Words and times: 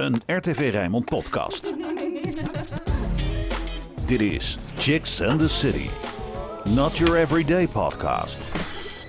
een 0.00 0.22
RTV 0.26 0.70
Rijnmond 0.72 1.04
podcast. 1.04 1.72
Dit 4.06 4.20
is 4.20 4.58
Chicks 4.78 5.22
and 5.22 5.40
the 5.40 5.48
City. 5.48 5.88
Not 6.74 6.96
your 6.96 7.16
everyday 7.16 7.68
podcast. 7.68 8.36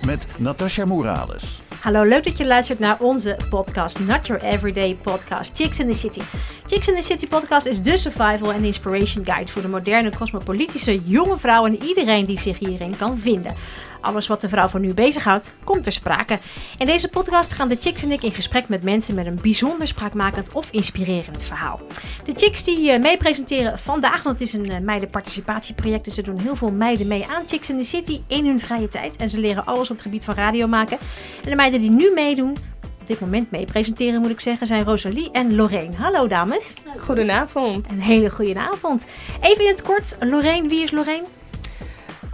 Met 0.06 0.26
Natasha 0.38 0.84
Morales. 0.84 1.60
Hallo, 1.80 2.04
leuk 2.04 2.24
dat 2.24 2.36
je 2.36 2.46
luistert 2.46 2.78
naar 2.78 3.00
onze 3.00 3.36
podcast, 3.48 3.98
Not 3.98 4.26
Your 4.26 4.42
Everyday 4.42 4.94
Podcast, 5.02 5.56
Chicks 5.56 5.78
in 5.78 5.88
the 5.88 5.94
City. 5.94 6.20
Chicks 6.66 6.88
in 6.88 6.94
the 6.94 7.02
City 7.02 7.26
podcast 7.26 7.66
is 7.66 7.82
de 7.82 7.96
survival 7.96 8.52
en 8.52 8.64
inspiration 8.64 9.24
guide 9.24 9.50
voor 9.50 9.62
de 9.62 9.68
moderne 9.68 10.16
cosmopolitische 10.16 11.00
jonge 11.04 11.38
vrouw 11.38 11.66
en 11.66 11.82
iedereen 11.82 12.24
die 12.24 12.38
zich 12.38 12.58
hierin 12.58 12.96
kan 12.96 13.18
vinden. 13.18 13.54
Alles 14.02 14.26
wat 14.26 14.40
de 14.40 14.48
vrouw 14.48 14.68
van 14.68 14.80
nu 14.80 14.94
bezighoudt, 14.94 15.54
komt 15.64 15.82
ter 15.82 15.92
sprake. 15.92 16.38
In 16.78 16.86
deze 16.86 17.08
podcast 17.08 17.52
gaan 17.52 17.68
de 17.68 17.76
chicks 17.80 18.02
en 18.02 18.10
ik 18.10 18.22
in 18.22 18.32
gesprek 18.32 18.68
met 18.68 18.82
mensen 18.82 19.14
met 19.14 19.26
een 19.26 19.38
bijzonder 19.42 19.86
spraakmakend 19.86 20.52
of 20.52 20.68
inspirerend 20.70 21.42
verhaal. 21.42 21.80
De 22.24 22.32
chicks 22.34 22.64
die 22.64 22.92
uh, 22.92 22.98
mee 23.00 23.16
presenteren 23.16 23.78
vandaag, 23.78 24.22
want 24.22 24.38
het 24.38 24.48
is 24.48 24.54
een 24.54 24.70
uh, 24.70 24.78
meidenparticipatieproject, 24.78 26.04
dus 26.04 26.14
ze 26.14 26.22
doen 26.22 26.38
heel 26.38 26.56
veel 26.56 26.72
meiden 26.72 27.06
mee 27.06 27.26
aan 27.26 27.42
Chicks 27.46 27.70
in 27.70 27.78
the 27.78 27.84
City 27.84 28.20
in 28.26 28.46
hun 28.46 28.60
vrije 28.60 28.88
tijd. 28.88 29.16
En 29.16 29.30
ze 29.30 29.38
leren 29.38 29.66
alles 29.66 29.90
op 29.90 29.96
het 29.96 30.04
gebied 30.04 30.24
van 30.24 30.34
radio 30.34 30.66
maken. 30.66 30.98
En 31.42 31.50
de 31.50 31.56
meiden 31.56 31.80
die 31.80 31.90
nu 31.90 32.12
meedoen, 32.14 32.56
op 33.00 33.06
dit 33.06 33.20
moment 33.20 33.50
mee 33.50 33.64
presenteren, 33.64 34.20
moet 34.20 34.30
ik 34.30 34.40
zeggen, 34.40 34.66
zijn 34.66 34.84
Rosalie 34.84 35.30
en 35.30 35.54
Lorraine. 35.54 35.96
Hallo 35.96 36.26
dames. 36.26 36.74
Goedenavond. 36.98 37.90
Een 37.90 38.00
hele 38.00 38.30
goede 38.30 38.58
avond. 38.58 39.04
Even 39.40 39.64
in 39.64 39.70
het 39.70 39.82
kort, 39.82 40.16
Lorraine, 40.20 40.68
wie 40.68 40.82
is 40.82 40.90
Lorraine? 40.90 41.26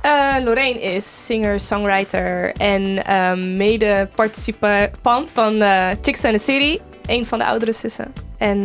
Uh, 0.05 0.37
Lorraine 0.45 0.81
is 0.81 1.27
singer, 1.27 1.61
songwriter 1.61 2.53
en 2.53 2.83
uh, 2.83 3.35
mede-participant 3.35 5.33
van 5.33 5.63
uh, 5.63 5.89
Chicks 6.03 6.25
and 6.25 6.33
the 6.35 6.39
City. 6.39 6.79
Een 7.07 7.27
van 7.27 7.39
de 7.39 7.45
oudere 7.45 7.73
zussen. 7.73 8.13
En 8.39 8.63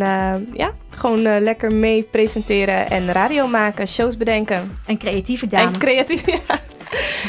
ja, 0.51 0.71
gewoon 0.89 1.21
lekker 1.39 1.73
mee 1.73 2.03
presenteren 2.03 2.89
en 2.89 3.11
radio 3.11 3.47
maken, 3.47 3.87
shows 3.87 4.17
bedenken. 4.17 4.77
Een 4.85 4.98
creatieve 4.98 5.48
dame. 5.48 5.71
En 5.71 5.77
creatief, 5.77 6.25
ja. 6.31 6.41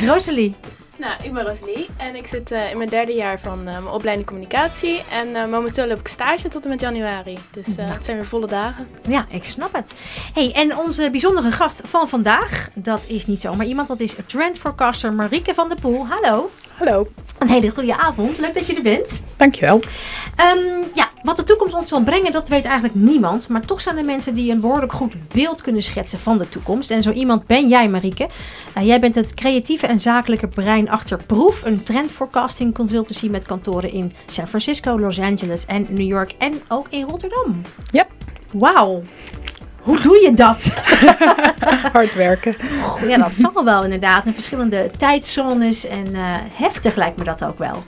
Rosalie. 0.07 0.55
Nou, 0.99 1.15
ik 1.23 1.33
ben 1.33 1.47
Rosalie 1.47 1.87
en 1.97 2.17
ik 2.17 2.27
zit 2.27 2.51
uh, 2.53 2.71
in 2.71 2.77
mijn 2.77 2.89
derde 2.89 3.13
jaar 3.13 3.41
van 3.41 3.59
uh, 3.59 3.65
mijn 3.65 3.87
opleiding 3.89 4.27
communicatie. 4.29 5.03
En 5.11 5.29
uh, 5.29 5.47
momenteel 5.47 5.87
loop 5.87 5.99
ik 5.99 6.09
stage 6.09 6.49
tot 6.49 6.65
en 6.65 6.71
met 6.71 6.81
januari. 6.81 7.39
Dus 7.51 7.67
Nou. 7.67 7.91
het 7.91 8.05
zijn 8.05 8.17
weer 8.17 8.27
volle 8.27 8.47
dagen. 8.47 8.89
Ja, 9.09 9.27
ik 9.31 9.45
snap 9.45 9.73
het. 9.73 9.95
Hey, 10.35 10.53
en 10.53 10.77
onze 10.77 11.11
bijzondere 11.11 11.53
gast 11.53 11.81
van 11.85 12.09
vandaag, 12.09 12.69
dat 12.75 13.05
is 13.09 13.27
niet 13.27 13.41
zomaar 13.41 13.67
iemand, 13.67 13.89
dat 13.89 14.01
is 14.01 14.17
trendforecaster 14.27 15.15
Marieke 15.15 15.55
van 15.55 15.69
der 15.69 15.81
Poel. 15.81 16.07
Hallo. 16.07 16.51
Hallo. 16.75 17.07
Een 17.39 17.49
hele 17.49 17.71
goede 17.71 17.97
avond. 17.97 18.39
Leuk 18.39 18.55
dat 18.55 18.67
je 18.67 18.75
er 18.75 18.83
bent. 18.83 19.23
Dankjewel. 19.37 19.77
Um, 19.77 20.85
ja, 20.95 21.11
wat 21.23 21.37
de 21.37 21.45
toekomst 21.45 21.75
ons 21.75 21.89
zal 21.89 22.03
brengen, 22.03 22.33
dat 22.33 22.49
weet 22.49 22.65
eigenlijk 22.65 22.95
niemand. 22.95 23.49
Maar 23.49 23.67
toch 23.67 23.81
zijn 23.81 23.97
er 23.97 24.05
mensen 24.05 24.35
die 24.35 24.53
een 24.53 24.61
behoorlijk 24.61 24.93
goed 24.93 25.15
beeld 25.29 25.63
kunnen 25.63 25.83
schetsen 25.83 26.19
van 26.19 26.39
de 26.39 26.49
toekomst. 26.49 26.91
En 26.91 27.03
zo 27.03 27.11
iemand 27.11 27.47
ben 27.47 27.69
jij, 27.69 27.89
Marieke. 27.89 28.29
Uh, 28.79 28.87
jij 28.87 29.01
bent 29.01 29.15
het 29.15 29.35
creatieve 29.35 29.87
en 29.87 30.01
zakelijke 30.01 30.49
brein 30.49 30.91
achter 30.91 31.25
Proef, 31.27 31.65
een 31.65 31.83
trendforecasting 31.83 32.75
consultancy 32.75 33.29
met 33.29 33.47
kantoren 33.47 33.93
in 33.93 34.13
San 34.27 34.49
Francisco, 34.49 35.01
Los 35.01 35.19
Angeles 35.19 35.67
en 35.67 35.87
New 35.91 36.09
York 36.09 36.35
en 36.39 36.63
ook 36.69 36.87
in 36.91 37.05
Rotterdam. 37.05 37.63
Ja. 37.91 38.07
Wauw. 38.53 39.03
Hoe 39.85 40.01
doe 40.01 40.21
je 40.23 40.35
dat? 40.35 40.71
Hard 41.93 42.15
werken. 42.15 42.57
Ja, 43.09 43.17
dat 43.17 43.35
zal 43.35 43.65
wel 43.65 43.85
inderdaad. 43.85 44.27
In 44.27 44.33
verschillende 44.33 44.91
tijdzones 44.97 45.87
en 45.87 46.07
uh, 46.07 46.37
heftig 46.53 46.95
lijkt 46.95 47.17
me 47.17 47.25
dat 47.25 47.45
ook 47.45 47.59
wel. 47.59 47.85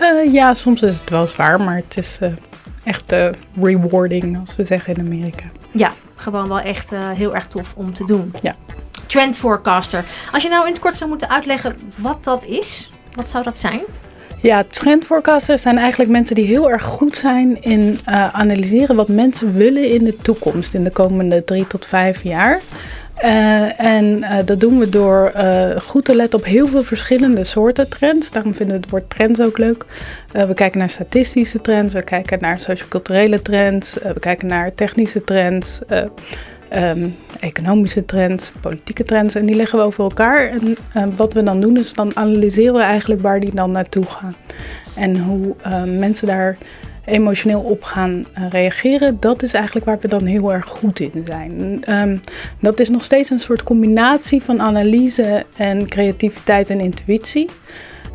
Uh, 0.00 0.32
ja, 0.32 0.54
soms 0.54 0.82
is 0.82 0.98
het 0.98 1.10
wel 1.10 1.26
zwaar, 1.26 1.60
maar 1.60 1.76
het 1.76 1.96
is 1.96 2.18
uh, 2.22 2.32
echt 2.84 3.14
rewarding, 3.60 4.38
als 4.40 4.56
we 4.56 4.64
zeggen 4.64 4.94
in 4.94 5.06
Amerika. 5.06 5.44
Ja, 5.70 5.92
gewoon 6.14 6.48
wel 6.48 6.60
echt 6.60 6.90
heel 6.90 7.34
erg 7.34 7.46
tof 7.46 7.74
om 7.76 7.94
te 7.94 8.04
doen. 8.04 8.34
Ja. 8.42 8.54
Trend 9.06 9.36
forecaster. 9.36 10.04
Als 10.32 10.42
je 10.42 10.48
nou 10.48 10.66
in 10.66 10.72
het 10.72 10.80
kort 10.80 10.96
zou 10.96 11.10
moeten 11.10 11.28
uitleggen 11.28 11.76
wat 11.96 12.24
dat 12.24 12.44
is, 12.44 12.90
wat 13.14 13.28
zou 13.28 13.44
dat 13.44 13.58
zijn? 13.58 13.80
Ja, 14.46 14.64
trendforecasters 14.64 15.62
zijn 15.62 15.78
eigenlijk 15.78 16.10
mensen 16.10 16.34
die 16.34 16.44
heel 16.44 16.70
erg 16.70 16.82
goed 16.82 17.16
zijn 17.16 17.62
in 17.62 17.98
uh, 18.08 18.34
analyseren 18.34 18.96
wat 18.96 19.08
mensen 19.08 19.52
willen 19.52 19.90
in 19.90 20.04
de 20.04 20.16
toekomst, 20.16 20.74
in 20.74 20.84
de 20.84 20.90
komende 20.90 21.44
drie 21.44 21.66
tot 21.66 21.86
vijf 21.86 22.22
jaar. 22.22 22.60
Uh, 23.24 23.80
en 23.80 24.04
uh, 24.04 24.36
dat 24.44 24.60
doen 24.60 24.78
we 24.78 24.88
door 24.88 25.32
goed 25.82 26.04
te 26.04 26.16
letten 26.16 26.38
op 26.38 26.44
heel 26.44 26.68
veel 26.68 26.82
verschillende 26.82 27.44
soorten 27.44 27.90
trends. 27.90 28.30
Daarom 28.30 28.54
vinden 28.54 28.74
we 28.74 28.80
het 28.80 28.90
woord 28.90 29.10
trends 29.10 29.40
ook 29.40 29.58
leuk. 29.58 29.84
we 30.32 30.54
kijken 30.54 30.78
naar 30.78 30.90
statistische 30.90 31.60
trends, 31.60 31.92
we 31.92 32.02
kijken 32.02 32.38
naar 32.40 32.60
socioculturele 32.60 33.42
trends, 33.42 33.94
we 33.94 34.20
kijken 34.20 34.46
naar 34.46 34.74
technische 34.74 35.24
trends. 35.24 35.80
Um, 36.74 37.14
economische 37.40 38.04
trends, 38.04 38.52
politieke 38.60 39.04
trends 39.04 39.34
en 39.34 39.46
die 39.46 39.56
leggen 39.56 39.78
we 39.78 39.84
over 39.84 40.04
elkaar. 40.04 40.48
En 40.48 40.76
uh, 40.96 41.04
wat 41.16 41.32
we 41.32 41.42
dan 41.42 41.60
doen 41.60 41.76
is 41.76 41.92
dan 41.92 42.16
analyseren 42.16 42.74
we 42.74 42.80
eigenlijk 42.80 43.20
waar 43.20 43.40
die 43.40 43.54
dan 43.54 43.70
naartoe 43.70 44.04
gaan. 44.04 44.36
En 44.94 45.18
hoe 45.18 45.54
uh, 45.66 45.84
mensen 45.98 46.26
daar 46.26 46.56
emotioneel 47.04 47.60
op 47.60 47.82
gaan 47.82 48.24
uh, 48.38 48.48
reageren, 48.48 49.16
dat 49.20 49.42
is 49.42 49.54
eigenlijk 49.54 49.86
waar 49.86 49.98
we 50.00 50.08
dan 50.08 50.24
heel 50.24 50.52
erg 50.52 50.66
goed 50.66 51.00
in 51.00 51.24
zijn. 51.26 51.82
Dat 52.60 52.80
is 52.80 52.88
nog 52.88 53.04
steeds 53.04 53.30
een 53.30 53.38
soort 53.38 53.62
combinatie 53.62 54.42
van 54.42 54.60
analyse 54.60 55.44
en 55.56 55.88
creativiteit 55.88 56.70
en 56.70 56.80
intuïtie. 56.80 57.48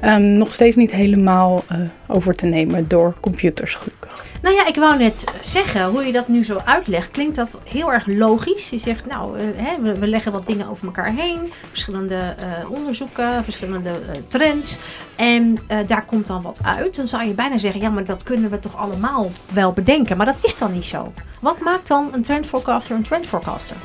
Um, 0.06 0.22
nog 0.22 0.54
steeds 0.54 0.76
niet 0.76 0.92
helemaal 0.92 1.64
uh, 1.72 1.78
over 2.08 2.36
te 2.36 2.46
nemen 2.46 2.88
door 2.88 3.14
computers, 3.20 3.76
gelukkig. 3.76 4.26
Nou 4.42 4.56
ja, 4.56 4.68
ik 4.68 4.76
wou 4.76 4.98
net 4.98 5.24
zeggen, 5.42 5.86
hoe 5.86 6.06
je 6.06 6.12
dat 6.12 6.28
nu 6.28 6.46
zo 6.46 6.60
uitlegt, 6.66 7.12
klinkt 7.12 7.36
dat 7.36 7.60
heel 7.70 7.94
erg 7.94 8.08
logisch. 8.08 8.70
Je 8.70 8.78
zegt, 8.78 9.06
nou, 9.06 9.40
uh, 9.40 9.44
hè, 9.56 9.82
we, 9.82 10.00
we, 10.00 10.08
leggen 10.08 10.32
wat 10.32 10.46
dingen 10.46 10.70
over 10.70 10.86
elkaar 10.86 11.14
heen, 11.14 11.40
verschillende 11.70 12.16
uh, 12.16 12.72
onderzoeken, 12.72 13.44
verschillende 13.44 13.92
trends. 14.28 14.80
En 15.16 15.58
daar 15.88 16.06
komt 16.06 16.28
dan 16.28 16.42
wat 16.42 16.60
uit. 16.64 16.96
Dan 16.96 17.08
zou 17.08 17.28
je 17.28 17.34
bijna 17.34 17.58
zeggen, 17.58 17.82
ja, 17.82 17.90
maar 17.90 18.06
dat 18.06 18.24
kunnen 18.24 18.50
we 18.50 18.60
toch 18.60 18.78
allemaal 18.78 19.32
wel 19.54 19.72
bedenken. 19.72 20.18
Maar 20.18 20.26
dat 20.26 20.38
is 20.42 20.56
dan 20.56 20.72
niet 20.72 20.86
zo. 20.86 21.14
Wat 21.42 21.60
maakt 21.60 21.88
dan 21.88 22.10
een 22.14 22.22
trendforecaster 22.22 22.96
een 22.96 23.04
trendforecaster? 23.04 23.76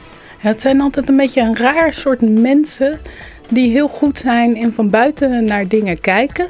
Ja, 0.41 0.49
het 0.49 0.61
zijn 0.61 0.81
altijd 0.81 1.09
een 1.09 1.17
beetje 1.17 1.41
een 1.41 1.57
raar 1.57 1.93
soort 1.93 2.21
mensen 2.41 3.01
die 3.49 3.71
heel 3.71 3.89
goed 3.89 4.19
zijn 4.19 4.57
in 4.57 4.73
van 4.73 4.91
buiten 4.91 5.45
naar 5.45 5.69
dingen 5.69 6.01
kijken. 6.01 6.47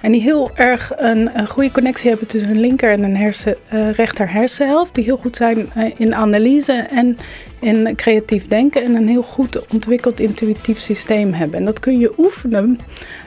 En 0.00 0.12
die 0.12 0.20
heel 0.20 0.50
erg 0.54 0.92
een, 0.96 1.38
een 1.38 1.48
goede 1.48 1.70
connectie 1.70 2.08
hebben 2.10 2.28
tussen 2.28 2.50
hun 2.50 2.60
linker 2.60 2.92
en 2.92 3.02
een 3.02 3.16
hersen, 3.16 3.56
uh, 3.72 3.92
rechter 3.92 4.32
hersenhelft. 4.32 4.94
Die 4.94 5.04
heel 5.04 5.16
goed 5.16 5.36
zijn 5.36 5.70
uh, 5.76 5.90
in 5.96 6.14
analyse 6.14 6.72
en 6.72 7.16
in 7.58 7.96
creatief 7.96 8.46
denken. 8.46 8.84
En 8.84 8.94
een 8.94 9.08
heel 9.08 9.22
goed 9.22 9.68
ontwikkeld 9.72 10.20
intuïtief 10.20 10.78
systeem 10.78 11.32
hebben. 11.32 11.58
En 11.58 11.64
dat 11.64 11.80
kun 11.80 11.98
je 11.98 12.12
oefenen 12.18 12.78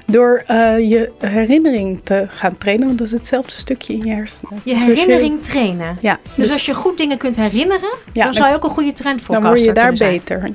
door 0.06 0.44
uh, 0.48 0.78
je 0.90 1.12
herinnering 1.18 2.00
te 2.04 2.26
gaan 2.28 2.58
trainen. 2.58 2.86
Want 2.86 2.98
dat 2.98 3.08
is 3.08 3.14
hetzelfde 3.14 3.52
stukje 3.52 3.94
in 3.94 4.06
je 4.06 4.14
hersenen. 4.14 4.62
Je 4.64 4.76
herinnering 4.76 5.38
dus 5.38 5.46
je, 5.46 5.52
trainen? 5.52 5.98
Ja. 6.02 6.20
Dus, 6.24 6.36
dus, 6.36 6.52
als 6.52 6.66
je 6.66 6.74
goed 6.74 6.98
dingen 6.98 7.18
kunt 7.18 7.36
herinneren, 7.36 7.94
ja, 8.14 8.24
dan 8.24 8.34
zou 8.34 8.50
je 8.50 8.56
ook 8.56 8.64
een 8.64 8.70
goede 8.70 8.92
trend 8.92 9.22
voor 9.22 9.36
Dan 9.36 9.44
word 9.44 9.64
je 9.64 9.72
daar 9.72 9.94
beter. 9.94 10.52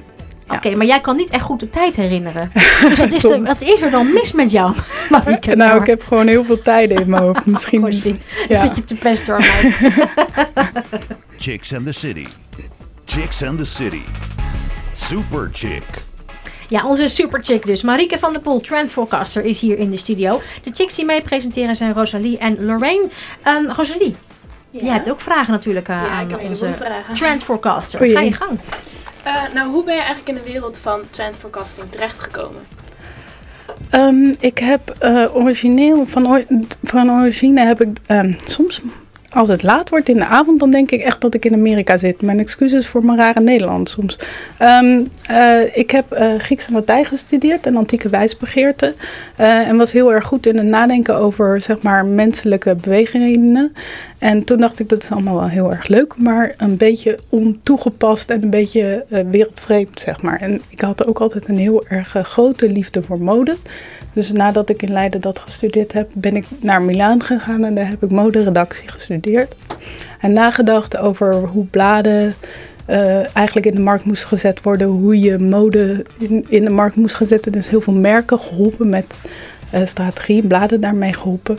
Ja. 0.48 0.54
Oké, 0.54 0.66
okay, 0.66 0.78
maar 0.78 0.86
jij 0.86 1.00
kan 1.00 1.16
niet 1.16 1.30
echt 1.30 1.42
goed 1.42 1.60
de 1.60 1.70
tijd 1.70 1.96
herinneren. 1.96 2.50
Dus 2.88 3.00
het 3.00 3.12
is 3.12 3.22
de, 3.22 3.42
wat 3.42 3.62
is 3.62 3.80
er 3.80 3.90
dan 3.90 4.12
mis 4.12 4.32
met 4.32 4.50
jou? 4.50 4.74
Marieke, 5.10 5.56
nou, 5.56 5.80
ik 5.80 5.86
heb 5.86 6.02
gewoon 6.04 6.26
heel 6.26 6.44
veel 6.44 6.62
tijden 6.62 6.98
in 6.98 7.10
mijn 7.10 7.22
hoofd. 7.22 7.46
Misschien 7.56 7.80
ja. 7.80 8.16
Dan 8.48 8.58
zit 8.58 8.76
je 8.76 8.84
te 8.84 8.94
pesten 8.94 9.34
hoor, 9.34 9.44
Chicks 11.36 11.74
and 11.74 11.86
the 11.86 11.92
City. 11.92 12.26
Chicks 13.04 13.42
and 13.42 13.58
the 13.58 13.64
City. 13.64 14.02
Super 14.92 15.50
Chick. 15.52 16.06
Ja, 16.68 16.86
onze 16.86 17.08
super 17.08 17.44
chick 17.44 17.66
dus. 17.66 17.82
Marieke 17.82 18.18
van 18.18 18.32
der 18.32 18.42
Poel, 18.42 18.60
Trend 18.60 18.92
Forecaster, 18.92 19.44
is 19.44 19.60
hier 19.60 19.78
in 19.78 19.90
de 19.90 19.96
studio. 19.96 20.40
De 20.62 20.70
chicks 20.74 20.94
die 20.94 21.04
mee 21.04 21.22
presenteren 21.22 21.76
zijn 21.76 21.92
Rosalie 21.92 22.38
en 22.38 22.64
Lorraine. 22.64 23.08
Um, 23.46 23.70
Rosalie, 23.70 24.16
ja. 24.70 24.80
jij 24.80 24.92
hebt 24.92 25.10
ook 25.10 25.20
vragen 25.20 25.52
natuurlijk 25.52 25.88
uh, 25.88 25.94
ja, 25.94 26.08
aan 26.08 26.24
ik 26.24 26.30
heb 26.30 26.48
onze 26.48 26.72
vragen. 26.72 27.14
Trend 27.14 27.42
Forecaster. 27.42 28.00
Oei. 28.00 28.12
Ga 28.12 28.20
je 28.20 28.32
gang. 28.32 28.58
Uh, 29.28 29.54
nou, 29.54 29.70
hoe 29.70 29.84
ben 29.84 29.94
je 29.94 30.00
eigenlijk 30.00 30.38
in 30.38 30.44
de 30.44 30.52
wereld 30.52 30.78
van 30.78 31.00
trend 31.10 31.34
forecasting 31.34 31.90
terechtgekomen? 31.90 32.62
Um, 33.94 34.32
ik 34.40 34.58
heb 34.58 34.96
uh, 35.02 35.36
origineel, 35.36 36.06
van, 36.06 36.44
van 36.82 37.10
origine 37.10 37.60
heb 37.60 37.80
ik 37.80 37.88
um, 38.10 38.36
soms, 38.44 38.80
als 39.32 39.48
het 39.48 39.62
laat 39.62 39.88
wordt 39.88 40.08
in 40.08 40.16
de 40.16 40.24
avond, 40.24 40.60
dan 40.60 40.70
denk 40.70 40.90
ik 40.90 41.00
echt 41.00 41.20
dat 41.20 41.34
ik 41.34 41.44
in 41.44 41.52
Amerika 41.52 41.96
zit. 41.96 42.22
Mijn 42.22 42.38
excuses 42.38 42.86
voor 42.86 43.04
mijn 43.04 43.18
rare 43.18 43.40
Nederland 43.40 43.88
soms. 43.88 44.18
Um, 44.62 45.08
uh, 45.30 45.76
ik 45.76 45.90
heb 45.90 46.18
uh, 46.18 46.38
Grieks 46.38 46.66
en 46.66 46.72
Latijn 46.72 47.04
gestudeerd 47.04 47.66
en 47.66 47.76
antieke 47.76 48.08
wijsbegeerte. 48.08 48.94
Uh, 49.40 49.68
en 49.68 49.76
was 49.76 49.92
heel 49.92 50.12
erg 50.12 50.24
goed 50.24 50.46
in 50.46 50.56
het 50.56 50.66
nadenken 50.66 51.16
over 51.16 51.60
zeg 51.60 51.82
maar, 51.82 52.06
menselijke 52.06 52.74
bewegingen. 52.74 53.72
En 54.18 54.44
toen 54.44 54.56
dacht 54.56 54.80
ik, 54.80 54.88
dat 54.88 55.02
is 55.02 55.10
allemaal 55.10 55.34
wel 55.34 55.48
heel 55.48 55.70
erg 55.70 55.88
leuk, 55.88 56.16
maar 56.16 56.54
een 56.56 56.76
beetje 56.76 57.18
ontoegepast 57.28 58.30
en 58.30 58.42
een 58.42 58.50
beetje 58.50 59.04
uh, 59.08 59.20
wereldvreemd, 59.30 60.00
zeg 60.00 60.22
maar. 60.22 60.40
En 60.40 60.60
ik 60.68 60.80
had 60.80 61.06
ook 61.06 61.20
altijd 61.20 61.48
een 61.48 61.58
heel 61.58 61.86
erg 61.86 62.16
uh, 62.16 62.24
grote 62.24 62.72
liefde 62.72 63.02
voor 63.02 63.20
mode. 63.20 63.56
Dus 64.12 64.32
nadat 64.32 64.68
ik 64.68 64.82
in 64.82 64.92
Leiden 64.92 65.20
dat 65.20 65.38
gestudeerd 65.38 65.92
heb, 65.92 66.10
ben 66.14 66.36
ik 66.36 66.44
naar 66.60 66.82
Milaan 66.82 67.22
gegaan 67.22 67.64
en 67.64 67.74
daar 67.74 67.88
heb 67.88 68.02
ik 68.02 68.10
moderedactie 68.10 68.88
gestudeerd. 68.88 69.54
En 70.20 70.32
nagedacht 70.32 70.96
over 70.96 71.34
hoe 71.34 71.64
bladen 71.64 72.34
uh, 72.90 73.36
eigenlijk 73.36 73.66
in 73.66 73.74
de 73.74 73.80
markt 73.80 74.04
moest 74.04 74.24
gezet 74.24 74.62
worden, 74.62 74.86
hoe 74.86 75.20
je 75.20 75.38
mode 75.38 76.04
in, 76.18 76.44
in 76.48 76.64
de 76.64 76.70
markt 76.70 76.96
moest 76.96 77.14
gaan 77.14 77.26
zetten. 77.26 77.52
Dus 77.52 77.68
heel 77.68 77.80
veel 77.80 77.92
merken 77.92 78.38
geholpen 78.38 78.88
met 78.88 79.14
strategie, 79.84 80.46
bladen 80.46 80.80
daarmee 80.80 81.12
geholpen. 81.12 81.58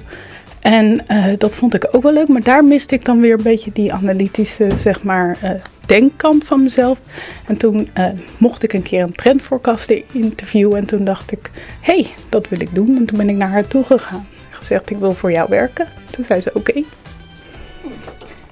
En 0.60 1.04
uh, 1.12 1.26
dat 1.38 1.56
vond 1.56 1.74
ik 1.74 1.88
ook 1.92 2.04
wel 2.04 2.14
leuk, 2.14 2.28
maar 2.28 2.44
daar 2.44 2.64
miste 2.64 2.96
ik 2.96 3.06
dan 3.06 3.20
weer 3.20 3.34
een 3.34 3.44
beetje 3.44 3.72
die 3.72 3.94
analytische, 3.94 4.78
zeg 4.78 5.04
maar, 5.04 5.38
denkkant 5.86 6.44
van 6.44 6.64
mezelf. 6.64 7.00
En 7.46 7.58
toen 7.58 7.90
mocht 8.38 8.64
ik 8.64 8.74
een 8.74 8.84
keer 8.84 9.02
een 9.02 9.16
trendforecaster 9.16 10.04
interviewen 10.12 10.78
en 10.78 10.86
toen 10.86 11.04
dacht 11.04 11.32
ik, 11.32 11.50
hé, 11.82 11.94
hey, 11.94 12.12
dat 12.30 12.50
wil 12.50 12.62
ik 12.62 12.76
doen. 12.76 12.98
En 12.98 13.06
toen 13.06 13.18
ben 13.18 13.30
ik 13.30 13.36
naar 13.36 13.50
haar 13.50 13.68
toe 13.68 13.84
gegaan. 13.84 14.28
Gezegd, 14.50 14.90
ik 14.90 14.98
wil 14.98 15.14
voor 15.14 15.32
jou 15.32 15.50
werken. 15.50 15.88
Toen 16.10 16.26
zei 16.26 16.40
ze, 16.40 16.52
oké. 16.54 16.84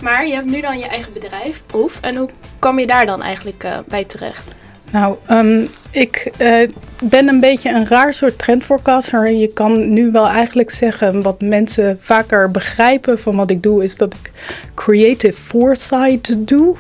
Maar 0.01 0.27
je 0.27 0.33
hebt 0.33 0.49
nu 0.49 0.61
dan 0.61 0.79
je 0.79 0.87
eigen 0.87 1.13
bedrijf, 1.13 1.63
Proef. 1.65 1.99
En 2.01 2.15
hoe 2.15 2.29
kwam 2.59 2.79
je 2.79 2.87
daar 2.87 3.05
dan 3.05 3.21
eigenlijk 3.21 3.67
bij 3.87 4.03
terecht? 4.03 4.55
Nou, 4.91 5.15
um, 5.31 5.67
ik 5.91 6.31
uh, 6.41 6.69
ben 7.03 7.27
een 7.27 7.39
beetje 7.39 7.69
een 7.69 7.87
raar 7.87 8.13
soort 8.13 8.37
trendforecaster. 8.37 9.29
Je 9.29 9.47
kan 9.47 9.89
nu 9.89 10.11
wel 10.11 10.27
eigenlijk 10.27 10.69
zeggen, 10.69 11.21
wat 11.21 11.41
mensen 11.41 11.97
vaker 12.01 12.51
begrijpen 12.51 13.19
van 13.19 13.35
wat 13.35 13.51
ik 13.51 13.63
doe, 13.63 13.83
is 13.83 13.97
dat 13.97 14.13
ik 14.13 14.31
creative 14.73 15.41
foresight 15.41 16.47
doe 16.47 16.75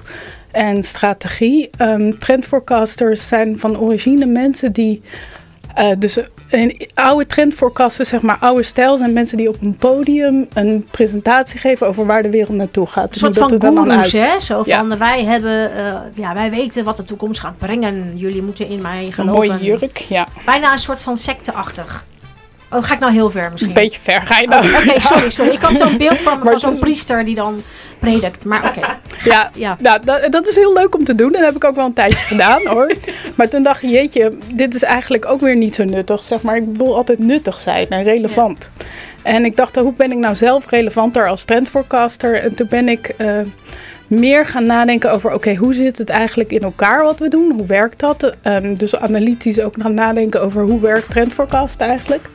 en 0.51 0.83
strategie. 0.83 1.69
Um, 1.81 2.13
zijn 3.11 3.57
van 3.57 3.79
origine 3.79 4.25
mensen 4.25 4.71
die 4.71 5.01
uh, 5.79 5.91
dus 5.97 6.17
een 6.49 6.89
oude 6.93 7.25
trendforecasten, 7.25 8.05
zeg 8.05 8.21
maar 8.21 8.37
oude 8.39 8.63
stijl, 8.63 8.97
zijn 8.97 9.13
mensen 9.13 9.37
die 9.37 9.49
op 9.49 9.61
een 9.61 9.75
podium 9.75 10.47
een 10.53 10.87
presentatie 10.91 11.59
geven 11.59 11.87
over 11.87 12.05
waar 12.05 12.23
de 12.23 12.29
wereld 12.29 12.57
naartoe 12.57 12.87
gaat. 12.87 13.09
Een 13.09 13.19
soort 13.19 13.37
van 13.37 13.61
goeroes, 13.61 14.11
hè? 14.11 14.39
Zo 14.39 14.63
van, 14.63 14.87
ja. 14.89 14.97
wij 14.97 15.23
hebben, 15.23 15.71
uh, 15.77 15.95
ja, 16.13 16.33
wij 16.33 16.49
weten 16.49 16.83
wat 16.83 16.97
de 16.97 17.03
toekomst 17.03 17.39
gaat 17.39 17.57
brengen. 17.57 18.17
Jullie 18.17 18.41
moeten 18.41 18.67
in 18.67 18.81
mij 18.81 19.11
geloven. 19.11 19.43
Een 19.43 19.49
mooie 19.49 19.63
jurk, 19.63 19.97
ja. 19.97 20.27
Bijna 20.45 20.71
een 20.71 20.77
soort 20.77 21.01
van 21.01 21.17
secteachtig. 21.17 22.05
Oh, 22.71 22.83
ga 22.83 22.93
ik 22.93 22.99
nou 22.99 23.13
heel 23.13 23.29
ver 23.29 23.49
misschien? 23.51 23.69
Een 23.69 23.81
beetje 23.83 23.99
ver 24.01 24.21
ga 24.21 24.39
je 24.39 24.47
nou. 24.47 24.65
Oh, 24.65 24.73
Oké, 24.73 24.81
okay, 24.81 24.99
sorry, 24.99 25.29
sorry. 25.37 25.51
Ik 25.51 25.61
had 25.61 25.77
zo'n 25.77 25.97
beeld 25.97 26.21
van, 26.21 26.39
van 26.43 26.59
zo'n 26.59 26.79
priester 26.79 27.25
die 27.25 27.35
dan 27.35 27.63
predikt. 27.99 28.45
Maar 28.45 28.65
oké. 28.65 28.77
Okay. 28.77 28.97
Ja, 29.23 29.51
ja. 29.53 29.77
Nou, 29.79 29.99
dat, 30.05 30.31
dat, 30.31 30.47
is 30.47 30.55
heel 30.55 30.73
leuk 30.73 30.95
om 30.95 31.03
te 31.03 31.15
doen. 31.15 31.31
Dat 31.31 31.41
heb 31.41 31.55
ik 31.55 31.63
ook 31.63 31.75
wel 31.75 31.85
een 31.85 31.93
tijdje 31.93 32.17
gedaan 32.33 32.67
hoor. 32.67 32.93
Maar 33.35 33.49
toen 33.49 33.63
dacht 33.63 33.81
je, 33.81 33.87
jeetje, 33.87 34.37
dit 34.53 34.75
is 34.75 34.83
eigenlijk 34.83 35.25
ook 35.25 35.39
weer 35.39 35.55
niet 35.55 35.75
zo 35.75 35.83
nuttig. 35.83 36.23
Zeg 36.23 36.41
maar, 36.41 36.55
ik 36.55 36.63
wil 36.73 36.95
altijd 36.95 37.19
nuttig 37.19 37.59
zijn 37.59 37.89
en 37.89 38.03
relevant. 38.03 38.71
Ja. 38.77 38.85
En 39.23 39.45
ik 39.45 39.55
dacht, 39.55 39.75
hoe 39.75 39.93
ben 39.93 40.11
ik 40.11 40.17
nou 40.17 40.35
zelf 40.35 40.69
relevanter 40.69 41.27
als 41.27 41.45
trendforecaster? 41.45 42.35
En 42.35 42.55
toen 42.55 42.67
ben 42.69 42.89
ik... 42.89 43.13
Uh, 43.17 43.39
meer 44.07 44.45
gaan 44.45 44.65
nadenken 44.65 45.11
over, 45.11 45.33
oké, 45.33 45.55
hoe 45.55 45.73
zit 45.73 45.97
het 45.97 46.09
eigenlijk 46.09 46.51
in 46.51 46.61
elkaar 46.61 47.03
wat 47.03 47.19
we 47.19 47.27
doen? 47.27 47.51
Hoe 47.51 47.65
werkt 47.65 47.99
dat? 47.99 48.35
Um, 48.43 48.77
dus 48.77 48.95
analytisch 48.95 49.59
ook 49.59 49.75
gaan 49.81 49.93
nadenken 49.93 50.41
over 50.41 50.63
hoe 50.63 50.81
werkt 50.81 51.09
Trendforecast 51.09 51.81
eigenlijk. 51.81 52.29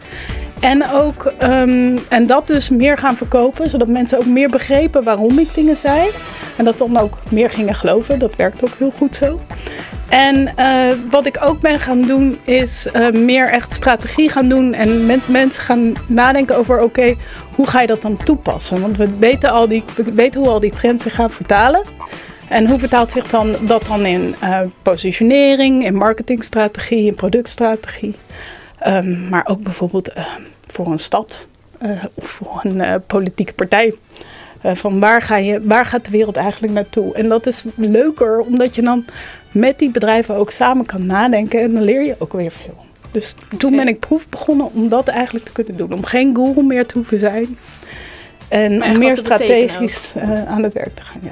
En 0.62 0.90
ook, 0.90 1.32
um, 1.42 1.98
en 2.08 2.26
dat 2.26 2.46
dus 2.46 2.68
meer 2.68 2.98
gaan 2.98 3.16
verkopen, 3.16 3.70
zodat 3.70 3.88
mensen 3.88 4.18
ook 4.18 4.26
meer 4.26 4.48
begrepen 4.48 5.02
waarom 5.02 5.38
ik 5.38 5.54
dingen 5.54 5.76
zei. 5.76 6.08
En 6.56 6.64
dat 6.64 6.78
dan 6.78 6.98
ook 6.98 7.18
meer 7.30 7.50
gingen 7.50 7.74
geloven. 7.74 8.18
Dat 8.18 8.36
werkt 8.36 8.64
ook 8.64 8.74
heel 8.78 8.92
goed 8.96 9.16
zo. 9.16 9.38
En 10.08 10.52
uh, 10.58 10.92
wat 11.10 11.26
ik 11.26 11.38
ook 11.42 11.60
ben 11.60 11.78
gaan 11.78 12.02
doen, 12.02 12.38
is 12.44 12.86
uh, 12.92 13.10
meer 13.10 13.50
echt 13.50 13.72
strategie 13.72 14.28
gaan 14.28 14.48
doen. 14.48 14.74
En 14.74 15.06
met 15.06 15.28
mensen 15.28 15.62
gaan 15.62 15.92
nadenken 16.06 16.56
over: 16.56 16.82
oké, 16.82 17.14
hoe 17.54 17.66
ga 17.66 17.80
je 17.80 17.86
dat 17.86 18.02
dan 18.02 18.16
toepassen? 18.16 18.80
Want 18.80 18.96
we 18.96 19.18
weten, 19.18 19.50
al 19.50 19.68
die, 19.68 19.84
we 19.96 20.12
weten 20.12 20.40
hoe 20.40 20.50
al 20.50 20.60
die 20.60 20.70
trends 20.70 21.02
zich 21.02 21.14
gaan 21.14 21.30
vertalen. 21.30 21.82
En 22.48 22.66
hoe 22.66 22.78
vertaalt 22.78 23.12
zich 23.12 23.28
dan, 23.28 23.56
dat 23.66 23.84
dan 23.88 24.06
in 24.06 24.34
uh, 24.42 24.60
positionering, 24.82 25.84
in 25.84 25.94
marketingstrategie, 25.94 27.06
in 27.06 27.14
productstrategie? 27.14 28.14
Um, 28.86 29.28
maar 29.28 29.46
ook 29.46 29.62
bijvoorbeeld 29.62 30.12
voor 30.72 30.86
een 30.86 30.98
stad 30.98 31.46
of 32.14 32.26
voor 32.26 32.60
een 32.62 33.02
politieke 33.06 33.52
partij. 33.52 33.94
Uh, 34.66 34.74
van 34.74 35.00
waar, 35.00 35.22
ga 35.22 35.36
je, 35.36 35.60
waar 35.62 35.86
gaat 35.86 36.04
de 36.04 36.10
wereld 36.10 36.36
eigenlijk 36.36 36.72
naartoe? 36.72 37.14
En 37.14 37.28
dat 37.28 37.46
is 37.46 37.64
leuker 37.74 38.40
omdat 38.40 38.74
je 38.74 38.82
dan 38.82 39.04
met 39.50 39.78
die 39.78 39.90
bedrijven 39.90 40.34
ook 40.34 40.50
samen 40.50 40.86
kan 40.86 41.06
nadenken 41.06 41.60
en 41.60 41.74
dan 41.74 41.82
leer 41.82 42.02
je 42.02 42.14
ook 42.18 42.32
weer 42.32 42.50
veel. 42.50 42.84
Dus 43.10 43.34
toen 43.58 43.76
ben 43.76 43.88
ik 43.88 44.00
proef 44.00 44.28
begonnen 44.28 44.72
om 44.72 44.88
dat 44.88 45.08
eigenlijk 45.08 45.44
te 45.44 45.52
kunnen 45.52 45.76
doen. 45.76 45.92
Om 45.92 46.04
geen 46.04 46.34
guru 46.34 46.62
meer 46.62 46.86
te 46.86 46.94
hoeven 46.94 47.18
zijn. 47.18 47.58
En 48.48 48.82
om 48.82 48.98
meer 48.98 49.16
strategisch 49.16 50.14
aan 50.46 50.62
het 50.62 50.72
werk 50.72 50.96
te 50.96 51.02
gaan. 51.02 51.20
Ja. 51.22 51.30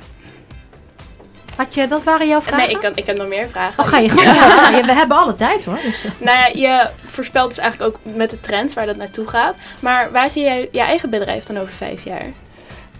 Had 1.60 1.74
je, 1.74 1.88
dat 1.88 2.04
waren 2.04 2.28
jouw 2.28 2.40
vragen? 2.40 2.66
Nee, 2.66 2.74
ik, 2.74 2.80
kan, 2.80 2.92
ik 2.94 3.06
heb 3.06 3.16
nog 3.16 3.28
meer 3.28 3.48
vragen. 3.48 3.84
Oh, 3.84 3.88
ga 3.88 3.98
je 3.98 4.08
gewoon? 4.08 4.24
Ja. 4.34 4.84
we 4.84 4.92
hebben 4.92 5.16
alle 5.16 5.34
tijd 5.34 5.64
hoor. 5.64 5.78
Dus. 5.82 6.04
Nou 6.18 6.38
ja, 6.38 6.50
je 6.52 6.88
voorspelt 7.04 7.48
dus 7.48 7.58
eigenlijk 7.58 7.96
ook 7.96 8.14
met 8.14 8.30
de 8.30 8.40
trends 8.40 8.74
waar 8.74 8.86
dat 8.86 8.96
naartoe 8.96 9.26
gaat. 9.26 9.56
Maar 9.80 10.12
waar 10.12 10.30
zie 10.30 10.42
jij 10.42 10.68
je 10.72 10.80
eigen 10.80 11.10
bedrijf 11.10 11.44
dan 11.44 11.58
over 11.58 11.72
vijf 11.72 12.04
jaar? 12.04 12.26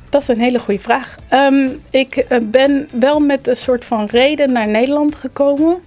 Dat 0.09 0.23
is 0.23 0.29
een 0.29 0.41
hele 0.41 0.59
goede 0.59 0.81
vraag. 0.81 1.17
Um, 1.31 1.83
ik 1.91 2.17
uh, 2.17 2.39
ben 2.43 2.89
wel 2.93 3.21
met 3.21 3.47
een 3.47 3.57
soort 3.57 3.85
van 3.85 4.07
reden 4.07 4.53
naar 4.53 4.69
Nederland 4.69 5.15
gekomen. 5.15 5.83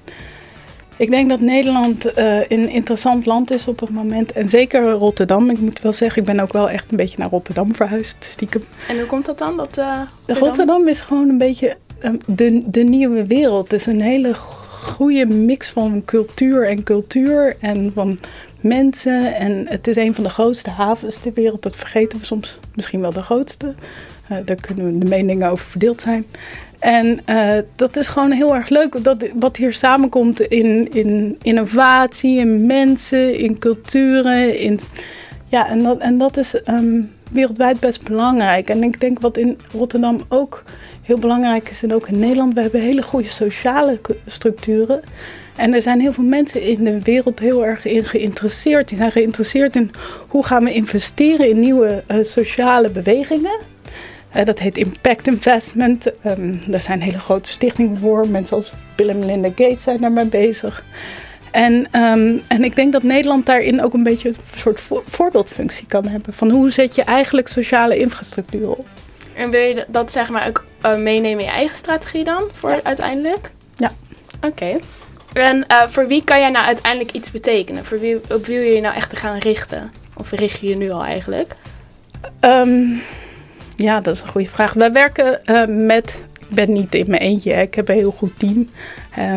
Ik 0.98 1.10
denk 1.10 1.30
dat 1.30 1.40
Nederland 1.40 2.18
uh, 2.18 2.38
een 2.48 2.70
interessant 2.70 3.26
land 3.26 3.52
is 3.52 3.68
op 3.68 3.80
het 3.80 3.90
moment. 3.90 4.32
En 4.32 4.50
zeker 4.50 4.92
Rotterdam. 4.92 5.50
Ik 5.50 5.60
moet 5.60 5.82
wel 5.82 5.94
zeggen, 5.94 6.22
ik 6.22 6.28
ben 6.28 6.40
ook 6.40 6.54
wel 6.54 6.70
echt 6.70 6.92
een 6.92 6.98
beetje 6.98 7.18
naar 7.18 7.30
Rotterdam 7.30 7.76
verhuisd, 7.76 8.24
stiekem. 8.24 8.66
En 8.88 8.98
hoe 8.98 9.06
komt 9.06 9.26
dat 9.26 9.38
dan? 9.38 9.58
Dat, 9.58 9.78
uh, 9.78 9.86
Rotterdam? 10.26 10.48
Rotterdam 10.48 10.88
is 10.88 11.02
gewoon 11.02 11.30
een 11.30 11.38
beetje 11.38 11.78
de, 12.26 12.62
de 12.66 12.84
nieuwe 12.84 13.26
wereld. 13.26 13.72
Het 13.72 13.80
is 13.80 13.86
een 13.86 14.02
hele 14.02 14.34
goede 14.34 15.26
mix 15.26 15.70
van 15.70 16.02
cultuur 16.06 16.68
en 16.68 16.84
cultuur 16.84 17.56
en 17.60 17.92
van 17.94 18.20
mensen. 18.62 19.36
En 19.36 19.66
het 19.68 19.88
is 19.88 19.96
een 19.96 20.14
van 20.16 20.24
de 20.24 20.30
grootste 20.30 20.70
havens 20.70 21.18
ter 21.18 21.34
wereld. 21.34 21.62
Dat 21.62 21.76
vergeten 21.76 22.20
we 22.20 22.26
soms 22.26 22.60
misschien 22.76 23.02
wel 23.02 23.14
de 23.14 23.22
grootste. 23.22 23.74
Uh, 24.32 24.38
daar 24.46 24.56
kunnen 24.56 25.00
de 25.00 25.06
meningen 25.06 25.50
over 25.50 25.66
verdeeld 25.66 26.02
zijn. 26.02 26.26
En 26.80 27.20
uh, 27.30 27.58
dat 27.76 27.98
is 27.98 28.08
gewoon 28.08 28.32
heel 28.32 28.56
erg 28.56 28.70
leuk. 28.70 29.04
Dat, 29.04 29.26
wat 29.40 29.58
hier 29.58 29.74
samenkomt 29.74 30.42
in, 30.42 30.94
in 30.94 31.38
innovatie, 31.42 32.40
in 32.40 32.66
mensen, 32.66 33.38
in 33.38 33.60
culturen. 33.60 34.60
In, 34.60 34.80
ja, 35.48 35.68
en 35.70 35.84
dat, 35.84 36.00
en 36.00 36.18
dat 36.18 36.38
is 36.38 36.62
um, 36.70 37.12
wereldwijd 37.32 37.80
best 37.80 38.04
belangrijk. 38.04 38.70
En 38.70 38.84
ik 38.84 39.00
denk 39.00 39.20
wat 39.20 39.38
in 39.38 39.58
Rotterdam 39.72 40.22
ook 40.30 40.64
heel 41.04 41.20
belangrijk 41.20 41.70
is, 41.70 41.84
en 41.84 41.94
ook 41.94 42.08
in 42.08 42.20
Nederland, 42.20 42.54
we 42.54 42.62
hebben 42.62 42.82
hele 42.82 43.04
goede 43.04 43.30
sociale 43.30 44.00
structuren. 44.26 45.02
En 45.56 45.74
er 45.74 45.82
zijn 45.82 46.00
heel 46.00 46.14
veel 46.14 46.24
mensen 46.24 46.62
in 46.62 46.84
de 46.84 47.02
wereld 47.02 47.40
heel 47.40 47.66
erg 47.66 47.86
in 47.86 48.04
geïnteresseerd. 48.04 48.90
Die 48.90 48.98
zijn 48.98 49.12
geïnteresseerd 49.12 49.76
in 49.76 49.92
hoe 50.28 50.46
gaan 50.46 50.64
we 50.64 50.74
investeren 50.74 51.50
in 51.50 51.60
nieuwe 51.60 52.04
uh, 52.08 52.24
sociale 52.24 52.90
bewegingen. 52.90 53.60
Uh, 54.36 54.46
dat 54.46 54.60
heet 54.60 54.78
Impact 54.78 55.28
Investment. 55.28 56.12
Um, 56.26 56.60
daar 56.68 56.82
zijn 56.82 57.02
hele 57.02 57.20
grote 57.20 57.52
stichtingen 57.52 57.98
voor. 57.98 58.28
Mensen 58.28 58.56
als 58.56 58.74
Bill 58.96 59.10
en 59.10 59.20
Melinda 59.20 59.48
Gates 59.48 59.84
zijn 59.84 59.98
daarmee 59.98 60.26
bezig. 60.26 60.84
En, 61.52 61.74
um, 61.74 62.42
en 62.48 62.64
ik 62.64 62.76
denk 62.76 62.92
dat 62.92 63.04
Nederland 63.04 63.46
daarin 63.46 63.82
ook 63.82 63.94
een 63.94 64.04
beetje 64.04 64.30
een 64.30 64.36
soort 64.56 64.80
vo 64.80 65.04
voorbeeldfunctie 65.08 65.88
kan 65.88 66.08
hebben. 66.08 66.34
Van 66.34 66.50
hoe 66.50 66.72
zet 66.72 66.96
je 66.96 67.04
eigenlijk 67.04 67.48
sociale 67.48 67.98
infrastructuur 67.98 68.70
op? 68.70 68.88
En 69.36 69.50
wil 69.50 69.62
je 69.62 69.86
dat 69.88 70.12
zeg 70.12 70.30
maar 70.30 70.48
ook 70.48 70.66
uh, 70.86 70.96
meenemen 70.96 71.40
in 71.40 71.46
je 71.46 71.52
eigen 71.52 71.76
strategie 71.76 72.24
dan, 72.24 72.44
voor 72.54 72.70
ja. 72.70 72.80
uiteindelijk? 72.84 73.52
Ja. 73.76 73.92
Oké. 74.36 74.48
Okay. 74.48 74.80
En 75.34 75.66
uh, 75.72 75.88
voor 75.88 76.08
wie 76.08 76.24
kan 76.24 76.40
jij 76.40 76.50
nou 76.50 76.66
uiteindelijk 76.66 77.12
iets 77.12 77.32
betekenen? 77.32 77.86
Voor 77.86 78.00
wie, 78.00 78.16
op 78.16 78.46
wie 78.46 78.60
wil 78.60 78.72
je 78.72 78.82
nou 78.82 78.96
echt 78.96 79.10
te 79.10 79.16
gaan 79.16 79.38
richten? 79.38 79.92
Of 80.18 80.32
richt 80.32 80.60
je 80.60 80.68
je 80.68 80.76
nu 80.76 80.92
al 80.92 81.04
eigenlijk? 81.04 81.54
Um, 82.40 83.02
ja, 83.76 84.02
dat 84.02 84.16
is 84.16 84.22
een 84.22 84.28
goede 84.28 84.50
vraag. 84.50 84.74
Wij 84.74 84.92
werken 84.92 85.40
uh, 85.46 85.64
met, 85.68 86.22
ik 86.40 86.56
ben 86.56 86.74
niet 86.74 86.96
in 86.96 87.06
mijn 87.08 87.22
eentje, 87.22 87.54
ik 87.54 87.76
heb 87.76 87.90
een 87.90 87.96
heel 87.96 88.12
goed 88.12 88.40
team 88.40 88.70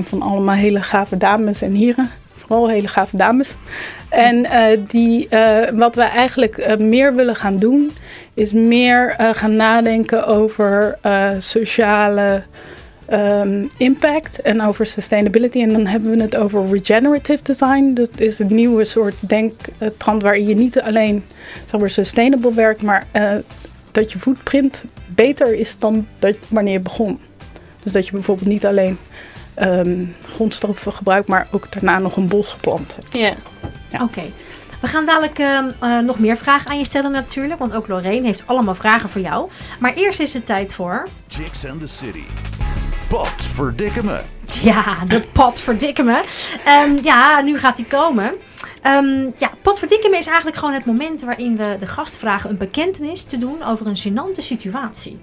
van 0.02 0.22
allemaal 0.22 0.54
hele 0.54 0.82
gave 0.82 1.16
dames 1.16 1.62
en 1.62 1.74
heren. 1.74 2.10
Vooral 2.36 2.68
hele 2.68 2.88
gave 2.88 3.16
dames. 3.16 3.56
En 4.08 4.36
uh, 4.36 4.64
die, 4.88 5.28
wat 5.74 5.94
wij 5.94 6.08
eigenlijk 6.08 6.78
meer 6.78 7.14
willen 7.14 7.36
gaan 7.36 7.56
doen, 7.56 7.92
is 8.34 8.52
meer 8.52 9.16
gaan 9.32 9.56
nadenken 9.56 10.26
over 10.26 10.98
sociale 11.38 12.42
um, 13.12 13.68
impact 13.78 14.40
en 14.40 14.62
over 14.62 14.86
sustainability. 14.86 15.60
En 15.60 15.72
dan 15.72 15.86
hebben 15.86 16.10
we 16.10 16.22
het 16.22 16.36
over 16.36 16.66
regenerative 16.66 17.42
design. 17.42 17.94
Dat 17.94 18.10
is 18.16 18.38
een 18.38 18.54
nieuwe 18.54 18.84
soort 18.84 19.14
denktrand 19.20 20.22
waarin 20.22 20.46
je 20.46 20.54
niet 20.54 20.80
alleen 20.80 21.24
zeg 21.64 21.80
maar, 21.80 21.90
sustainable 21.90 22.54
werkt, 22.54 22.82
maar 22.82 23.06
dat 23.92 24.12
je 24.12 24.18
footprint 24.18 24.84
beter 25.06 25.54
is 25.54 25.78
dan 25.78 26.06
dat, 26.18 26.36
wanneer 26.48 26.72
je 26.72 26.80
begon. 26.80 27.18
Dus 27.82 27.92
dat 27.92 28.06
je 28.06 28.12
bijvoorbeeld 28.12 28.48
niet 28.48 28.66
alleen 28.66 28.98
ehm, 29.56 30.04
grondstoffen 30.34 30.92
gebruikt, 30.92 31.28
maar 31.28 31.46
ook 31.50 31.72
daarna 31.72 31.98
nog 31.98 32.16
een 32.16 32.28
bos 32.28 32.48
geplant 32.48 32.94
hebt. 32.94 33.12
Ja. 33.12 33.34
Ja. 33.90 34.02
Oké. 34.02 34.22
We 34.80 34.86
gaan 34.86 35.06
dadelijk 35.06 35.38
ehm, 35.38 35.70
eh, 35.80 35.98
nog 35.98 36.18
meer 36.18 36.36
vragen 36.36 36.70
aan 36.70 36.78
je 36.78 36.84
stellen 36.84 37.12
natuurlijk. 37.12 37.58
Want 37.58 37.74
ook 37.74 37.88
Lorraine 37.88 38.26
heeft 38.26 38.42
allemaal 38.46 38.74
vragen 38.74 39.08
voor 39.08 39.20
jou. 39.20 39.50
Maar 39.80 39.94
eerst 39.94 40.20
is 40.20 40.34
het 40.34 40.46
tijd 40.46 40.74
voor... 40.74 41.08
Chicks 41.28 41.66
and 41.66 41.80
the 41.80 41.86
City. 41.86 42.24
Pot 43.08 43.34
verdikke 43.54 44.04
me. 44.04 44.20
Ja, 44.60 45.04
de 45.08 45.20
pot 45.32 45.60
verdikke 45.60 46.02
me. 46.02 46.22
Ehm, 46.64 46.98
ja, 47.02 47.40
nu 47.40 47.58
gaat 47.58 47.76
die 47.76 47.86
komen. 47.86 48.32
Ehm, 48.82 49.30
ja, 49.38 49.50
me 49.62 50.16
is 50.18 50.26
eigenlijk 50.26 50.56
gewoon 50.56 50.74
het 50.74 50.84
moment 50.84 51.22
waarin 51.22 51.56
we 51.56 51.76
de 51.78 51.86
gast 51.86 52.16
vragen 52.16 52.50
een 52.50 52.56
bekentenis 52.56 53.24
te 53.24 53.38
doen 53.38 53.64
over 53.64 53.86
een 53.86 53.98
gênante 53.98 54.42
situatie. 54.42 55.18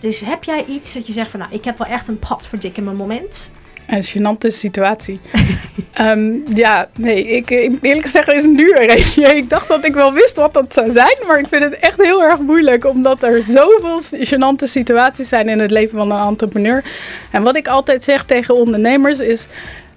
Dus 0.00 0.20
heb 0.20 0.44
jij 0.44 0.64
iets 0.68 0.94
dat 0.94 1.06
je 1.06 1.12
zegt 1.12 1.30
van 1.30 1.40
nou, 1.40 1.52
ik 1.52 1.64
heb 1.64 1.78
wel 1.78 1.88
echt 1.88 2.08
een 2.08 2.18
pot 2.18 2.46
verdikke 2.46 2.80
me 2.80 2.92
moment? 2.92 3.50
Een 3.86 4.04
gênante 4.04 4.46
situatie. 4.48 5.20
Ehm, 5.92 6.32
ja, 6.54 6.88
nee, 6.96 7.26
ik, 7.26 7.50
ik- 7.50 7.78
eerlijk 7.82 8.04
gezegd 8.04 8.28
is 8.28 8.42
het 8.42 8.52
nu 8.52 8.72
eentje. 8.72 9.22
Ik 9.36 9.50
dacht 9.50 9.68
dat 9.68 9.84
ik 9.84 9.94
wel 9.94 10.12
wist 10.12 10.36
wat 10.36 10.54
dat 10.54 10.72
zou 10.74 10.90
zijn, 10.90 11.16
maar 11.26 11.38
ik 11.38 11.46
vind 11.48 11.62
het 11.62 11.78
echt 11.78 12.02
heel 12.02 12.22
erg 12.22 12.38
moeilijk, 12.38 12.86
omdat 12.86 13.22
er 13.22 13.42
zoveel 13.42 14.00
gênante 14.24 14.64
situaties 14.64 15.28
zijn 15.28 15.48
in 15.48 15.60
het 15.60 15.70
leven 15.70 15.98
van 15.98 16.10
een 16.12 16.26
entrepreneur. 16.28 16.84
En 17.30 17.42
wat 17.42 17.56
ik 17.56 17.68
altijd 17.68 18.04
zeg 18.04 18.24
tegen 18.24 18.54
ondernemers 18.54 19.20
is, 19.20 19.46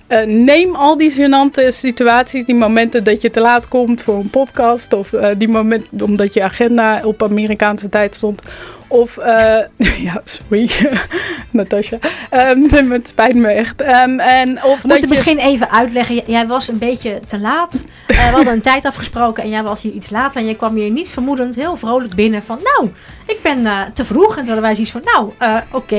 eh, 0.08 0.26
neem 0.26 0.76
al 0.76 0.98
die 0.98 1.12
gênante 1.14 1.68
situaties, 1.68 2.46
die 2.46 2.56
momenten 2.56 3.04
dat 3.04 3.22
je 3.22 3.30
te 3.32 3.40
laat 3.40 3.68
komt 3.68 4.02
voor 4.02 4.16
een 4.16 4.30
podcast, 4.30 4.94
of 4.94 5.14
eh, 5.14 5.30
die 5.38 5.50
moment 5.50 5.86
omdat 6.02 6.34
je 6.34 6.44
agenda 6.44 7.02
op 7.04 7.24
Amerikaanse 7.24 7.90
tijd 7.90 8.16
stond, 8.16 8.42
of, 8.94 9.18
eh, 9.18 9.60
ja, 10.08 10.22
sorry, 10.24 10.70
Natasja, 11.52 12.00
Ehm, 12.30 12.92
het 12.92 13.08
spijt 13.08 13.36
me 13.36 13.48
echt. 13.48 13.82
Ehm, 13.82 14.20
en 14.20 14.64
of 14.64 14.64
We 14.64 14.68
dat 14.68 14.84
moeten 14.84 15.00
je... 15.02 15.08
misschien 15.08 15.38
even 15.38 15.72
uitleggen. 15.72 16.22
Jij 16.26 16.48
was 16.48 16.68
een 16.68 16.78
beetje 16.78 17.20
te 17.26 17.40
laat. 17.40 17.86
Eh, 18.08 18.18
we 18.18 18.36
hadden 18.36 18.54
een 18.54 18.62
tijd 18.62 18.86
afgesproken 18.86 19.44
en 19.44 19.50
jij 19.50 19.64
was 19.64 19.84
hier 19.84 19.92
iets 19.92 20.10
later. 20.10 20.42
En 20.42 20.48
je 20.48 20.56
kwam 20.56 20.76
hier 20.76 20.90
niets 20.90 21.12
vermoedend 21.12 21.56
heel 21.56 21.76
vrolijk 21.76 22.16
binnen 22.16 22.44
van... 22.44 22.60
Nou, 22.64 22.92
ik 23.26 23.42
ben 23.42 23.66
eh, 23.66 23.82
te 23.94 24.06
vroeg. 24.06 24.30
En 24.30 24.36
toen 24.36 24.46
hadden 24.46 24.64
wij 24.64 24.76
zoiets 24.76 24.92
van... 24.92 25.02
Nou, 25.04 25.32
oké. 25.72 25.96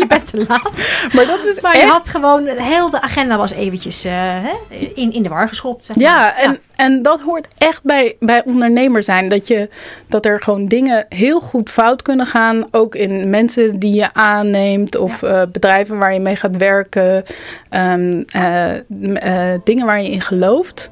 je 0.00 0.04
bent 0.08 0.26
te 0.26 0.44
laat. 0.48 0.86
Maar 1.12 1.26
dat 1.26 1.46
is 1.46 1.60
Maar 1.60 1.78
je 1.78 1.86
had 1.86 2.08
gewoon... 2.08 2.46
Heel 2.46 2.90
de 2.90 3.00
agenda 3.00 3.36
was 3.36 3.52
eventjes 3.52 4.02
hè, 4.02 4.50
in, 4.94 5.12
in 5.12 5.22
de 5.22 5.28
war 5.28 5.48
geschopt. 5.48 5.84
Zeg 5.84 5.96
maar. 5.96 6.04
Ja, 6.04 6.36
en, 6.36 6.60
en 6.78 7.02
dat 7.02 7.20
hoort 7.20 7.48
echt 7.58 7.82
bij, 7.82 8.16
bij 8.20 8.42
ondernemer 8.44 9.02
zijn. 9.02 9.28
Dat, 9.28 9.46
je, 9.46 9.68
dat 10.08 10.26
er 10.26 10.40
gewoon 10.40 10.66
dingen 10.66 11.06
heel 11.08 11.40
goed 11.40 11.70
fout 11.70 12.02
kunnen 12.02 12.26
gaan. 12.26 12.64
Ook 12.70 12.94
in 12.94 13.30
mensen 13.30 13.78
die 13.78 13.94
je 13.94 14.14
aanneemt. 14.14 14.96
Of 14.96 15.22
eh, 15.22 15.42
bedrijven 15.52 15.98
waar 15.98 16.12
je 16.12 16.20
mee 16.20 16.36
gaat 16.36 16.56
werken. 16.56 17.24
ehm, 17.68 18.22
eh, 18.26 18.74
eh, 18.74 19.60
dingen 19.64 19.86
waar 19.86 20.02
je 20.02 20.10
in 20.10 20.20
gelooft. 20.20 20.90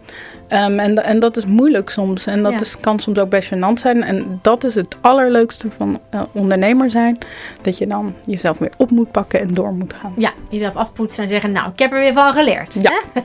Ehm, 0.49 0.79
en, 0.79 1.05
en 1.05 1.19
dat 1.19 1.37
is 1.37 1.45
moeilijk 1.47 1.91
soms. 1.91 2.27
En 2.27 2.43
dat 2.43 2.53
Ja. 2.53 2.61
is, 2.61 2.81
kan 2.81 2.99
soms 3.01 3.19
ook 3.19 3.29
best 3.29 3.49
gênant 3.55 3.81
zijn. 3.81 4.03
En 4.03 4.39
dat 4.43 4.65
is 4.65 4.75
het 4.75 4.97
allerleukste 5.01 5.71
van 5.77 6.01
eh, 6.11 6.21
ondernemer 6.33 6.91
zijn. 6.91 7.19
Dat 7.63 7.79
je 7.79 7.87
dan 7.87 8.15
jezelf 8.27 8.59
weer 8.59 8.73
op 8.77 8.91
moet 8.91 9.11
pakken 9.11 9.41
en 9.41 9.49
door 9.49 9.73
moet 9.73 9.93
gaan. 10.01 10.13
Ja, 10.17 10.33
jezelf 10.51 10.77
afpoetsen 10.77 11.23
en 11.23 11.29
zeggen, 11.29 11.53
nou, 11.53 11.71
ik 11.73 11.79
heb 11.79 11.93
er 11.93 11.99
weer 11.99 12.13
van 12.13 12.33
geleerd. 12.33 12.75
Ja. 12.81 13.01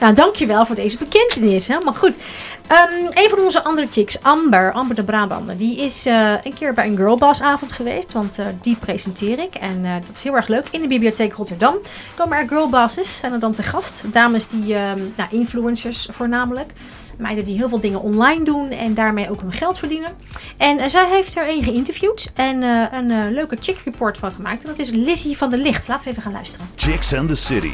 Nou, 0.00 0.14
dankjewel 0.14 0.66
voor 0.66 0.76
deze 0.76 0.98
bekentenis. 0.98 1.68
Helemaal 1.68 1.94
goed. 1.94 2.18
Ehm, 2.66 3.04
een 3.10 3.28
van 3.30 3.38
onze 3.38 3.64
andere 3.64 3.86
chicks, 3.90 4.22
Amber, 4.22 4.72
Amber 4.72 4.96
de 4.96 5.04
Brabander, 5.04 5.56
die 5.56 5.76
is 5.80 6.06
eh, 6.06 6.32
een 6.44 6.54
keer 6.54 6.72
bij 6.74 6.86
een 6.86 6.96
Girlboss 6.96 7.42
avond 7.42 7.72
geweest. 7.72 8.12
Want 8.12 8.38
eh, 8.38 8.46
die 8.60 8.76
presenteer 8.76 9.38
ik. 9.38 9.54
En 9.54 9.82
dat 10.06 10.16
is 10.16 10.22
heel 10.22 10.36
erg 10.36 10.48
leuk. 10.48 10.64
In 10.70 10.80
de 10.80 10.86
bibliotheek 10.86 11.32
Rotterdam 11.32 11.74
komen 12.16 12.38
er 12.38 12.48
girlbosses, 12.48 13.18
zijn 13.18 13.32
er 13.32 13.38
dan 13.38 13.54
te 13.54 13.62
gast. 13.62 14.02
Dames 14.12 14.46
die, 14.48 14.74
ehm, 14.74 14.98
nou, 15.16 15.28
influencers 15.30 16.08
voornamelijk. 16.12 16.44
Meiden 17.18 17.44
die 17.44 17.56
heel 17.56 17.68
veel 17.68 17.80
dingen 17.80 18.00
online 18.00 18.44
doen 18.44 18.70
en 18.70 18.94
daarmee 18.94 19.30
ook 19.30 19.40
hun 19.40 19.52
geld 19.52 19.78
verdienen. 19.78 20.12
En 20.56 20.78
eh, 20.78 20.88
zij 20.88 21.08
heeft 21.08 21.36
er 21.36 21.48
een 21.48 21.62
geïnterviewd 21.62 22.32
en 22.34 22.62
eh, 22.62 22.98
een 22.98 23.10
eh, 23.10 23.30
leuke 23.30 23.56
chick 23.60 23.78
report 23.84 24.18
van 24.18 24.32
gemaakt. 24.32 24.62
En 24.62 24.68
dat 24.68 24.78
is 24.78 24.90
Lizzie 24.90 25.36
van 25.36 25.50
der 25.50 25.58
Licht. 25.58 25.88
Laten 25.88 26.04
we 26.04 26.10
even 26.10 26.22
gaan 26.22 26.32
luisteren. 26.32 26.66
Chicks 26.76 27.14
and 27.14 27.28
the 27.28 27.34
City. 27.36 27.72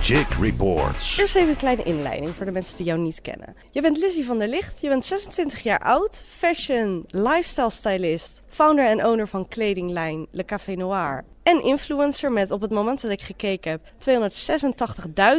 Chick 0.00 0.26
Reports. 0.40 1.18
Eerst 1.18 1.34
even 1.34 1.48
een 1.48 1.56
kleine 1.56 1.82
inleiding 1.82 2.34
voor 2.34 2.46
de 2.46 2.52
mensen 2.52 2.76
die 2.76 2.86
jou 2.86 2.98
niet 2.98 3.20
kennen. 3.20 3.56
Je 3.70 3.80
bent 3.80 3.98
Lizzie 3.98 4.24
van 4.24 4.38
der 4.38 4.48
Licht, 4.48 4.80
je 4.80 4.88
bent 4.88 5.06
26 5.06 5.62
jaar 5.62 5.78
oud, 5.78 6.22
fashion, 6.26 7.04
lifestyle 7.06 7.70
stylist, 7.70 8.40
founder 8.48 8.86
en 8.86 9.06
owner 9.06 9.28
van 9.28 9.48
kledinglijn 9.48 10.26
Le 10.30 10.44
Café 10.44 10.74
Noir. 10.74 11.24
En 11.42 11.62
influencer 11.62 12.32
met 12.32 12.50
op 12.50 12.60
het 12.60 12.70
moment 12.70 13.00
dat 13.00 13.10
ik 13.10 13.20
gekeken 13.20 13.70
heb 13.70 13.80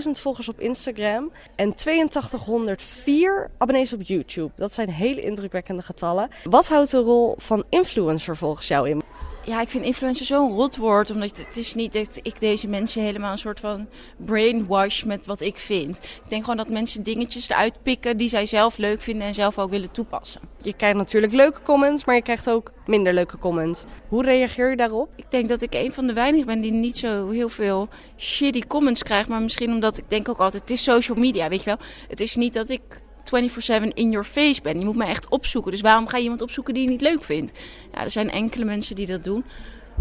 286.000 0.06 0.12
volgers 0.12 0.50
op 0.50 0.60
Instagram 0.60 1.32
en 1.56 1.72
8204 1.72 3.52
abonnees 3.58 3.94
op 3.94 4.02
YouTube. 4.02 4.52
Dat 4.56 4.74
zijn 4.74 4.90
hele 4.90 5.22
indrukwekkende 5.22 5.82
getallen. 5.82 6.30
Wat 6.44 6.68
houdt 6.68 6.92
de 6.92 6.98
rol 6.98 7.36
van 7.38 7.66
influencer 7.70 8.38
volgens 8.38 8.68
jou 8.68 8.90
in? 8.90 9.09
Ja, 9.50 9.62
ik 9.62 9.70
vind 9.70 9.86
influencer 9.86 10.26
zo'n 10.26 10.52
rotwoord. 10.52 11.12
Omdat 11.12 11.38
het 11.38 11.58
is 11.58 11.74
niet 11.74 11.94
dat 11.94 12.20
ik 12.22 12.40
deze 12.40 12.68
mensen 12.68 13.02
helemaal 13.02 13.32
een 13.32 13.38
soort 13.38 13.60
van 13.60 13.88
brainwash 14.18 15.04
met 15.04 15.26
wat 15.26 15.42
ik 15.42 15.58
vind. 15.58 15.98
Ik 15.98 16.30
denk 16.30 16.42
gewoon 16.42 16.58
dat 16.58 16.70
mensen 16.70 17.04
dingetjes 17.04 17.50
eruit 17.50 17.80
pikken 17.84 18.18
die 18.18 18.30
zij 18.30 18.46
zelf 18.46 18.78
leuk 18.78 19.02
vinden 19.02 19.28
en 19.28 19.34
zelf 19.34 19.60
ook 19.60 19.70
willen 19.70 19.92
toepassen. 19.92 20.42
Je 20.62 20.74
krijgt 20.74 20.98
natuurlijk 20.98 21.34
leuke 21.34 21.62
comments, 21.62 22.06
maar 22.06 22.16
je 22.16 22.22
krijgt 22.22 22.50
ook 22.50 22.72
minder 22.86 23.14
leuke 23.14 23.38
comments. 23.38 23.84
Hoe 24.08 24.24
reageer 24.24 24.70
je 24.70 24.76
daarop? 24.76 25.10
Ik 25.16 25.32
denk 25.32 25.50
dat 25.50 25.62
ik 25.62 25.74
een 25.74 25.94
van 25.94 26.08
de 26.08 26.14
weinigen 26.14 26.48
ben 26.48 26.62
die 26.62 26.72
niet 26.72 26.98
zo 26.98 27.30
heel 27.30 27.50
veel 27.50 27.88
shitty 28.18 28.62
comments 28.62 29.04
krijgt. 29.04 29.30
Maar 29.30 29.42
misschien 29.42 29.72
omdat 29.72 29.98
ik 29.98 30.10
denk 30.10 30.30
ook 30.30 30.40
altijd, 30.40 30.62
het 30.62 30.72
is 30.72 30.84
social 30.84 31.18
media, 31.18 31.50
weet 31.50 31.64
je 31.64 31.66
wel. 31.66 31.80
Het 32.08 32.20
is 32.20 32.36
niet 32.36 32.54
dat 32.54 32.70
ik 32.70 32.82
24-7 33.30 33.88
in 33.94 34.12
your 34.12 34.26
face 34.26 34.62
ben. 34.62 34.80
Je 34.80 34.86
moet 34.86 34.96
me 34.96 35.06
echt 35.06 35.30
opzoeken. 35.30 35.72
Dus 35.72 35.82
waarom 35.82 36.08
ga 36.08 36.18
je 36.18 36.24
iemand 36.24 36.42
opzoeken 36.42 36.74
die 36.74 36.84
je 36.84 36.90
niet 36.90 37.02
leuk 37.02 37.24
vindt? 37.24 37.60
Ja, 37.94 38.04
er 38.04 38.12
zijn 38.12 38.32
enkele 38.32 38.66
mensen 38.66 38.96
die 38.96 39.06
dat 39.06 39.24
doen. 39.24 39.46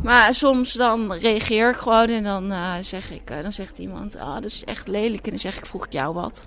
Maar 0.02 0.35
soms 0.35 0.73
dan 0.73 1.12
reageer 1.12 1.70
ik 1.70 1.76
gewoon 1.76 2.08
en 2.08 2.25
dan, 2.25 2.52
eh, 2.52 2.75
zeg 2.80 3.11
ik, 3.11 3.30
eh, 3.30 3.42
dan 3.42 3.52
zegt 3.52 3.78
iemand, 3.78 4.16
ah, 4.16 4.35
dat 4.35 4.44
is 4.44 4.64
echt 4.64 4.88
lelijk. 4.88 5.25
En 5.25 5.30
dan 5.30 5.38
zeg 5.38 5.56
ik, 5.58 5.66
vroeg 5.66 5.87
ik 5.87 5.92
jou 5.92 6.14
wat? 6.14 6.47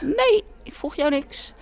Nee, 0.00 0.44
ik 0.62 0.74
vroeg 0.74 0.96
jou 0.96 1.10
niks. 1.10 1.52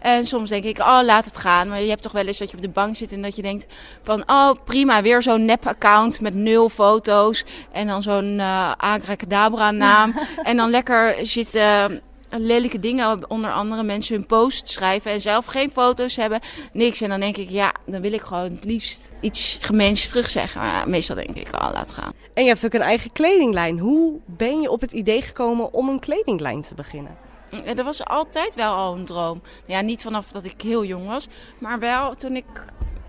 En 0.00 0.26
soms 0.26 0.48
denk 0.48 0.64
ik, 0.64 0.78
oh, 0.78 1.00
laat 1.02 1.24
het 1.24 1.36
gaan. 1.36 1.68
Maar 1.68 1.82
je 1.82 1.88
hebt 1.88 2.02
toch 2.02 2.12
wel 2.12 2.26
eens 2.26 2.38
dat 2.38 2.50
je 2.50 2.56
op 2.56 2.62
de 2.62 2.68
bank 2.68 2.96
zit 2.96 3.12
en 3.12 3.22
dat 3.22 3.36
je 3.36 3.42
denkt 3.42 3.66
van, 4.02 4.22
oh, 4.26 4.50
prima, 4.64 5.02
weer 5.02 5.22
zo'n 5.22 5.44
nep-account 5.44 6.20
met 6.20 6.34
nul 6.34 6.68
foto's. 6.68 7.44
En 7.72 7.86
dan 7.86 8.02
zo'n 8.02 8.38
eh 8.38 8.72
Abracadabra 8.76 9.70
naam. 9.70 10.14
En 10.42 10.56
dan 10.56 10.70
lekker 10.70 11.16
zitten 11.22 12.00
lelijke 12.40 12.78
dingen 12.78 13.30
onder 13.30 13.52
andere 13.52 13.82
mensen 13.82 14.14
hun 14.14 14.26
post 14.26 14.70
schrijven 14.70 15.10
en 15.10 15.20
zelf 15.20 15.46
geen 15.46 15.70
foto's 15.70 16.16
hebben, 16.16 16.40
niks. 16.72 17.00
En 17.00 17.08
dan 17.08 17.20
denk 17.20 17.36
ik, 17.36 17.48
ja, 17.48 17.74
dan 17.86 18.00
wil 18.00 18.12
ik 18.12 18.20
gewoon 18.20 18.50
het 18.50 18.64
liefst 18.64 19.10
iets 19.20 19.58
gemeens 19.60 20.08
terugzeggen. 20.08 20.60
Maar 20.60 20.88
meestal 20.88 21.16
denk 21.16 21.36
ik, 21.36 21.48
oh, 21.54 21.70
laat 21.72 21.90
gaan. 21.90 22.12
En 22.34 22.42
je 22.42 22.48
hebt 22.48 22.64
ook 22.64 22.72
een 22.72 22.80
eigen 22.80 23.12
kledinglijn. 23.12 23.78
Hoe 23.78 24.18
ben 24.26 24.60
je 24.60 24.70
op 24.70 24.80
het 24.80 24.92
idee 24.92 25.22
gekomen 25.22 25.72
om 25.72 25.88
een 25.88 26.00
kledinglijn 26.00 26.62
te 26.62 26.74
beginnen? 26.74 27.16
Ja, 27.64 27.74
dat 27.74 27.84
was 27.84 28.04
altijd 28.04 28.54
wel 28.54 28.74
al 28.74 28.94
een 28.94 29.04
droom. 29.04 29.42
Ja, 29.66 29.80
niet 29.80 30.02
vanaf 30.02 30.26
dat 30.32 30.44
ik 30.44 30.62
heel 30.62 30.84
jong 30.84 31.06
was, 31.06 31.26
maar 31.58 31.78
wel 31.78 32.14
toen 32.14 32.36
ik, 32.36 32.64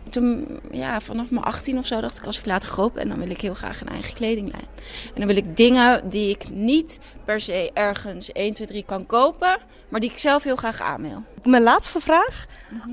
toen, 0.09 0.59
ja, 0.71 1.01
vanaf 1.01 1.29
mijn 1.29 1.45
18 1.45 1.77
of 1.77 1.85
zo 1.85 2.01
dacht 2.01 2.19
ik, 2.19 2.25
als 2.25 2.39
ik 2.39 2.45
later 2.45 2.67
groot 2.67 2.93
ben, 2.93 3.09
dan 3.09 3.19
wil 3.19 3.29
ik 3.29 3.41
heel 3.41 3.53
graag 3.53 3.81
een 3.81 3.89
eigen 3.89 4.13
kledinglijn. 4.13 4.67
En 5.05 5.13
dan 5.15 5.27
wil 5.27 5.35
ik 5.35 5.57
dingen 5.57 6.09
die 6.09 6.29
ik 6.29 6.49
niet 6.49 6.99
per 7.25 7.39
se 7.39 7.71
ergens 7.73 8.31
1, 8.31 8.53
2, 8.53 8.67
3 8.67 8.83
kan 8.83 9.05
kopen, 9.05 9.57
maar 9.89 9.99
die 9.99 10.11
ik 10.11 10.17
zelf 10.17 10.43
heel 10.43 10.55
graag 10.55 10.81
aan 10.81 11.01
wil. 11.01 11.23
Mijn 11.43 11.63
laatste 11.63 11.99
vraag. 11.99 12.45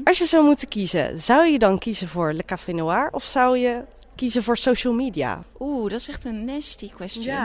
Als 0.05 0.19
je 0.19 0.27
zou 0.27 0.45
moeten 0.45 0.69
kiezen, 0.69 1.21
zou 1.21 1.47
je 1.47 1.59
dan 1.59 1.79
kiezen 1.79 2.09
voor 2.09 2.33
Le 2.33 2.45
Café 2.45 2.73
Noir 2.73 3.09
of 3.11 3.25
zou 3.25 3.59
je 3.59 3.83
kiezen 4.15 4.43
voor 4.43 4.57
social 4.57 4.93
media? 4.93 5.43
Oeh, 5.59 5.91
dat 5.91 6.01
is 6.01 6.09
echt 6.09 6.25
een 6.25 6.45
nasty 6.45 6.91
question. 6.91 7.37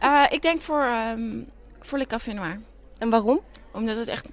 Eh, 0.00 0.22
ik 0.30 0.42
denk 0.42 0.60
voor, 0.60 0.82
ehm 0.82 1.42
voor 1.80 1.98
Le 1.98 2.06
Café 2.06 2.32
Noir. 2.32 2.60
En 2.98 3.10
waarom? 3.10 3.40
Omdat 3.72 3.96
het 3.96 4.08
echt 4.08 4.28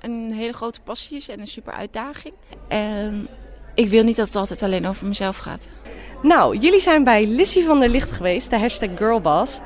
een 0.00 0.32
hele 0.32 0.52
grote 0.52 0.80
passie 0.80 1.16
is 1.16 1.28
en 1.28 1.40
een 1.40 1.46
super 1.46 1.72
uitdaging. 1.72 2.34
En 2.68 3.28
ik 3.76 3.88
wil 3.88 4.02
niet 4.02 4.16
dat 4.16 4.26
het 4.26 4.36
altijd 4.36 4.62
alleen 4.62 4.86
over 4.86 5.06
mezelf 5.06 5.36
gaat. 5.36 5.66
Nou, 6.22 6.56
jullie 6.56 6.80
zijn 6.80 7.04
bij 7.04 7.26
Lissy 7.26 7.62
van 7.64 7.80
der 7.80 7.88
Licht 7.88 8.12
geweest, 8.12 8.50
de 8.50 8.58
hashtag 8.58 8.88
Girlboss. 8.96 9.60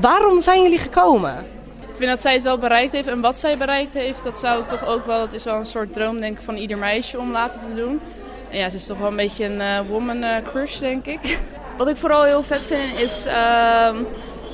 Waarom 0.00 0.40
zijn 0.40 0.62
jullie 0.62 0.78
gekomen? 0.78 1.46
Ik 1.80 1.96
vind 1.96 2.10
dat 2.10 2.20
zij 2.20 2.34
het 2.34 2.42
wel 2.42 2.58
bereikt 2.58 2.92
heeft. 2.92 3.08
En 3.08 3.20
wat 3.20 3.38
zij 3.38 3.56
bereikt 3.56 3.94
heeft, 3.94 4.24
dat 4.24 4.38
zou 4.38 4.60
ik 4.60 4.66
toch 4.66 4.86
ook 4.86 5.06
wel... 5.06 5.18
Dat 5.18 5.32
is 5.32 5.44
wel 5.44 5.54
een 5.54 5.66
soort 5.66 5.92
droom, 5.92 6.20
denk 6.20 6.38
ik, 6.38 6.44
van 6.44 6.56
ieder 6.56 6.78
meisje 6.78 7.18
om 7.18 7.30
later 7.30 7.60
te 7.60 7.74
doen. 7.74 8.00
En 8.50 8.58
ja, 8.58 8.70
ze 8.70 8.76
is 8.76 8.86
toch 8.86 8.98
wel 8.98 9.08
een 9.08 9.16
beetje 9.16 9.44
een 9.44 9.60
eh, 9.60 9.80
woman 9.88 10.22
eh, 10.22 10.44
crush, 10.44 10.78
denk 10.78 11.06
ik. 11.06 11.38
Wat 11.78 11.88
ik 11.88 11.96
vooral 11.96 12.22
heel 12.22 12.42
vet 12.42 12.66
vind 12.66 13.00
is 13.00 13.26
ehm, 13.26 14.02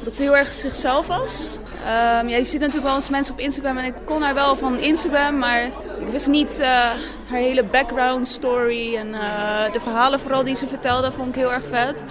dat 0.04 0.14
ze 0.14 0.22
heel 0.22 0.36
erg 0.36 0.52
zichzelf 0.52 1.06
was. 1.06 1.58
Ehm, 1.84 2.28
ja, 2.28 2.36
je 2.36 2.44
ziet 2.44 2.60
natuurlijk 2.60 2.86
wel 2.86 2.96
eens 2.96 3.08
mensen 3.08 3.34
op 3.34 3.40
Instagram 3.40 3.78
en 3.78 3.84
ik 3.84 3.94
kon 4.04 4.22
haar 4.22 4.34
wel 4.34 4.56
van 4.56 4.78
Instagram, 4.78 5.38
maar 5.38 5.64
Ik 5.98 6.08
wist 6.10 6.26
niet 6.26 6.58
uh, 6.60 6.90
haar 7.32 7.40
hele 7.40 7.64
background 7.64 8.28
story 8.28 8.96
en 8.96 9.08
uh, 9.08 9.72
de 9.72 9.80
verhalen 9.80 10.20
vooral 10.20 10.44
die 10.44 10.56
ze 10.56 10.66
vertelde, 10.66 11.12
vond 11.12 11.28
ik 11.28 11.34
heel 11.34 11.52
erg 11.52 11.64
vet. 11.70 12.02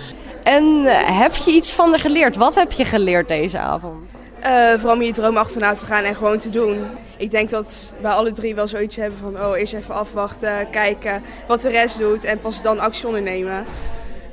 En 0.43 0.83
heb 1.15 1.35
je 1.35 1.51
iets 1.51 1.73
van 1.73 1.89
haar 1.89 1.99
geleerd? 1.99 2.35
Wat 2.35 2.55
heb 2.55 2.71
je 2.71 2.85
geleerd 2.85 3.27
deze 3.27 3.59
avond? 3.59 4.09
Uh, 4.45 4.69
vooral 4.69 4.95
om 4.95 5.01
je 5.01 5.11
droom 5.11 5.37
achterna 5.37 5.73
te 5.73 5.85
gaan 5.85 6.03
en 6.03 6.15
gewoon 6.15 6.37
te 6.37 6.49
doen. 6.49 6.85
Ik 7.17 7.31
denk 7.31 7.49
dat 7.49 7.93
wij 8.01 8.11
alle 8.11 8.31
drie 8.31 8.55
wel 8.55 8.67
zoiets 8.67 8.95
hebben 8.95 9.19
van... 9.19 9.45
oh, 9.45 9.57
eerst 9.57 9.73
even 9.73 9.95
afwachten, 9.95 10.69
kijken 10.69 11.23
wat 11.47 11.61
de 11.61 11.69
rest 11.69 11.97
doet 11.97 12.23
en 12.23 12.39
pas 12.39 12.61
dan 12.61 12.79
actie 12.79 13.07
ondernemen. 13.07 13.65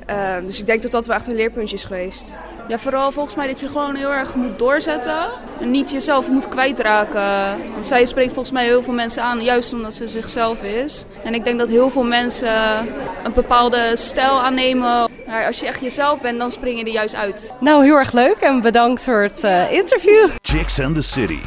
Uh, 0.09 0.35
dus 0.45 0.59
ik 0.59 0.65
denk 0.65 0.81
dat 0.81 0.91
dat 0.91 1.07
wel 1.07 1.15
echt 1.15 1.27
een 1.27 1.35
leerpuntje 1.35 1.75
is 1.75 1.83
geweest. 1.83 2.33
Ja, 2.69 2.77
vooral 2.77 3.11
volgens 3.11 3.35
mij 3.35 3.47
dat 3.47 3.59
je 3.59 3.67
gewoon 3.67 3.95
heel 3.95 4.13
erg 4.13 4.35
moet 4.35 4.59
doorzetten. 4.59 5.29
En 5.59 5.71
niet 5.71 5.91
jezelf 5.91 6.27
moet 6.27 6.49
kwijtraken. 6.49 7.61
Want 7.71 7.85
zij 7.85 8.05
spreekt 8.05 8.33
volgens 8.33 8.53
mij 8.53 8.65
heel 8.65 8.83
veel 8.83 8.93
mensen 8.93 9.23
aan, 9.23 9.43
juist 9.43 9.73
omdat 9.73 9.93
ze 9.93 10.07
zichzelf 10.07 10.63
is. 10.63 11.05
En 11.23 11.33
ik 11.33 11.43
denk 11.43 11.59
dat 11.59 11.69
heel 11.69 11.89
veel 11.89 12.03
mensen 12.03 12.77
een 13.23 13.33
bepaalde 13.35 13.91
stijl 13.93 14.41
aannemen. 14.41 15.11
Maar 15.27 15.45
als 15.45 15.59
je 15.59 15.67
echt 15.67 15.81
jezelf 15.81 16.21
bent, 16.21 16.39
dan 16.39 16.51
spring 16.51 16.79
je 16.79 16.85
er 16.85 16.91
juist 16.91 17.15
uit. 17.15 17.53
Nou, 17.59 17.83
heel 17.83 17.95
erg 17.95 18.11
leuk 18.11 18.37
en 18.39 18.61
bedankt 18.61 19.03
voor 19.03 19.21
het 19.21 19.43
uh, 19.43 19.71
interview. 19.71 20.29
Chicks 20.41 20.79
and 20.79 20.95
the 20.95 21.01
City. 21.01 21.39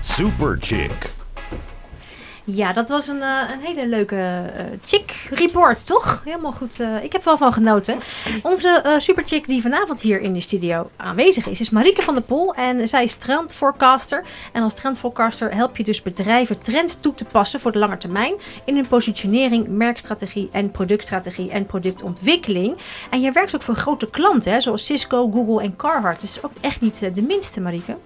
Super 0.00 0.56
Chick. 0.60 1.19
Ja, 2.52 2.72
dat 2.72 2.88
was 2.88 3.08
een, 3.08 3.16
uh, 3.16 3.40
een 3.52 3.60
hele 3.60 3.88
leuke 3.88 4.16
uh, 4.16 4.64
chick 4.84 5.28
report, 5.30 5.86
toch? 5.86 6.20
Helemaal 6.24 6.52
goed. 6.52 6.80
Uh, 6.80 7.04
ik 7.04 7.12
heb 7.12 7.24
wel 7.24 7.36
van 7.36 7.52
genoten. 7.52 7.98
Onze 8.42 8.96
super 8.98 9.22
chick 9.26 9.46
die 9.46 9.62
vanavond 9.62 10.00
hier 10.00 10.20
in 10.20 10.32
de 10.32 10.40
studio 10.40 10.90
aanwezig 10.96 11.48
is, 11.48 11.60
is 11.60 11.70
Marieke 11.70 12.02
van 12.02 12.14
der 12.14 12.22
Pol. 12.22 12.54
En 12.54 12.88
zij 12.88 13.04
is 13.04 13.14
trendforecaster. 13.14 14.24
En 14.52 14.62
als 14.62 14.74
trendforecaster 14.74 15.54
help 15.54 15.76
je 15.76 15.84
dus 15.84 16.02
bedrijven 16.02 16.60
trends 16.62 17.00
toe 17.00 17.14
te 17.14 17.24
passen 17.24 17.60
voor 17.60 17.72
de 17.72 17.78
lange 17.78 17.96
termijn. 17.96 18.34
In 18.64 18.74
hun 18.74 18.86
positionering, 18.86 19.68
merkstrategie 19.68 20.48
en 20.52 20.70
productstrategie 20.70 21.50
en 21.50 21.66
productontwikkeling. 21.66 22.76
En 23.10 23.20
je 23.20 23.32
werkt 23.32 23.54
ook 23.54 23.62
voor 23.62 23.74
grote 23.74 24.10
klanten, 24.10 24.52
hè, 24.52 24.60
zoals 24.60 24.86
Cisco, 24.86 25.30
Google 25.30 25.62
en 25.62 25.76
Carhartt. 25.76 26.20
Dus 26.20 26.42
ook 26.42 26.52
echt 26.60 26.80
niet 26.80 27.14
de 27.14 27.22
minste, 27.22 27.60
Marieke. 27.60 27.96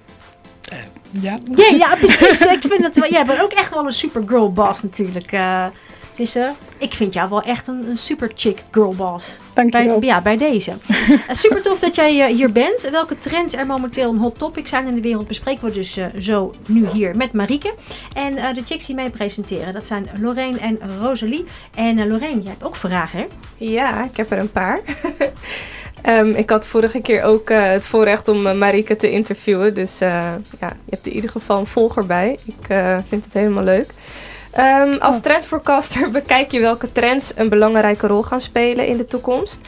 Ja. 1.20 1.38
ja. 1.54 1.76
Ja, 1.76 1.94
precies. 1.96 2.40
ik 2.46 2.64
vind 2.68 2.84
het 2.84 2.96
wel. 2.96 3.10
Jij 3.10 3.24
bent 3.24 3.42
ook 3.42 3.52
echt 3.52 3.74
wel 3.74 3.86
een 3.86 3.92
super 3.92 4.22
girl 4.26 4.52
boss 4.52 4.82
natuurlijk. 4.82 5.32
Uh, 5.32 5.66
tenminste, 6.10 6.52
ik 6.78 6.94
vind 6.94 7.14
jou 7.14 7.28
wel 7.28 7.42
echt 7.42 7.66
een, 7.66 7.88
een 7.88 7.96
super 7.96 8.30
chick 8.34 8.62
girl 8.70 8.94
boss. 8.94 9.38
Dank 9.54 9.76
je 9.76 9.84
wel. 9.84 10.02
Ja, 10.02 10.20
bij 10.20 10.36
deze. 10.36 10.72
uh, 10.90 11.18
super 11.32 11.62
tof 11.62 11.78
dat 11.78 11.94
jij 11.94 12.30
uh, 12.30 12.36
hier 12.36 12.52
bent. 12.52 12.88
Welke 12.90 13.18
trends 13.18 13.54
er 13.54 13.66
momenteel 13.66 14.10
een 14.10 14.18
hot 14.18 14.38
topic 14.38 14.68
zijn 14.68 14.86
in 14.86 14.94
de 14.94 15.00
wereld 15.00 15.26
bespreken 15.26 15.64
we 15.64 15.72
dus 15.72 15.98
zo 16.18 16.54
nu 16.66 16.86
hier 16.86 17.16
met 17.16 17.32
Marieke. 17.32 17.74
En 18.14 18.34
de 18.34 18.62
chicks 18.64 18.86
die 18.86 18.94
mij 18.94 19.10
presenteren, 19.10 19.72
dat 19.72 19.86
zijn 19.86 20.08
Lorraine 20.20 20.58
en 20.58 20.78
Rosalie. 21.00 21.44
En 21.74 22.08
Lorraine, 22.08 22.40
jij 22.42 22.50
hebt 22.50 22.64
ook 22.64 22.76
vragen 22.76 23.18
hè? 23.18 23.26
Ja, 23.56 24.04
ik 24.04 24.16
heb 24.16 24.30
er 24.30 24.38
een 24.38 24.52
paar. 24.52 24.80
Um, 26.08 26.30
ik 26.30 26.50
had 26.50 26.66
vorige 26.66 27.00
keer 27.00 27.22
ook 27.22 27.50
uh, 27.50 27.64
het 27.64 27.86
voorrecht 27.86 28.28
om 28.28 28.46
uh, 28.46 28.54
Marike 28.54 28.96
te 28.96 29.10
interviewen. 29.10 29.74
Dus 29.74 30.02
uh, 30.02 30.08
ja, 30.60 30.68
je 30.84 30.90
hebt 30.90 31.06
in 31.06 31.12
ieder 31.12 31.30
geval 31.30 31.58
een 31.58 31.66
volger 31.66 32.06
bij. 32.06 32.38
Ik 32.44 32.66
vind 33.08 33.24
het 33.24 33.32
helemaal 33.32 33.64
leuk. 33.64 33.90
Um, 34.58 34.94
als 34.98 35.16
oh. 35.16 35.22
trendforecaster 35.22 36.10
bekijk 36.20 36.50
je 36.50 36.60
welke 36.60 36.92
trends 36.92 37.32
een 37.36 37.48
belangrijke 37.48 38.06
rol 38.06 38.22
gaan 38.22 38.40
spelen 38.40 38.86
in 38.86 38.96
de 38.96 39.06
toekomst. 39.06 39.60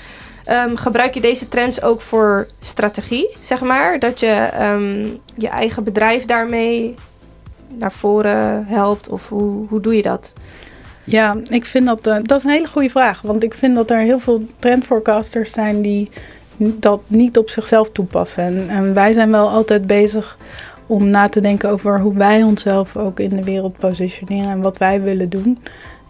Um, 0.51 0.77
gebruik 0.77 1.15
je 1.15 1.21
deze 1.21 1.49
trends 1.49 1.83
ook 1.83 2.01
voor 2.01 2.49
strategie, 2.61 3.37
zeg 3.41 3.61
maar? 3.61 3.99
Dat 3.99 4.21
je 4.21 4.49
je 5.35 5.49
eigen 5.49 5.85
bedrijf 5.85 6.25
daarmee 6.25 6.95
naar 7.69 7.93
voren 7.93 8.67
helpt? 8.67 9.09
Of 9.09 9.29
hoe, 9.29 9.67
hoe 9.69 9.81
doe 9.81 9.97
je 9.97 10.03
dat? 10.03 10.33
Ja, 11.07 11.37
ik 11.49 11.65
vind 11.65 11.87
dat, 11.87 12.07
uh, 12.07 12.17
dat 12.23 12.39
is 12.39 12.45
een 12.45 12.51
hele 12.51 12.69
goede 12.69 12.91
vraag. 12.91 13.21
Want 13.23 13.43
ik 13.43 13.55
vind 13.55 13.75
dat 13.75 13.91
er 13.91 13.99
heel 13.99 14.19
veel 14.19 14.47
trendforecasters 14.59 15.53
zijn 15.53 15.83
die 15.83 16.11
dat 16.57 17.01
niet 17.07 17.39
op 17.39 17.51
zichzelf 17.51 17.91
toepassen. 17.91 18.45
En, 18.45 18.69
en, 18.69 18.95
wij 18.95 19.13
zijn 19.13 19.31
wel 19.31 19.49
altijd 19.49 19.87
bezig 19.87 20.39
om 20.87 21.11
na 21.11 21.29
te 21.29 21.41
denken 21.41 21.71
over 21.71 22.01
hoe 22.01 22.15
wij 22.15 22.43
onszelf 22.43 22.97
ook 22.97 23.21
in 23.21 23.37
de 23.37 23.45
wereld 23.45 23.79
positioneren 23.79 24.51
en 24.51 24.61
wat 24.61 24.79
wij 24.79 25.03
willen 25.03 25.29
doen. 25.29 25.59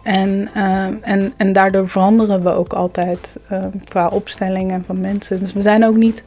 En, 0.03 0.49
uh, 0.55 0.85
en, 1.01 1.33
en 1.37 1.53
daardoor 1.53 1.89
veranderen 1.89 2.43
we 2.43 2.49
ook 2.49 2.73
altijd 2.73 3.35
uh, 3.51 3.63
qua 3.83 4.07
opstellingen 4.07 4.83
van 4.85 4.99
mensen. 4.99 5.39
Dus 5.39 5.53
we 5.53 5.61
zijn 5.61 5.85
ook 5.85 5.95
niet 5.95 6.23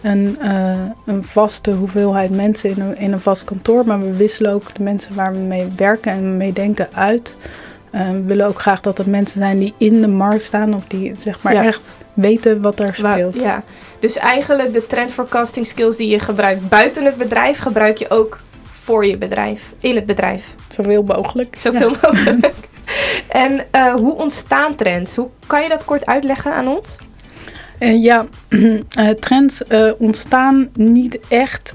een, 0.00 0.36
een 1.06 1.24
vaste 1.24 1.70
hoeveelheid 1.70 2.30
mensen 2.30 2.70
in 2.70 2.80
een, 2.80 2.98
in 2.98 3.12
een 3.12 3.20
vast 3.20 3.44
kantoor, 3.44 3.86
maar 3.86 4.00
we 4.00 4.16
wisselen 4.16 4.52
ook 4.52 4.74
de 4.74 4.82
mensen 4.82 5.14
waar 5.14 5.32
we 5.32 5.38
mee 5.38 5.68
werken 5.76 6.12
en 6.12 6.36
mee 6.36 6.52
denken 6.52 6.88
uit. 6.92 7.34
Uh, 7.92 8.10
we 8.10 8.22
willen 8.22 8.46
ook 8.46 8.60
graag 8.60 8.80
dat 8.80 8.98
het 8.98 9.06
mensen 9.06 9.40
zijn 9.40 9.58
die 9.58 9.74
in 9.76 10.00
de 10.00 10.08
markt 10.08 10.42
staan 10.42 10.74
of 10.74 10.86
die 10.86 11.14
zeg 11.18 11.42
maar 11.42 11.54
echt 11.54 11.88
weten 12.14 12.60
wat 12.60 12.80
er 12.80 12.94
speelt. 12.94 13.34
Ja, 13.34 13.62
dus 13.98 14.16
eigenlijk 14.16 14.72
de 14.72 14.86
trend 14.86 15.10
forecasting 15.10 15.66
skills 15.66 15.96
die 15.96 16.08
je 16.08 16.18
gebruikt 16.18 16.68
buiten 16.68 17.04
het 17.04 17.16
bedrijf, 17.16 17.58
gebruik 17.58 17.98
je 17.98 18.10
ook 18.10 18.38
voor 18.62 19.06
je 19.06 19.18
bedrijf, 19.18 19.72
in 19.80 19.94
het 19.94 20.06
bedrijf. 20.06 20.54
Zoveel 20.68 21.02
mogelijk. 21.02 21.56
Zoveel 21.56 21.90
ja. 21.90 21.98
mogelijk. 22.02 22.54
en 23.28 23.66
uh, 23.76 23.94
hoe 23.94 24.14
ontstaan 24.14 24.74
trends? 24.74 25.16
Hoe 25.16 25.28
kan 25.46 25.62
je 25.62 25.68
dat 25.68 25.84
kort 25.84 26.06
uitleggen 26.06 26.52
aan 26.52 26.68
ons? 26.68 26.98
Ja, 27.84 28.26
uh, 28.48 28.80
trends 29.20 29.62
uh, 29.68 29.92
ontstaan 29.98 30.68
niet 30.74 31.18
echt 31.28 31.74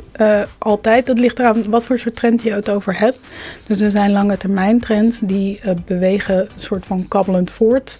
altijd. 0.57 1.05
Dat 1.05 1.19
ligt 1.19 1.39
eraan 1.39 1.69
wat 1.69 1.83
voor 1.83 1.99
soort 1.99 2.15
trend 2.15 2.41
je 2.41 2.51
het 2.51 2.69
over 2.69 2.99
hebt. 2.99 3.19
Dus 3.67 3.79
er 3.79 3.91
zijn 3.91 4.11
lange 4.11 4.37
termijn 4.37 4.79
trends 4.79 5.19
die 5.19 5.59
bewegen 5.85 6.39
een 6.39 6.49
soort 6.55 6.85
van 6.85 7.07
kabbelend 7.07 7.51
voort. 7.51 7.97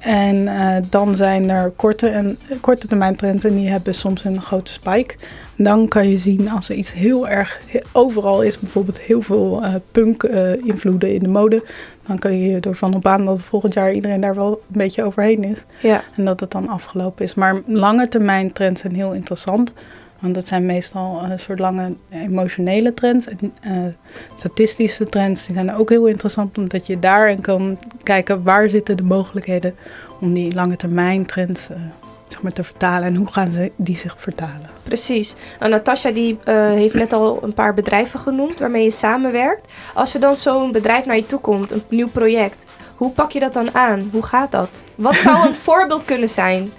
En 0.00 0.48
dan 0.90 1.14
zijn 1.14 1.50
er 1.50 1.72
korte, 1.76 2.08
en, 2.08 2.38
korte 2.60 2.86
termijn 2.86 3.16
trends 3.16 3.44
en 3.44 3.54
die 3.54 3.68
hebben 3.68 3.94
soms 3.94 4.24
een 4.24 4.42
grote 4.42 4.72
spike. 4.72 5.14
Dan 5.56 5.88
kan 5.88 6.08
je 6.08 6.18
zien 6.18 6.50
als 6.50 6.68
er 6.68 6.74
iets 6.74 6.92
heel 6.92 7.28
erg 7.28 7.60
overal 7.92 8.42
is, 8.42 8.58
bijvoorbeeld 8.58 9.00
heel 9.00 9.22
veel 9.22 9.62
punk 9.92 10.22
invloeden 10.64 11.14
in 11.14 11.20
de 11.20 11.28
mode, 11.28 11.64
dan 12.06 12.18
kun 12.18 12.38
je 12.38 12.60
ervan 12.60 12.94
op 12.94 13.06
aan 13.06 13.24
dat 13.24 13.42
volgend 13.42 13.74
jaar 13.74 13.92
iedereen 13.92 14.20
daar 14.20 14.34
wel 14.34 14.50
een 14.50 14.78
beetje 14.78 15.04
overheen 15.04 15.44
is. 15.44 15.64
Ja. 15.82 16.02
En 16.16 16.24
dat 16.24 16.40
het 16.40 16.50
dan 16.50 16.68
afgelopen 16.68 17.24
is. 17.24 17.34
Maar 17.34 17.60
lange 17.66 18.08
termijn 18.08 18.52
trends 18.52 18.80
zijn 18.80 18.94
heel 18.94 19.12
interessant. 19.12 19.72
Want 20.20 20.34
dat 20.34 20.46
zijn 20.46 20.66
meestal 20.66 21.22
een 21.22 21.38
soort 21.38 21.58
lange 21.58 21.94
emotionele 22.10 22.94
trends. 22.94 23.26
En 23.26 23.38
uh, 23.66 23.78
statistische 24.36 25.08
trends 25.08 25.46
die 25.46 25.54
zijn 25.54 25.74
ook 25.74 25.88
heel 25.88 26.06
interessant. 26.06 26.58
Omdat 26.58 26.86
je 26.86 26.98
daarin 26.98 27.40
kan 27.40 27.78
kijken 28.02 28.42
waar 28.42 28.68
zitten 28.68 28.96
de 28.96 29.02
mogelijkheden 29.02 29.74
om 30.20 30.32
die 30.32 30.54
lange 30.54 30.76
termijn 30.76 31.26
trends 31.26 31.70
uh, 31.70 31.76
zeg 32.28 32.42
maar, 32.42 32.52
te 32.52 32.64
vertalen. 32.64 33.08
En 33.08 33.14
hoe 33.14 33.32
gaan 33.32 33.52
ze 33.52 33.72
die 33.76 33.96
zich 33.96 34.14
vertalen. 34.18 34.70
Precies. 34.82 35.36
Nou, 35.58 35.70
Natasja 35.70 36.10
die, 36.10 36.38
heeft 36.44 36.94
net 36.94 37.12
al 37.12 37.42
een 37.42 37.54
paar 37.54 37.74
bedrijven 37.74 38.20
genoemd 38.20 38.58
waarmee 38.58 38.84
je 38.84 38.90
samenwerkt. 38.90 39.72
Als 39.94 40.14
er 40.14 40.20
dan 40.20 40.36
zo'n 40.36 40.72
bedrijf 40.72 41.06
naar 41.06 41.16
je 41.16 41.26
toe 41.26 41.40
komt, 41.40 41.70
een 41.70 41.82
nieuw 41.88 42.08
project, 42.08 42.66
hoe 43.00 43.10
pak 43.10 43.32
je 43.32 43.40
dat 43.40 43.52
dan 43.52 43.74
aan? 43.74 44.08
Hoe 44.12 44.22
gaat 44.22 44.52
dat? 44.52 44.68
Wat 44.94 45.14
zou 45.14 45.46
een 45.46 45.54
voorbeeld 45.68 46.04
kunnen 46.04 46.28
zijn? 46.28 46.72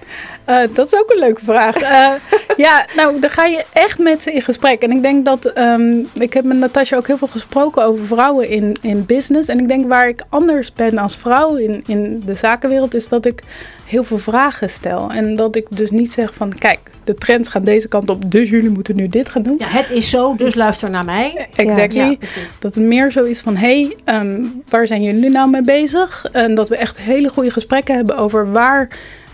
Uh, 0.49 0.62
dat 0.73 0.93
is 0.93 0.99
ook 0.99 1.12
een 1.12 1.19
leuke 1.19 1.43
vraag. 1.43 1.81
Uh, 1.81 2.12
ja, 2.65 2.86
nou, 2.95 3.19
dan 3.19 3.29
ga 3.29 3.45
je 3.45 3.65
echt 3.73 3.99
met 3.99 4.23
ze 4.23 4.31
in 4.31 4.41
gesprek. 4.41 4.81
En 4.81 4.91
ik 4.91 5.01
denk 5.01 5.25
dat, 5.25 5.57
um, 5.57 6.07
ik 6.13 6.34
heb 6.34 6.43
met 6.43 6.57
Natasja 6.57 6.97
ook 6.97 7.07
heel 7.07 7.17
veel 7.17 7.27
gesproken 7.27 7.84
over 7.84 8.05
vrouwen 8.05 8.49
in, 8.49 8.75
in 8.81 9.05
business. 9.05 9.47
En 9.47 9.60
ik 9.60 9.67
denk 9.67 9.88
waar 9.88 10.07
ik 10.07 10.23
anders 10.29 10.73
ben 10.73 10.97
als 10.97 11.15
vrouw 11.15 11.55
in, 11.55 11.84
in 11.88 12.21
de 12.25 12.36
zakenwereld, 12.36 12.93
is 12.93 13.07
dat 13.07 13.25
ik 13.25 13.43
heel 13.86 14.03
veel 14.03 14.17
vragen 14.17 14.69
stel. 14.69 15.10
En 15.10 15.36
dat 15.36 15.55
ik 15.55 15.67
dus 15.69 15.91
niet 15.91 16.12
zeg 16.12 16.34
van, 16.34 16.57
kijk, 16.57 16.79
de 17.12 17.17
trends 17.17 17.47
gaan 17.47 17.63
deze 17.63 17.88
kant 17.88 18.10
op, 18.10 18.32
dus 18.32 18.50
jullie 18.50 18.69
moeten 18.69 18.95
nu 18.95 19.08
dit 19.08 19.30
gaan 19.30 19.43
doen. 19.43 19.56
Ja, 19.58 19.67
het 19.67 19.89
is 19.89 20.10
zo, 20.10 20.36
dus 20.36 20.56
luister 20.56 20.89
naar 20.89 21.06
mij. 21.06 21.47
Exactly. 21.56 22.00
Ja, 22.00 22.15
dat 22.60 22.76
het 22.76 22.84
meer 22.84 23.12
zo 23.12 23.24
is 23.24 23.39
van, 23.39 23.56
hé, 23.56 23.91
hey, 24.06 24.19
um, 24.19 24.63
waar 24.69 24.88
zijn 24.88 25.04
jullie 25.04 25.30
nou 25.30 25.50
mee 25.50 25.62
bezig? 25.62 26.26
En 26.32 26.56
dat 26.56 26.69
we 26.69 26.78
echt 26.78 26.97
hele 26.97 27.30
goede 27.30 27.52
gesprekken 27.52 27.95
hebben 27.95 28.17
over 28.17 28.52
waar 28.52 28.89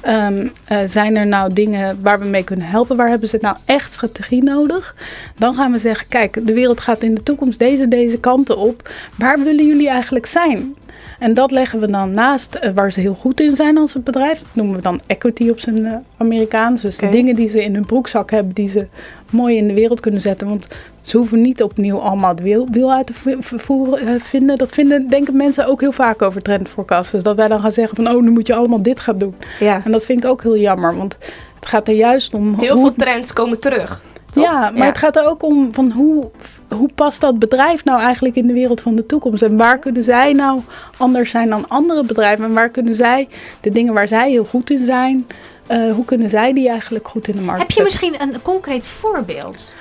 Um, 0.07 0.51
uh, 0.71 0.77
zijn 0.85 1.15
er 1.15 1.27
nou 1.27 1.53
dingen 1.53 1.99
waar 2.01 2.19
we 2.19 2.25
mee 2.25 2.43
kunnen 2.43 2.65
helpen? 2.65 2.95
Waar 2.95 3.09
hebben 3.09 3.29
ze 3.29 3.37
nou 3.41 3.57
echt 3.65 3.91
strategie 3.91 4.43
nodig? 4.43 4.95
Dan 5.37 5.55
gaan 5.55 5.71
we 5.71 5.77
zeggen, 5.77 6.07
kijk, 6.07 6.47
de 6.47 6.53
wereld 6.53 6.79
gaat 6.79 7.03
in 7.03 7.15
de 7.15 7.23
toekomst 7.23 7.59
deze, 7.59 7.87
deze 7.87 8.19
kanten 8.19 8.57
op. 8.57 8.89
Waar 9.15 9.39
willen 9.43 9.67
jullie 9.67 9.89
eigenlijk 9.89 10.25
zijn? 10.25 10.75
En 11.19 11.33
dat 11.33 11.51
leggen 11.51 11.79
we 11.79 11.91
dan 11.91 12.13
naast 12.13 12.59
uh, 12.63 12.71
waar 12.73 12.91
ze 12.91 12.99
heel 12.99 13.13
goed 13.13 13.39
in 13.39 13.55
zijn 13.55 13.77
als 13.77 13.95
een 13.95 14.03
bedrijf. 14.03 14.39
Dat 14.39 14.47
noemen 14.53 14.75
we 14.75 14.81
dan 14.81 14.99
equity 15.07 15.49
op 15.49 15.59
zijn 15.59 15.77
uh, 15.77 15.93
Amerikaans. 16.17 16.81
Dus 16.81 16.95
okay. 16.95 17.09
de 17.09 17.15
dingen 17.15 17.35
die 17.35 17.47
ze 17.47 17.63
in 17.63 17.73
hun 17.73 17.85
broekzak 17.85 18.31
hebben, 18.31 18.53
die 18.53 18.69
ze 18.69 18.87
mooi 19.31 19.57
in 19.57 19.67
de 19.67 19.73
wereld 19.73 19.99
kunnen 19.99 20.21
zetten. 20.21 20.47
Want 20.47 20.67
ze 21.01 21.17
hoeven 21.17 21.41
niet 21.41 21.63
opnieuw 21.63 21.99
allemaal 21.99 22.29
het 22.29 22.41
wiel, 22.41 22.67
wiel 22.71 22.93
uit 22.93 23.07
te 23.07 23.37
voeren, 23.41 24.07
uh, 24.07 24.21
vinden. 24.21 24.57
Dat 24.57 24.71
vinden, 24.71 25.07
denken 25.07 25.35
mensen 25.35 25.67
ook 25.67 25.81
heel 25.81 25.91
vaak 25.91 26.21
over 26.21 26.41
trendforecasts. 26.41 27.11
Dus 27.11 27.23
dat 27.23 27.35
wij 27.35 27.47
dan 27.47 27.59
gaan 27.59 27.71
zeggen 27.71 27.95
van, 27.95 28.07
oh, 28.07 28.21
nu 28.21 28.29
moet 28.29 28.47
je 28.47 28.55
allemaal 28.55 28.81
dit 28.81 28.99
gaan 28.99 29.17
doen. 29.17 29.35
Ja. 29.59 29.81
En 29.83 29.91
dat 29.91 30.03
vind 30.03 30.23
ik 30.23 30.29
ook 30.29 30.43
heel 30.43 30.57
jammer, 30.57 30.97
want 30.97 31.17
het 31.55 31.65
gaat 31.65 31.87
er 31.87 31.93
juist 31.95 32.33
om... 32.33 32.59
Heel 32.59 32.79
veel 32.79 32.93
trends 32.93 33.33
komen 33.33 33.59
terug. 33.59 34.01
Toch? 34.41 34.51
Ja, 34.51 34.71
maar 34.75 34.87
het 34.87 34.97
gaat 34.97 35.15
er 35.15 35.27
ook 35.27 35.43
om 35.43 35.73
van 35.73 35.91
hoe, 35.91 36.31
hoe 36.69 36.89
past 36.95 37.21
dat 37.21 37.39
bedrijf 37.39 37.83
nou 37.83 38.01
eigenlijk 38.01 38.35
in 38.35 38.47
de 38.47 38.53
wereld 38.53 38.81
van 38.81 38.95
de 38.95 39.05
toekomst? 39.05 39.41
En 39.41 39.57
waar 39.57 39.79
kunnen 39.79 40.03
zij 40.03 40.33
nou 40.33 40.61
anders 40.97 41.29
zijn 41.29 41.49
dan 41.49 41.67
andere 41.67 42.03
bedrijven? 42.03 42.45
En 42.45 42.53
waar 42.53 42.69
kunnen 42.69 42.95
zij 42.95 43.27
de 43.61 43.69
dingen 43.69 43.93
waar 43.93 44.07
zij 44.07 44.29
heel 44.29 44.45
goed 44.45 44.69
in 44.69 44.85
zijn, 44.85 45.27
uh, 45.71 45.93
hoe 45.93 46.05
kunnen 46.05 46.29
zij 46.29 46.53
die 46.53 46.69
eigenlijk 46.69 47.07
goed 47.07 47.27
in 47.27 47.35
de 47.35 47.41
markt 47.41 47.61
Heb 47.61 47.71
je 47.71 47.83
misschien 47.83 48.15
een 48.21 48.41
concreet 48.41 48.87
voorbeeld? 48.87 49.75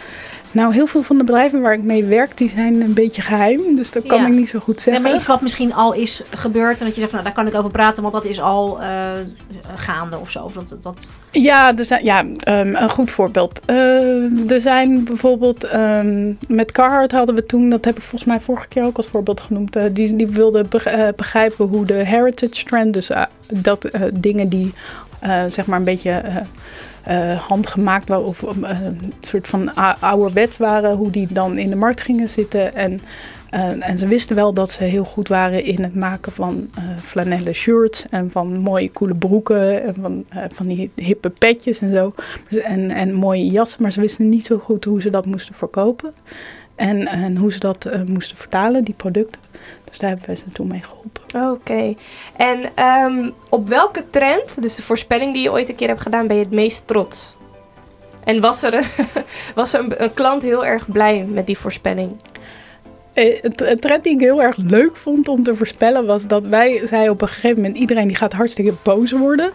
Nou, 0.56 0.72
heel 0.72 0.86
veel 0.86 1.02
van 1.02 1.18
de 1.18 1.24
bedrijven 1.24 1.60
waar 1.60 1.72
ik 1.72 1.82
mee 1.82 2.04
werk, 2.04 2.36
die 2.36 2.48
zijn 2.48 2.80
een 2.80 2.94
beetje 2.94 3.22
geheim. 3.22 3.74
Dus 3.74 3.90
dat 3.90 4.06
kan 4.06 4.26
ik 4.26 4.32
niet 4.32 4.48
zo 4.48 4.58
goed 4.58 4.80
zeggen. 4.80 5.02
Nee, 5.02 5.12
maar 5.12 5.20
iets 5.20 5.28
wat 5.28 5.40
misschien 5.40 5.74
al 5.74 5.92
is 5.92 6.22
gebeurd. 6.30 6.80
En 6.80 6.86
dat 6.86 6.94
je 6.94 7.00
zegt 7.00 7.12
van, 7.12 7.22
nou, 7.22 7.34
daar 7.34 7.44
kan 7.44 7.52
ik 7.52 7.58
over 7.58 7.70
praten, 7.70 8.02
want 8.02 8.14
dat 8.14 8.24
is 8.24 8.40
al 8.40 8.80
uh, 8.80 9.10
gaande 9.74 10.18
of 10.18 10.30
zo. 10.30 10.42
Of 10.42 10.52
dat, 10.52 10.76
dat... 10.82 11.10
Ja, 11.30 11.76
er 11.76 11.84
zijn, 11.84 12.04
ja 12.04 12.20
um, 12.20 12.74
een 12.74 12.90
goed 12.90 13.10
voorbeeld. 13.10 13.60
Uh, 13.66 14.50
er 14.50 14.60
zijn 14.60 15.04
bijvoorbeeld, 15.04 15.74
um, 15.74 16.38
met 16.48 16.72
Carhartt 16.72 17.12
hadden 17.12 17.34
we 17.34 17.46
toen, 17.46 17.70
dat 17.70 17.84
heb 17.84 17.96
ik 17.96 18.02
volgens 18.02 18.24
mij 18.24 18.40
vorige 18.40 18.68
keer 18.68 18.84
ook 18.84 18.96
als 18.96 19.06
voorbeeld 19.06 19.40
genoemd. 19.40 19.76
Uh, 19.76 19.82
die, 19.92 20.16
die 20.16 20.26
wilden 20.26 20.68
begrijpen 21.16 21.66
hoe 21.66 21.84
de 21.84 22.04
heritage 22.04 22.64
trend, 22.64 22.92
dus 22.92 23.10
dat 23.46 23.88
dingen 24.14 24.48
die 24.48 24.72
zeg 25.48 25.66
maar 25.66 25.78
een 25.78 25.84
beetje 25.84 26.22
handgemaakt 27.48 28.08
waren 28.08 28.24
of 28.24 28.42
uh, 28.42 28.50
een 28.84 29.12
soort 29.20 29.48
van 29.48 29.74
ouderwet 30.00 30.56
waren, 30.56 30.96
hoe 30.96 31.10
die 31.10 31.28
dan 31.30 31.56
in 31.56 31.70
de 31.70 31.76
markt 31.76 32.00
gingen 32.00 32.28
zitten. 32.28 32.74
En, 32.74 33.00
uh, 33.50 33.88
en 33.88 33.98
ze 33.98 34.06
wisten 34.06 34.36
wel 34.36 34.52
dat 34.52 34.70
ze 34.70 34.84
heel 34.84 35.04
goed 35.04 35.28
waren 35.28 35.64
in 35.64 35.82
het 35.82 35.94
maken 35.94 36.32
van 36.32 36.70
flanellen 37.02 37.54
shirts 37.54 38.04
en 38.10 38.30
van 38.30 38.58
mooie 38.58 38.92
coole 38.92 39.14
broeken 39.14 39.82
en 39.82 39.94
van, 40.00 40.24
van 40.48 40.66
die 40.66 40.90
hippe 40.94 41.30
petjes 41.30 41.78
en 41.80 41.94
zo. 41.94 42.14
En, 42.62 42.90
en 42.90 43.12
mooie 43.12 43.46
jassen, 43.46 43.82
maar 43.82 43.92
ze 43.92 44.00
wisten 44.00 44.28
niet 44.28 44.44
zo 44.44 44.58
goed 44.58 44.84
hoe 44.84 45.00
ze 45.00 45.10
dat 45.10 45.26
moesten 45.26 45.54
verkopen. 45.54 46.12
En, 46.76 47.06
en 47.06 47.36
hoe 47.36 47.52
ze 47.52 47.58
dat 47.58 47.90
moesten 48.06 48.36
vertalen, 48.36 48.84
die 48.84 48.94
producten. 48.94 49.40
Dus 49.84 49.98
daar 49.98 50.10
hebben 50.10 50.28
we 50.28 50.36
ze 50.36 50.52
toen 50.52 50.66
mee 50.66 50.82
geholpen. 50.82 51.52
Oké. 51.52 51.94
En 52.36 52.84
um, 52.84 53.32
op 53.48 53.68
welke 53.68 54.04
trend, 54.10 54.62
dus 54.62 54.74
de 54.74 54.82
voorspelling 54.82 55.32
die 55.32 55.42
je 55.42 55.52
ooit 55.52 55.68
een 55.68 55.74
keer 55.74 55.88
hebt 55.88 56.00
gedaan, 56.00 56.26
ben 56.26 56.36
je 56.36 56.42
het 56.42 56.52
meest 56.52 56.86
trots? 56.86 57.36
En 58.24 58.40
was 58.40 58.62
er, 58.62 58.74
een, 58.74 58.86
was 59.54 59.72
er 59.72 59.80
een, 59.80 60.02
een 60.02 60.14
klant 60.14 60.42
heel 60.42 60.64
erg 60.64 60.90
blij 60.90 61.24
met 61.24 61.46
die 61.46 61.58
voorspelling? 61.58 62.16
Eh, 63.12 63.42
het, 63.42 63.80
trend 63.80 64.04
die 64.04 64.14
ik 64.14 64.20
heel 64.20 64.42
erg 64.42 64.56
leuk 64.56 64.96
vond 64.96 65.28
om 65.28 65.42
te 65.42 65.54
voorspellen 65.54 66.06
was 66.06 66.26
dat 66.26 66.42
wij 66.42 66.86
zeiden 66.86 67.12
op 67.12 67.22
een 67.22 67.28
gegeven 67.28 67.56
moment 67.56 67.76
iedereen 67.76 68.06
die 68.06 68.16
gaat 68.16 68.32
hartstikke 68.32 68.74
boos 68.82 69.12
worden. 69.12 69.52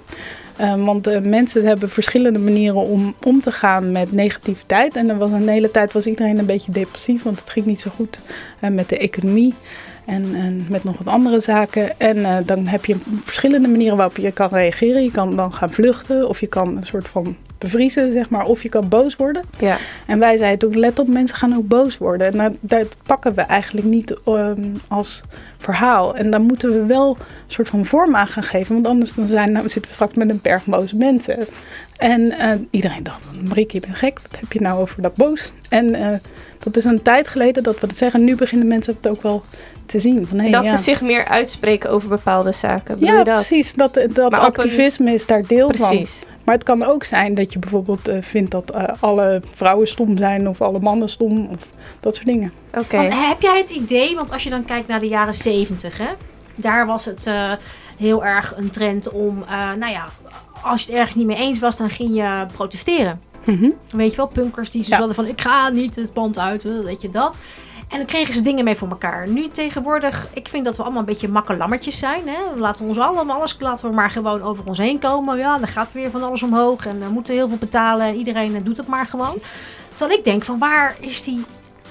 Uh, 0.59 0.85
want 0.85 1.07
uh, 1.07 1.19
mensen 1.19 1.65
hebben 1.65 1.89
verschillende 1.89 2.39
manieren 2.39 2.75
om 2.75 3.15
om 3.23 3.41
te 3.41 3.51
gaan 3.51 3.91
met 3.91 4.11
negativiteit. 4.11 4.95
En 4.95 5.09
er 5.09 5.17
was 5.17 5.31
een 5.31 5.49
hele 5.49 5.71
tijd 5.71 5.91
was 5.91 6.05
iedereen 6.05 6.39
een 6.39 6.45
beetje 6.45 6.71
depressief, 6.71 7.23
want 7.23 7.39
het 7.39 7.49
ging 7.49 7.65
niet 7.65 7.79
zo 7.79 7.91
goed 7.95 8.19
uh, 8.63 8.69
met 8.69 8.89
de 8.89 8.97
economie. 8.97 9.53
En, 10.05 10.35
en, 10.35 10.65
met 10.69 10.83
nog 10.83 10.97
wat 10.97 11.13
andere 11.13 11.39
zaken. 11.39 11.99
En 11.99 12.17
uh, 12.17 12.37
dan 12.45 12.67
heb 12.67 12.85
je 12.85 12.95
verschillende 13.23 13.67
manieren 13.67 13.97
waarop 13.97 14.17
je 14.17 14.31
kan 14.31 14.49
reageren. 14.49 15.03
Je 15.03 15.11
kan 15.11 15.35
dan 15.35 15.53
gaan 15.53 15.71
vluchten 15.71 16.29
of 16.29 16.39
je 16.39 16.47
kan 16.47 16.77
een 16.77 16.85
soort 16.85 17.07
van 17.09 17.35
bevriezen, 17.61 18.11
zeg 18.11 18.29
maar. 18.29 18.45
Of 18.45 18.63
je 18.63 18.69
kan 18.69 18.89
boos 18.89 19.15
worden. 19.15 19.43
Ja. 19.59 19.77
En 20.05 20.19
wij 20.19 20.37
zeiden 20.37 20.69
toen, 20.69 20.79
let 20.79 20.99
op, 20.99 21.07
mensen 21.07 21.37
gaan 21.37 21.55
ook 21.55 21.67
boos 21.67 21.97
worden. 21.97 22.39
En 22.39 22.57
dat, 22.61 22.95
pakken 23.03 23.35
we 23.35 23.41
eigenlijk 23.41 23.87
niet 23.87 24.15
um, 24.27 24.81
als 24.87 25.21
verhaal. 25.57 26.15
En 26.15 26.29
daar 26.29 26.41
moeten 26.41 26.69
we 26.73 26.85
wel 26.85 27.09
een 27.09 27.25
soort 27.47 27.69
van 27.69 27.85
vorm 27.85 28.15
aan 28.15 28.27
gaan 28.27 28.43
geven. 28.43 28.73
Want 28.73 28.87
anders 28.87 29.13
dan 29.13 29.27
zijn, 29.27 29.51
nou, 29.51 29.69
zitten 29.69 29.91
we 29.91 29.93
straks 29.93 30.15
met 30.15 30.29
een 30.29 30.39
berg 30.41 30.65
boze 30.65 30.95
mensen. 30.95 31.47
En 31.97 32.21
uh, 32.21 32.51
iedereen 32.69 33.03
dacht, 33.03 33.19
Marieke, 33.47 33.75
je 33.75 33.79
bent 33.79 33.95
gek. 33.95 34.19
Wat 34.21 34.39
heb 34.39 34.53
je 34.53 34.61
nou 34.61 34.79
over 34.79 35.01
dat 35.01 35.15
boos? 35.15 35.51
En 35.69 35.95
uh, 35.95 36.09
dat 36.59 36.77
is 36.77 36.83
een 36.83 37.01
tijd 37.01 37.27
geleden 37.27 37.63
dat 37.63 37.79
we 37.79 37.87
dat 37.87 37.97
zeggen. 37.97 38.23
Nu 38.23 38.35
beginnen 38.35 38.67
mensen 38.67 38.95
het 38.95 39.07
ook 39.07 39.21
wel 39.21 39.43
te 39.85 39.99
zien. 39.99 40.27
Van, 40.27 40.39
hey, 40.39 40.51
dat 40.51 40.65
ja. 40.65 40.75
ze 40.75 40.83
zich 40.83 41.01
meer 41.01 41.25
uitspreken 41.25 41.89
over 41.89 42.09
bepaalde 42.09 42.51
zaken. 42.51 42.95
Ja, 42.99 43.23
dat? 43.23 43.35
precies. 43.35 43.73
Dat, 43.73 44.07
dat 44.13 44.33
activisme 44.33 45.07
een... 45.07 45.13
is 45.13 45.27
daar 45.27 45.47
deel 45.47 45.67
precies. 45.67 46.19
van. 46.19 46.30
Maar 46.43 46.55
het 46.55 46.63
kan 46.63 46.83
ook 46.83 47.03
zijn 47.03 47.33
dat 47.33 47.53
je 47.53 47.59
bijvoorbeeld 47.59 48.09
uh, 48.09 48.21
vindt 48.21 48.51
dat 48.51 48.75
uh, 48.75 48.83
alle 48.99 49.41
vrouwen 49.51 49.87
stom 49.87 50.17
zijn 50.17 50.49
of 50.49 50.61
alle 50.61 50.79
mannen 50.79 51.09
stom 51.09 51.47
of 51.51 51.69
dat 51.99 52.15
soort 52.15 52.27
dingen. 52.27 52.53
Oké. 52.69 52.79
Okay. 52.79 53.09
Heb 53.09 53.41
jij 53.41 53.57
het 53.57 53.69
idee, 53.69 54.15
want 54.15 54.31
als 54.31 54.43
je 54.43 54.49
dan 54.49 54.65
kijkt 54.65 54.87
naar 54.87 54.99
de 54.99 55.07
jaren 55.07 55.33
zeventig, 55.33 55.97
hè, 55.97 56.09
daar 56.55 56.85
was 56.85 57.05
het 57.05 57.27
uh, 57.27 57.51
heel 57.97 58.25
erg 58.25 58.53
een 58.57 58.69
trend 58.69 59.11
om, 59.11 59.43
nou 59.79 59.91
ja, 59.91 60.05
als 60.63 60.81
je 60.81 60.87
het 60.87 60.97
ergens 60.97 61.15
niet 61.15 61.25
mee 61.25 61.37
eens 61.37 61.59
was, 61.59 61.77
dan 61.77 61.89
ging 61.89 62.15
je 62.15 62.45
protesteren. 62.53 63.21
Mm 63.45 63.57
-hmm. 63.57 63.73
Weet 63.89 64.11
je 64.11 64.17
wel, 64.17 64.27
punkers 64.27 64.69
die 64.69 64.83
zo 64.83 65.07
ja. 65.07 65.13
van 65.13 65.27
ik 65.27 65.41
ga 65.41 65.69
niet 65.69 65.95
het 65.95 66.13
pand 66.13 66.37
uit, 66.37 66.63
weet 66.63 67.01
je 67.01 67.09
dat. 67.09 67.37
En 67.91 67.97
dan 67.97 68.05
kregen 68.05 68.33
ze 68.33 68.41
dingen 68.41 68.63
mee 68.63 68.75
voor 68.75 68.89
elkaar. 68.89 69.27
Nu 69.27 69.47
tegenwoordig, 69.47 70.27
ik 70.33 70.47
vind 70.47 70.65
dat 70.65 70.77
we 70.77 70.83
allemaal 70.83 70.99
een 70.99 71.05
beetje 71.05 71.27
makkelammertjes 71.27 71.97
zijn. 71.97 72.27
Hè? 72.27 72.55
Laten 72.55 72.83
we 72.83 72.89
ons 72.89 72.99
allemaal, 72.99 73.35
alles 73.35 73.55
laten 73.59 73.93
maar 73.93 74.09
gewoon 74.09 74.41
over 74.41 74.63
ons 74.65 74.77
heen 74.77 74.99
komen. 74.99 75.37
Ja, 75.37 75.57
dan 75.57 75.67
gaat 75.67 75.91
weer 75.91 76.11
van 76.11 76.23
alles 76.23 76.43
omhoog 76.43 76.85
en 76.85 76.99
we 76.99 77.09
moeten 77.09 77.33
heel 77.33 77.47
veel 77.47 77.57
betalen. 77.57 78.05
En 78.05 78.15
iedereen 78.15 78.63
doet 78.63 78.77
het 78.77 78.87
maar 78.87 79.05
gewoon. 79.05 79.41
Terwijl 79.95 80.19
ik 80.19 80.25
denk 80.25 80.43
van 80.43 80.59
waar 80.59 80.95
is 80.99 81.23
die 81.23 81.45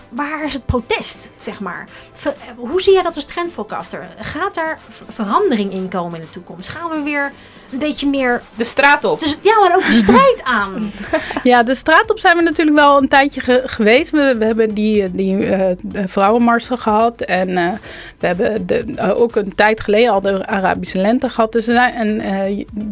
waar 0.09 0.45
is 0.45 0.53
het 0.53 0.67
protest, 0.67 1.33
zeg 1.39 1.61
maar? 1.61 1.89
Ver, 2.13 2.35
hoe 2.57 2.83
zie 2.83 2.93
jij 2.93 3.03
dat 3.03 3.17
als 3.17 3.25
trendforecaster? 3.25 4.09
Gaat 4.19 4.55
daar 4.55 4.79
verandering 5.09 5.73
in 5.73 5.89
komen 5.89 6.21
in 6.21 6.27
de 6.27 6.31
toekomst? 6.31 6.69
Gaan 6.69 6.91
we 6.91 7.03
weer 7.03 7.33
een 7.73 7.79
beetje 7.79 8.09
meer... 8.09 8.43
De 8.55 8.65
straat 8.65 9.05
op. 9.05 9.21
Dus, 9.21 9.37
ja, 9.41 9.59
maar 9.61 9.77
ook 9.77 9.87
de 9.87 9.93
strijd 9.93 10.41
aan. 10.45 10.91
Ja, 11.43 11.63
de 11.63 11.75
straat 11.75 12.11
op 12.11 12.19
zijn 12.19 12.37
we 12.37 12.43
natuurlijk 12.43 12.77
wel 12.77 13.03
een 13.03 13.09
tijdje 13.09 13.41
ge 13.41 13.63
geweest. 13.65 14.11
We, 14.11 14.37
we, 14.39 14.45
hebben 14.45 14.75
die, 14.75 15.11
die 15.11 15.37
uh, 15.37 15.67
vrouwenmarsen 16.05 16.79
gehad. 16.79 17.21
En 17.21 17.49
uh, 17.49 17.73
we 18.19 18.27
hebben 18.27 18.67
de, 18.67 18.85
uh, 18.87 19.21
ook 19.21 19.37
een 19.37 19.55
tijd 19.55 19.81
geleden 19.81 20.13
al 20.13 20.21
de 20.21 20.47
Arabische 20.47 20.99
lente 20.99 21.29
gehad. 21.29 21.53
Dus 21.53 21.67
er 21.67 21.75
zijn, 21.75 21.95
en, 21.95 22.21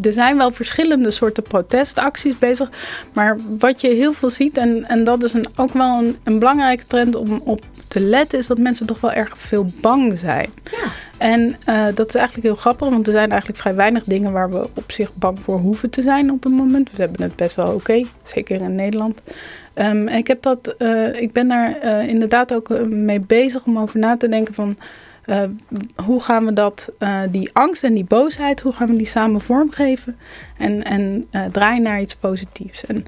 er 0.03 0.13
zijn 0.13 0.37
wel 0.37 0.51
verschillende 0.51 1.11
soorten 1.11 1.43
protestacties 1.43 2.39
bezig. 2.39 2.71
Maar 3.13 3.37
wat 3.59 3.81
je 3.81 3.89
heel 3.89 4.13
veel 4.13 4.31
ziet, 4.31 4.59
en, 4.59 4.85
en 4.89 5.05
dat 5.05 5.23
is 5.23 5.33
een, 5.33 5.47
ook 5.57 5.73
wel 5.73 5.99
een, 5.99 6.19
een 6.25 6.39
belangrijke 6.39 6.85
trend 6.87 7.15
om 7.15 7.41
op 7.45 7.61
te 7.89 8.01
letten... 8.01 8.39
is 8.39 8.47
dat 8.47 8.59
mensen 8.59 8.87
toch 8.87 9.01
wel 9.01 9.13
erg 9.13 9.33
veel 9.37 9.67
bang 9.81 10.19
zijn. 10.19 10.51
Ja. 10.71 10.93
En 11.19 11.57
uh, 11.69 11.87
dat 11.95 12.09
is 12.09 12.15
eigenlijk 12.15 12.47
heel 12.47 12.57
grappig, 12.57 12.89
want 12.89 13.07
er 13.07 13.13
zijn 13.13 13.31
eigenlijk 13.31 13.61
vrij 13.61 13.75
weinig 13.75 14.05
dingen 14.05 14.33
waar 14.33 14.51
we 14.51 14.69
op 14.75 14.93
zich 14.93 15.15
bang 15.15 15.39
voor 15.41 15.59
hoeven 15.59 15.91
te 15.91 16.03
zijn 16.03 16.33
op 16.33 16.43
het 16.43 16.53
moment. 16.53 16.91
We 16.91 17.03
hebben 17.03 17.23
het 17.23 17.37
best 17.37 17.57
wel 17.57 17.75
oké, 17.75 18.05
zeker 18.23 18.61
in 18.61 18.75
Nederland. 18.75 19.23
Um, 19.75 20.09
ik, 20.09 20.27
heb 20.27 20.43
dat, 20.43 20.75
uh, 20.79 21.21
ik 21.21 21.33
ben 21.33 21.49
daar 21.49 21.79
uh, 21.85 22.09
inderdaad 22.09 22.55
ook 22.55 22.69
mee 22.87 23.21
bezig 23.21 23.65
om 23.65 23.79
over 23.79 23.99
na 23.99 24.17
te 24.17 24.29
denken 24.29 24.55
van 24.55 24.77
hoe 26.05 26.21
gaan 26.21 26.45
we 26.45 26.53
dat, 26.53 26.93
die 27.31 27.51
angst 27.53 27.85
en 27.85 27.95
die 27.95 28.05
boosheid, 28.05 28.61
hoe 28.61 28.73
gaan 28.73 28.89
we 28.89 28.97
die 28.97 29.07
samen 29.07 29.41
vormgeven 29.41 30.17
en, 30.59 30.85
en 30.85 31.29
draaien 31.53 31.83
naar 31.83 32.01
iets 32.01 32.15
positiefs. 32.15 32.87
En 32.87 33.05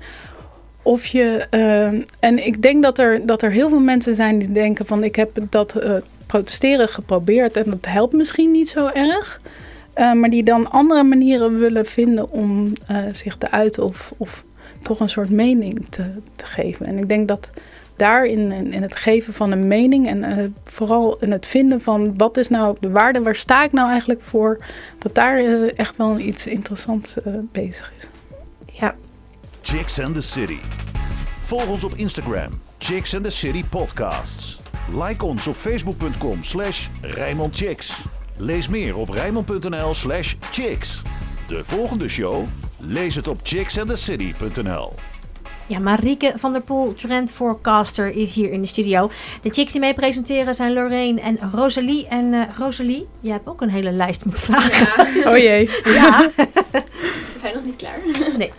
of 0.82 1.06
je, 1.06 1.46
en 2.20 2.46
ik 2.46 2.62
denk 2.62 2.82
dat 2.82 2.98
er, 2.98 3.26
dat 3.26 3.42
er 3.42 3.50
heel 3.50 3.68
veel 3.68 3.80
mensen 3.80 4.14
zijn 4.14 4.38
die 4.38 4.52
denken 4.52 4.86
van 4.86 5.04
ik 5.04 5.16
heb 5.16 5.38
dat 5.48 5.78
protesteren 6.30 6.88
geprobeerd 6.88 7.56
en 7.56 7.64
dat 7.64 7.86
helpt 7.86 8.12
misschien 8.12 8.50
niet 8.50 8.68
zo 8.68 8.90
erg. 8.94 9.40
Uh, 9.96 10.12
maar 10.12 10.30
die 10.30 10.42
dan 10.42 10.70
andere 10.70 11.02
manieren 11.02 11.58
willen 11.58 11.86
vinden 11.86 12.30
om 12.30 12.72
uh, 12.90 12.98
zich 13.12 13.36
te 13.36 13.50
uiten 13.50 13.84
of, 13.84 14.12
of 14.16 14.44
toch 14.82 15.00
een 15.00 15.08
soort 15.08 15.30
mening 15.30 15.86
te, 15.88 16.10
te 16.36 16.46
geven. 16.46 16.86
En 16.86 16.98
ik 16.98 17.08
denk 17.08 17.28
dat 17.28 17.50
daarin, 17.96 18.52
in, 18.52 18.72
in 18.72 18.82
het 18.82 18.96
geven 18.96 19.32
van 19.32 19.50
een 19.50 19.66
mening 19.66 20.06
en 20.06 20.18
uh, 20.18 20.44
vooral 20.64 21.18
in 21.20 21.32
het 21.32 21.46
vinden 21.46 21.80
van 21.80 22.16
wat 22.16 22.36
is 22.36 22.48
nou 22.48 22.76
de 22.80 22.90
waarde, 22.90 23.22
waar 23.22 23.36
sta 23.36 23.64
ik 23.64 23.72
nou 23.72 23.90
eigenlijk 23.90 24.20
voor, 24.20 24.58
dat 24.98 25.14
daar 25.14 25.38
echt 25.66 25.96
wel 25.96 26.18
iets 26.18 26.46
interessants 26.46 27.14
bezig 27.52 27.92
is. 27.98 28.08
Ja. 28.72 28.94
Chicks 29.62 30.00
and 30.00 30.14
the 30.14 30.22
City. 30.22 30.58
Volg 31.40 31.68
ons 31.68 31.84
op 31.84 31.92
Instagram, 31.94 32.50
Chicks 32.78 33.14
and 33.14 33.24
the 33.24 33.30
City 33.30 33.64
Podcasts. 33.70 34.59
Like 34.88 35.24
ons 35.24 35.46
op 35.46 35.56
facebook.com 35.56 36.44
slash 36.44 36.88
Chicks. 37.50 38.02
Lees 38.36 38.68
meer 38.68 38.96
op 38.96 39.08
rijmond.nl 39.08 39.94
slash 39.94 40.34
chicks. 40.50 41.02
De 41.48 41.64
volgende 41.64 42.08
show? 42.08 42.46
Lees 42.76 43.14
het 43.14 43.28
op 43.28 43.40
chicksandthecity.nl. 43.42 44.92
Ja, 45.66 45.78
Marieke 45.78 46.32
van 46.36 46.52
der 46.52 46.62
Poel, 46.62 46.94
trend 46.94 47.32
forecaster, 47.32 48.10
is 48.10 48.34
hier 48.34 48.50
in 48.52 48.60
de 48.60 48.66
studio. 48.66 49.10
De 49.42 49.50
chicks 49.50 49.72
die 49.72 49.80
mee 49.80 49.94
presenteren 49.94 50.54
zijn 50.54 50.72
Lorraine 50.72 51.20
en 51.20 51.38
Rosalie. 51.52 52.06
En 52.06 52.32
uh, 52.32 52.42
Rosalie, 52.58 53.06
jij 53.20 53.32
hebt 53.32 53.48
ook 53.48 53.60
een 53.60 53.68
hele 53.68 53.92
lijst 53.92 54.24
met 54.24 54.40
vragen. 54.40 55.18
Ja. 55.20 55.30
Oh 55.30 55.38
jee. 55.48 55.70
Ja. 55.84 56.30
We 56.36 57.38
zijn 57.38 57.54
nog 57.54 57.64
niet 57.64 57.76
klaar. 57.76 57.98
Nee. 58.36 58.52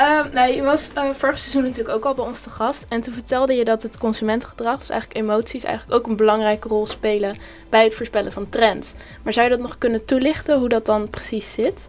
Uh, 0.00 0.54
je 0.54 0.62
was 0.62 0.90
uh, 0.96 1.10
vorig 1.12 1.38
seizoen 1.38 1.62
natuurlijk 1.62 1.94
ook 1.94 2.04
al 2.04 2.14
bij 2.14 2.24
ons 2.24 2.40
te 2.40 2.50
gast. 2.50 2.86
En 2.88 3.00
toen 3.00 3.12
vertelde 3.12 3.54
je 3.54 3.64
dat 3.64 3.82
het 3.82 3.98
consumentengedrag, 3.98 4.78
dus 4.78 4.90
eigenlijk 4.90 5.24
emoties, 5.24 5.64
eigenlijk 5.64 5.98
ook 5.98 6.06
een 6.06 6.16
belangrijke 6.16 6.68
rol 6.68 6.86
spelen 6.86 7.36
bij 7.68 7.84
het 7.84 7.94
voorspellen 7.94 8.32
van 8.32 8.48
trends. 8.48 8.92
Maar 9.22 9.32
zou 9.32 9.48
je 9.48 9.56
dat 9.56 9.62
nog 9.62 9.78
kunnen 9.78 10.04
toelichten, 10.04 10.58
hoe 10.58 10.68
dat 10.68 10.86
dan 10.86 11.10
precies 11.10 11.52
zit? 11.52 11.88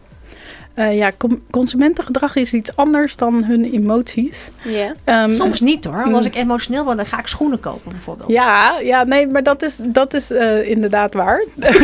Eh, 0.78 0.98
ja, 0.98 1.12
consumentengedrag 1.50 2.36
is 2.36 2.54
iets 2.54 2.76
anders 2.76 3.16
dan 3.16 3.44
hun 3.44 3.64
emoties. 3.74 4.52
Ja. 4.64 4.92
Ehm, 5.04 5.30
Soms 5.30 5.60
niet 5.60 5.86
hoor. 5.86 5.96
Want 5.96 6.08
mm. 6.08 6.16
als 6.16 6.26
ik 6.26 6.36
emotioneel 6.36 6.84
ben, 6.84 6.98
dan 6.98 7.06
ga 7.06 7.20
ik 7.20 7.28
schoenen 7.28 7.60
kopen 7.60 7.92
bijvoorbeeld. 7.92 8.30
Ja, 8.30 8.80
ja, 8.80 9.04
nee, 9.04 9.28
maar 9.28 9.44
dat 9.44 9.62
is, 9.62 9.80
dat 9.82 10.14
is 10.14 10.32
eh, 10.32 10.70
inderdaad 10.70 11.14
waar. 11.14 11.44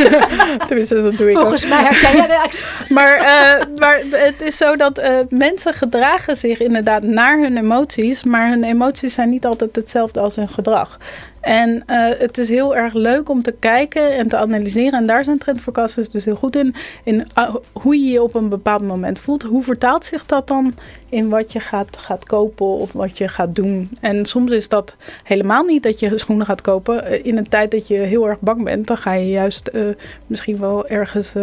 Tenminste, 0.67 1.01
dat 1.01 1.17
doe 1.17 1.29
ik 1.29 1.35
ook. 1.35 1.41
Volgens 1.41 1.67
mij 1.67 1.83
herken 1.83 2.15
jij 2.15 2.27
de 2.27 2.41
ex- 2.43 2.63
Maar, 2.89 3.15
eh, 3.15 3.65
maar 3.75 4.01
het 4.11 4.41
is 4.41 4.57
zo 4.57 4.75
dat 4.75 4.97
eh, 4.97 5.17
mensen 5.29 5.73
gedragen 5.73 6.37
zich 6.37 6.59
inderdaad 6.59 7.03
naar 7.03 7.39
hun 7.39 7.57
emoties, 7.57 8.23
maar 8.23 8.49
hun 8.49 8.63
emoties 8.63 9.13
zijn 9.13 9.29
niet 9.29 9.45
altijd 9.45 9.75
hetzelfde 9.75 10.19
als 10.19 10.35
hun 10.35 10.49
gedrag. 10.49 10.97
En 11.43 11.83
eh, 11.85 12.19
het 12.19 12.37
is 12.37 12.49
heel 12.49 12.75
erg 12.75 12.93
leuk 12.93 13.29
om 13.29 13.41
te 13.41 13.51
kijken 13.59 14.15
en 14.15 14.27
te 14.27 14.37
analyseren. 14.37 14.99
En 14.99 15.05
daar 15.05 15.23
zijn 15.23 15.37
trendforecasters 15.37 16.09
dus 16.09 16.25
heel 16.25 16.35
goed 16.35 16.55
in. 16.55 16.75
In 17.03 17.27
ah, 17.33 17.55
hoe 17.71 17.97
je 17.97 18.11
je 18.11 18.23
op 18.23 18.35
een 18.35 18.49
bepaald 18.49 18.81
moment 18.81 19.19
voelt. 19.19 19.43
Hoe 19.43 19.63
vertaalt 19.63 20.05
zich 20.05 20.25
dat 20.25 20.47
dan 20.47 20.73
in 21.09 21.29
wat 21.29 21.51
je 21.51 21.59
gaat, 21.59 21.97
gaat 21.97 22.25
kopen 22.25 22.65
of 22.65 22.91
wat 22.91 23.17
je 23.17 23.27
gaat 23.27 23.55
doen? 23.55 23.89
En 24.01 24.25
soms 24.25 24.51
is 24.51 24.69
dat 24.69 24.95
helemaal 25.23 25.63
niet 25.63 25.83
dat 25.83 25.99
je 25.99 26.17
schoenen 26.17 26.45
gaat 26.45 26.61
kopen. 26.61 27.05
Eh, 27.05 27.25
in 27.25 27.37
een 27.37 27.49
tijd 27.49 27.71
dat 27.71 27.87
je 27.87 27.95
heel 27.95 28.27
erg 28.27 28.39
bang 28.39 28.63
bent, 28.63 28.87
dan 28.87 28.97
ga 28.97 29.13
je 29.13 29.29
juist 29.29 29.67
eh, 29.67 29.81
misschien 30.27 30.59
wel 30.59 30.87
ergens 30.87 31.33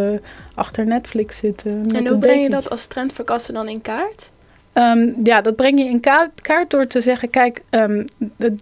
achter 0.54 0.86
Netflix 0.86 1.36
zitten. 1.36 1.86
En 1.94 2.06
hoe 2.06 2.18
breng 2.18 2.42
je 2.42 2.50
dat 2.50 2.70
als 2.70 2.86
trendverkassen 2.86 3.54
dan 3.54 3.68
in 3.68 3.80
kaart? 3.80 4.30
Ehm, 4.72 5.08
ja, 5.24 5.40
dat 5.40 5.56
breng 5.56 5.78
je 5.78 5.84
in 5.84 6.00
ka- 6.00 6.30
kaart 6.42 6.70
door 6.70 6.86
te 6.86 7.00
zeggen, 7.00 7.30
kijk, 7.30 7.62
ehm, 7.70 8.06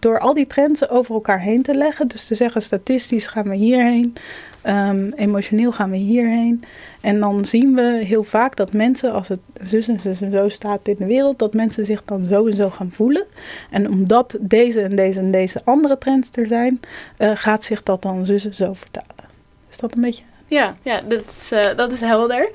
door 0.01 0.19
al 0.19 0.35
die 0.35 0.47
trends 0.47 0.89
over 0.89 1.15
elkaar 1.15 1.41
heen 1.41 1.63
te 1.63 1.75
leggen. 1.75 2.09
Dus 2.09 2.25
te 2.27 2.35
zeggen, 2.35 2.63
statistisch 2.63 3.27
gaan 3.27 3.49
we 3.49 3.55
hierheen, 3.55 4.15
ehm, 4.63 5.11
emotioneel 5.17 5.73
gaan 5.73 5.91
we 5.91 5.97
hierheen. 5.97 6.63
En 7.01 7.21
dan 7.21 7.45
zien 7.45 7.75
we 7.75 8.01
heel 8.05 8.23
vaak 8.23 8.57
dat 8.57 8.73
mensen, 8.73 9.13
als 9.13 9.29
het 9.29 9.39
zus 9.63 9.89
en 9.89 10.01
zus 10.01 10.21
en 10.21 10.31
zo 10.33 10.49
staat 10.49 10.89
in 10.89 10.97
de 10.99 11.07
wereld, 11.07 11.39
dat 11.39 11.55
mensen 11.55 11.87
zich 11.87 12.03
dan 12.05 12.27
zo 12.31 12.47
en 12.47 12.57
zo 12.57 12.71
gaan 12.71 12.91
voelen. 12.93 13.25
En 13.71 13.89
omdat 13.91 14.37
deze 14.41 14.81
en 14.81 14.97
deze 14.97 15.19
en 15.19 15.31
deze 15.31 15.61
andere 15.65 15.99
trends 15.99 16.29
er 16.33 16.47
zijn, 16.47 16.81
eh, 17.17 17.31
gaat 17.35 17.65
zich 17.65 17.83
dat 17.83 18.03
dan 18.03 18.27
zus 18.27 18.45
en 18.47 18.55
zo 18.55 18.73
vertalen. 18.75 19.27
Is 19.71 19.79
dat 19.79 19.95
een 19.95 20.01
beetje... 20.01 20.23
Ja, 20.47 20.75
ja 20.83 21.01
dat, 21.01 21.23
is, 21.39 21.53
eh, 21.53 21.77
dat 21.77 21.93
is 21.93 22.01
helder. 22.01 22.51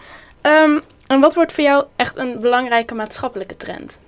En 1.14 1.20
wat 1.20 1.36
wordt 1.36 1.52
voor 1.52 1.64
jou 1.64 1.86
echt 1.96 2.18
een 2.18 2.40
belangrijke 2.40 2.96
maatschappelijke 2.96 3.58
trend? 3.58 4.00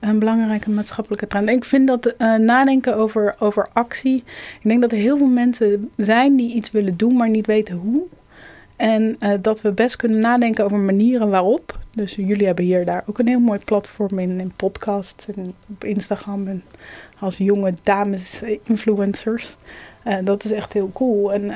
Een 0.00 0.18
belangrijke 0.18 0.70
maatschappelijke 0.70 1.26
trend. 1.26 1.48
Ik 1.48 1.64
vind 1.64 1.88
dat 1.88 2.06
eh, 2.06 2.34
nadenken 2.34 2.96
over, 2.96 3.36
over 3.38 3.68
actie. 3.72 4.16
Ik 4.60 4.68
denk 4.68 4.80
dat 4.80 4.92
er 4.92 4.98
heel 4.98 5.18
veel 5.18 5.26
mensen 5.26 5.90
zijn 5.96 6.36
die 6.36 6.54
iets 6.54 6.70
willen 6.70 6.96
doen, 6.96 7.16
maar 7.16 7.28
niet 7.28 7.46
weten 7.46 7.76
hoe. 7.76 8.02
En 8.76 9.16
eh, 9.18 9.32
dat 9.40 9.60
we 9.60 9.72
best 9.72 9.96
kunnen 9.96 10.18
nadenken 10.18 10.64
over 10.64 10.78
manieren 10.78 11.30
waarop. 11.30 11.78
Dus 11.90 12.14
jullie 12.14 12.46
hebben 12.46 12.64
hier 12.64 12.84
daar 12.84 13.04
ook 13.06 13.18
een 13.18 13.28
heel 13.28 13.40
mooi 13.40 13.58
platform 13.58 14.18
in, 14.18 14.40
in 14.40 14.52
podcasts 14.56 15.26
en 15.36 15.54
op 15.70 15.84
Instagram 15.84 16.48
en 16.48 16.62
als 17.20 17.36
jonge 17.36 17.74
dames 17.82 18.42
eh, 18.42 18.58
influencers. 18.62 19.56
Dat 20.24 20.44
is 20.44 20.50
echt 20.50 20.72
heel 20.72 20.90
cool. 20.92 21.32
En 21.32 21.50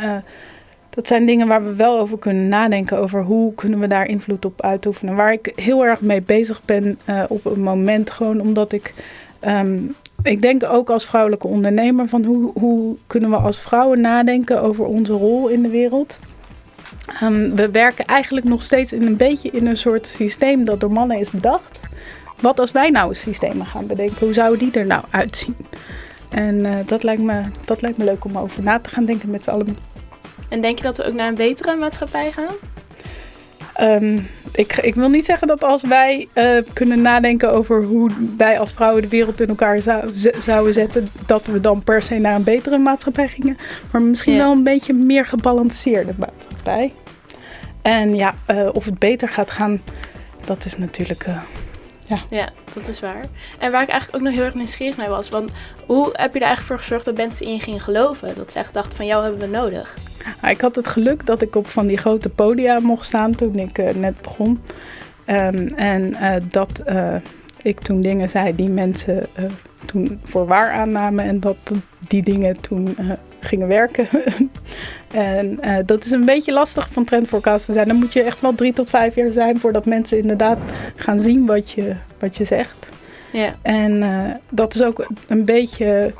dat 0.98 1.06
zijn 1.06 1.26
dingen 1.26 1.46
waar 1.46 1.64
we 1.64 1.74
wel 1.74 1.98
over 1.98 2.18
kunnen 2.18 2.48
nadenken. 2.48 2.98
Over 2.98 3.22
hoe 3.22 3.54
kunnen 3.54 3.78
we 3.78 3.87
daar 3.87 4.06
invloed 4.06 4.44
op 4.44 4.62
uitoefenen. 4.62 5.14
Waar 5.14 5.32
ik 5.32 5.52
heel 5.54 5.84
erg 5.84 6.00
mee 6.00 6.22
bezig 6.22 6.62
ben 6.64 6.98
eh, 7.04 7.22
op 7.28 7.44
het 7.44 7.56
moment. 7.56 8.11
Gewoon 8.11 8.40
omdat 8.40 8.72
ik. 8.72 8.94
ehm, 9.40 9.78
ik 10.22 10.42
denk 10.42 10.64
ook 10.64 10.90
als 10.90 11.06
vrouwelijke 11.06 11.46
ondernemer 11.46 12.08
van 12.08 12.24
hoe, 12.24 12.50
hoe 12.54 12.96
kunnen 13.06 13.30
we 13.30 13.37
als 13.37 13.61
vrouwen 13.61 14.00
nadenken 14.00 14.62
over 14.62 14.84
onze 14.84 15.12
rol 15.12 15.48
in 15.48 15.62
de 15.62 15.68
wereld. 15.68 16.18
Ehm, 17.20 17.54
we 17.54 17.70
werken 17.70 18.04
eigenlijk 18.04 18.46
nog 18.46 18.62
steeds 18.62 18.92
in 18.92 19.02
een 19.02 19.16
beetje 19.16 19.50
in 19.50 19.66
een 19.66 19.76
soort 19.76 20.06
systeem 20.06 20.64
dat 20.64 20.80
door 20.80 20.92
mannen 20.92 21.18
is 21.18 21.30
bedacht. 21.30 21.80
Wat 22.40 22.61
als 22.61 22.72
wij 22.72 22.90
nou 22.90 23.14
systemen 23.14 23.66
gaan 23.66 23.87
bedenken? 23.87 24.16
Hoe 24.18 24.32
zouden 24.32 24.58
die 24.58 24.80
er 24.80 24.87
nou 24.87 25.04
uitzien? 25.11 25.56
En 26.28 26.66
eh, 26.66 26.87
dat, 26.87 27.02
lijkt 27.02 27.22
me, 27.22 27.42
dat 27.64 27.82
lijkt 27.82 27.98
me 27.98 28.04
leuk 28.04 28.24
om 28.24 28.38
over 28.38 28.62
na 28.62 28.78
te 28.78 28.90
gaan 28.90 29.04
denken 29.04 29.30
met 29.30 29.44
z'n 29.44 29.50
allen. 29.50 29.96
En 30.48 30.61
denk 30.61 30.76
je 30.78 30.84
dat 30.84 30.96
we 30.96 31.04
ook 31.04 31.14
naar 31.14 31.28
een 31.28 31.34
betere 31.34 31.76
maatschappij 31.76 32.32
gaan? 32.32 32.54
Ehm, 33.74 34.18
ik, 34.52 34.76
ik 34.76 34.94
wil 34.94 35.08
niet 35.08 35.24
zeggen 35.24 35.46
dat 35.48 35.64
als 35.64 35.82
wij 35.82 36.28
eh, 36.32 36.56
kunnen 36.72 37.02
nadenken 37.02 37.52
over 37.52 37.82
hoe 37.84 38.11
wij 38.37 38.58
als 38.58 38.72
vrouwen 38.72 39.02
de 39.02 39.08
wereld 39.08 39.40
in 39.40 39.48
elkaar 39.48 39.80
zou, 39.80 40.11
zouden 40.38 40.72
zetten, 40.74 41.08
dat 41.26 41.46
we 41.46 41.61
dan 41.61 41.82
per 41.82 42.02
se 42.02 42.18
naar 42.18 42.34
een 42.34 42.44
betere 42.44 42.78
maatschappij 42.78 43.28
gingen. 43.28 43.58
Maar 43.90 44.02
misschien 44.02 44.32
Ja. 44.34 44.38
wel 44.38 44.52
een 44.52 44.62
beetje 44.62 44.92
meer 44.92 45.26
gebalanceerde 45.26 46.12
maatschappij. 46.18 46.92
En 47.82 48.14
ja, 48.14 48.34
eh, 48.46 48.68
of 48.72 48.84
het 48.84 48.98
beter 48.98 49.28
gaat 49.28 49.50
gaan, 49.50 49.82
dat 50.46 50.64
is 50.64 50.78
natuurlijk. 50.78 51.22
eh, 51.22 51.37
Ja, 52.31 52.49
dat 52.75 52.88
is 52.88 53.01
waar. 53.01 53.25
En 53.59 53.73
waar 53.73 53.83
ik 53.83 53.88
eigenlijk 53.88 54.14
ook 54.14 54.29
nog 54.29 54.35
heel 54.35 54.44
erg 54.44 54.55
nieuwsgierig 54.55 54.97
naar 54.97 55.09
was, 55.09 55.29
want 55.29 55.53
hoe 55.87 56.09
heb 56.12 56.33
je 56.33 56.38
er 56.38 56.47
eigenlijk 56.47 56.61
voor 56.62 56.79
gezorgd 56.79 57.05
dat 57.05 57.16
mensen 57.16 57.47
in 57.47 57.53
je 57.53 57.61
gingen 57.61 57.81
geloven? 57.81 58.35
Dat 58.35 58.53
ze 58.53 58.59
echt 58.59 58.75
dachten 58.75 58.97
van 58.97 59.07
jou 59.07 59.23
hebben 59.23 59.40
we 59.40 59.57
nodig. 59.57 59.97
Nou, 60.40 60.55
ik 60.55 60.61
had 60.61 60.77
het 60.77 60.87
geluk 60.87 61.27
dat 61.27 61.42
ik 61.42 61.55
op 61.55 61.66
van 61.66 61.87
die 61.87 61.97
grote 61.97 62.29
podia 62.29 62.81
mocht 62.81 63.07
staan 63.07 63.35
toen 63.35 63.55
ik 63.55 63.79
eh, 63.79 63.94
net 63.94 64.23
begon. 64.23 64.62
Ehm, 65.25 65.66
en 65.66 66.14
eh, 66.14 66.42
dat 66.51 66.79
eh, 66.79 67.14
ik 67.62 67.81
toen 67.81 68.01
dingen 68.01 68.29
zei 68.29 68.55
die 68.55 68.71
mensen 68.71 69.27
toen 69.85 70.21
voor 70.25 70.47
waar 70.47 70.73
aannamen 70.73 71.25
en 71.25 71.40
dat 71.40 71.57
die 72.09 72.23
dingen 72.23 72.61
toen 72.61 72.97
gingen 73.40 73.68
werken. 73.68 74.09
en 75.12 75.61
eh, 75.61 75.77
dat 75.87 76.05
is 76.05 76.11
een 76.11 76.24
beetje 76.24 76.53
lastig 76.53 76.88
van 76.92 77.05
trendforecast 77.05 77.66
te 77.66 77.72
zijn. 77.72 77.88
Dan 77.88 77.96
moet 77.96 78.12
je 78.12 78.22
echt 78.22 78.40
wel 78.40 78.55
drie 78.55 78.72
tot 78.72 78.90
vijf 78.90 79.14
jaar 79.14 79.33
zijn 79.33 79.61
voordat 79.61 79.87
mensen 79.87 80.18
inderdaad 80.18 80.59
gaan 80.96 81.20
zien 81.20 81.46
wat 81.46 81.70
je, 81.70 81.94
wat 82.18 82.37
je 82.37 82.44
zegt. 82.44 82.88
Ja. 83.33 83.55
En 83.62 84.03
eh, 84.03 84.35
dat 84.51 84.74
is 84.74 84.83
ook 84.83 85.07
een 85.27 85.44
beetje, 85.44 86.12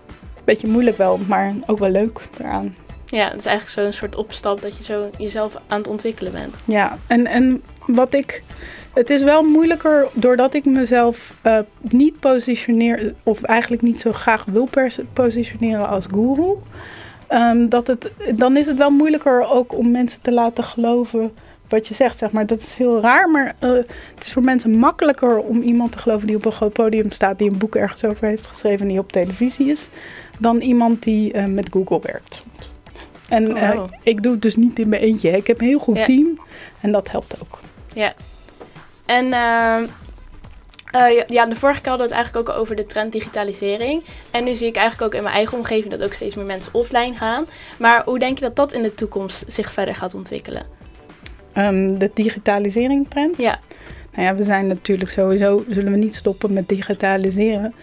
beetje 0.45 0.69
moeilijk 0.69 0.97
wel, 0.97 1.19
maar 1.27 1.55
ook 1.67 1.79
wel 1.79 1.91
leuk 1.91 2.21
eraan. 2.39 2.75
Ja, 3.07 3.29
het 3.29 3.39
is 3.39 3.47
eigenlijk 3.47 3.79
zo'n 3.79 3.93
soort 3.93 4.17
opstap 4.17 4.63
dat 4.63 4.77
je 4.77 4.83
zo 4.83 5.11
jezelf 5.19 5.57
aan 5.67 5.79
het 5.79 5.89
ontwikkelen 5.89 6.33
bent. 6.33 6.55
Ja, 6.65 6.99
en, 7.07 7.27
en 7.27 7.63
wat 7.87 8.15
ik. 8.15 8.43
Het 8.95 9.11
is 9.11 9.23
wel 9.23 9.43
moeilijker 9.43 10.09
doordat 10.13 10.55
ik 10.55 10.65
mezelf 10.65 11.35
eh, 11.43 11.59
niet 11.81 12.21
positioneer, 12.21 13.15
of 13.23 13.43
eigenlijk 13.43 13.83
niet 13.83 14.01
zo 14.01 14.13
graag 14.13 14.45
wil 14.45 14.69
positioneren 15.13 15.89
als 15.89 16.07
guru. 16.07 16.55
Ehm, 17.29 17.69
dat 17.69 17.87
het, 17.87 18.13
dan 18.35 18.57
is 18.57 18.67
het 18.67 18.77
wel 18.77 18.91
moeilijker 18.91 19.51
ook 19.51 19.75
om 19.77 19.91
mensen 19.91 20.21
te 20.21 20.33
laten 20.33 20.65
geloven 20.65 21.33
wat 21.69 21.89
je 21.89 21.95
zegt. 21.95 22.19
Zeg 22.19 22.31
maar. 22.31 22.47
Dat 22.47 22.59
is 22.61 22.75
heel 22.75 23.01
raar, 23.01 23.31
maar 23.31 23.55
eh, 23.59 23.71
het 24.15 24.25
is 24.25 24.33
voor 24.33 24.43
mensen 24.43 24.71
makkelijker 24.71 25.39
om 25.39 25.63
iemand 25.63 25.93
te 25.93 25.99
geloven 25.99 26.27
die 26.27 26.37
op 26.37 26.45
een 26.45 26.53
groot 26.53 26.73
podium 26.73 27.11
staat, 27.11 27.39
die 27.39 27.51
een 27.51 27.59
boek 27.59 27.75
ergens 27.75 28.05
over 28.05 28.27
heeft 28.27 28.47
geschreven 28.47 28.81
en 28.81 28.89
die 28.89 28.99
op 28.99 29.13
televisie 29.13 29.67
is, 29.71 29.89
dan 30.39 30.61
iemand 30.61 31.03
die 31.03 31.33
eh, 31.33 31.45
met 31.45 31.69
Google 31.73 32.01
werkt. 32.03 32.43
En 33.29 33.51
Oh, 33.51 33.63
eh, 33.63 33.81
ik 34.03 34.23
doe 34.23 34.33
het 34.33 34.43
dus 34.43 34.57
niet 34.57 34.79
in 34.79 34.89
mijn 34.89 35.03
eentje. 35.03 35.31
Ik 35.31 35.47
heb 35.47 35.61
een 35.61 35.67
heel 35.67 35.79
goed 35.79 35.97
Ja. 35.97 36.05
team 36.05 36.41
en 36.81 36.93
dat 36.93 37.11
helpt 37.11 37.35
ook. 37.43 37.61
Ja. 37.95 38.15
En 39.07 39.33
eh, 40.91 41.23
ja, 41.27 41.47
de 41.47 41.57
vorige 41.57 41.81
keer 41.81 41.89
hadden 41.89 42.09
we 42.09 42.15
het 42.15 42.23
eigenlijk 42.23 42.49
ook 42.49 42.57
over 42.57 42.77
de 42.77 42.87
trend 42.87 43.13
digitalisering. 43.13 44.05
En 44.31 44.45
nu 44.45 44.55
zie 44.55 44.67
ik 44.67 44.77
eigenlijk 44.77 45.07
ook 45.07 45.19
in 45.19 45.23
mijn 45.23 45.35
eigen 45.35 45.59
omgeving 45.59 45.91
dat 45.91 46.03
ook 46.03 46.13
steeds 46.13 46.35
meer 46.35 46.45
mensen 46.45 46.75
offline 46.75 47.17
gaan. 47.17 47.45
Maar 47.79 48.03
hoe 48.05 48.19
denk 48.19 48.39
je 48.39 48.45
dat 48.45 48.57
dat 48.57 48.73
in 48.73 48.83
de 48.83 48.95
toekomst 48.95 49.45
zich 49.47 49.73
verder 49.73 49.95
gaat 49.95 50.15
ontwikkelen? 50.15 50.67
Ehm, 51.53 51.99
de 51.99 52.11
digitalisering 52.15 53.09
trend. 53.09 53.37
Ja. 53.37 53.59
Nou 54.13 54.25
ja, 54.25 54.35
we 54.35 54.43
zijn 54.43 54.67
natuurlijk 54.67 55.11
sowieso, 55.11 55.65
zullen 55.69 55.93
we 55.93 55.99
niet 55.99 56.15
stoppen 56.15 56.53
met 56.53 56.69
digitaliseren. 56.69 57.75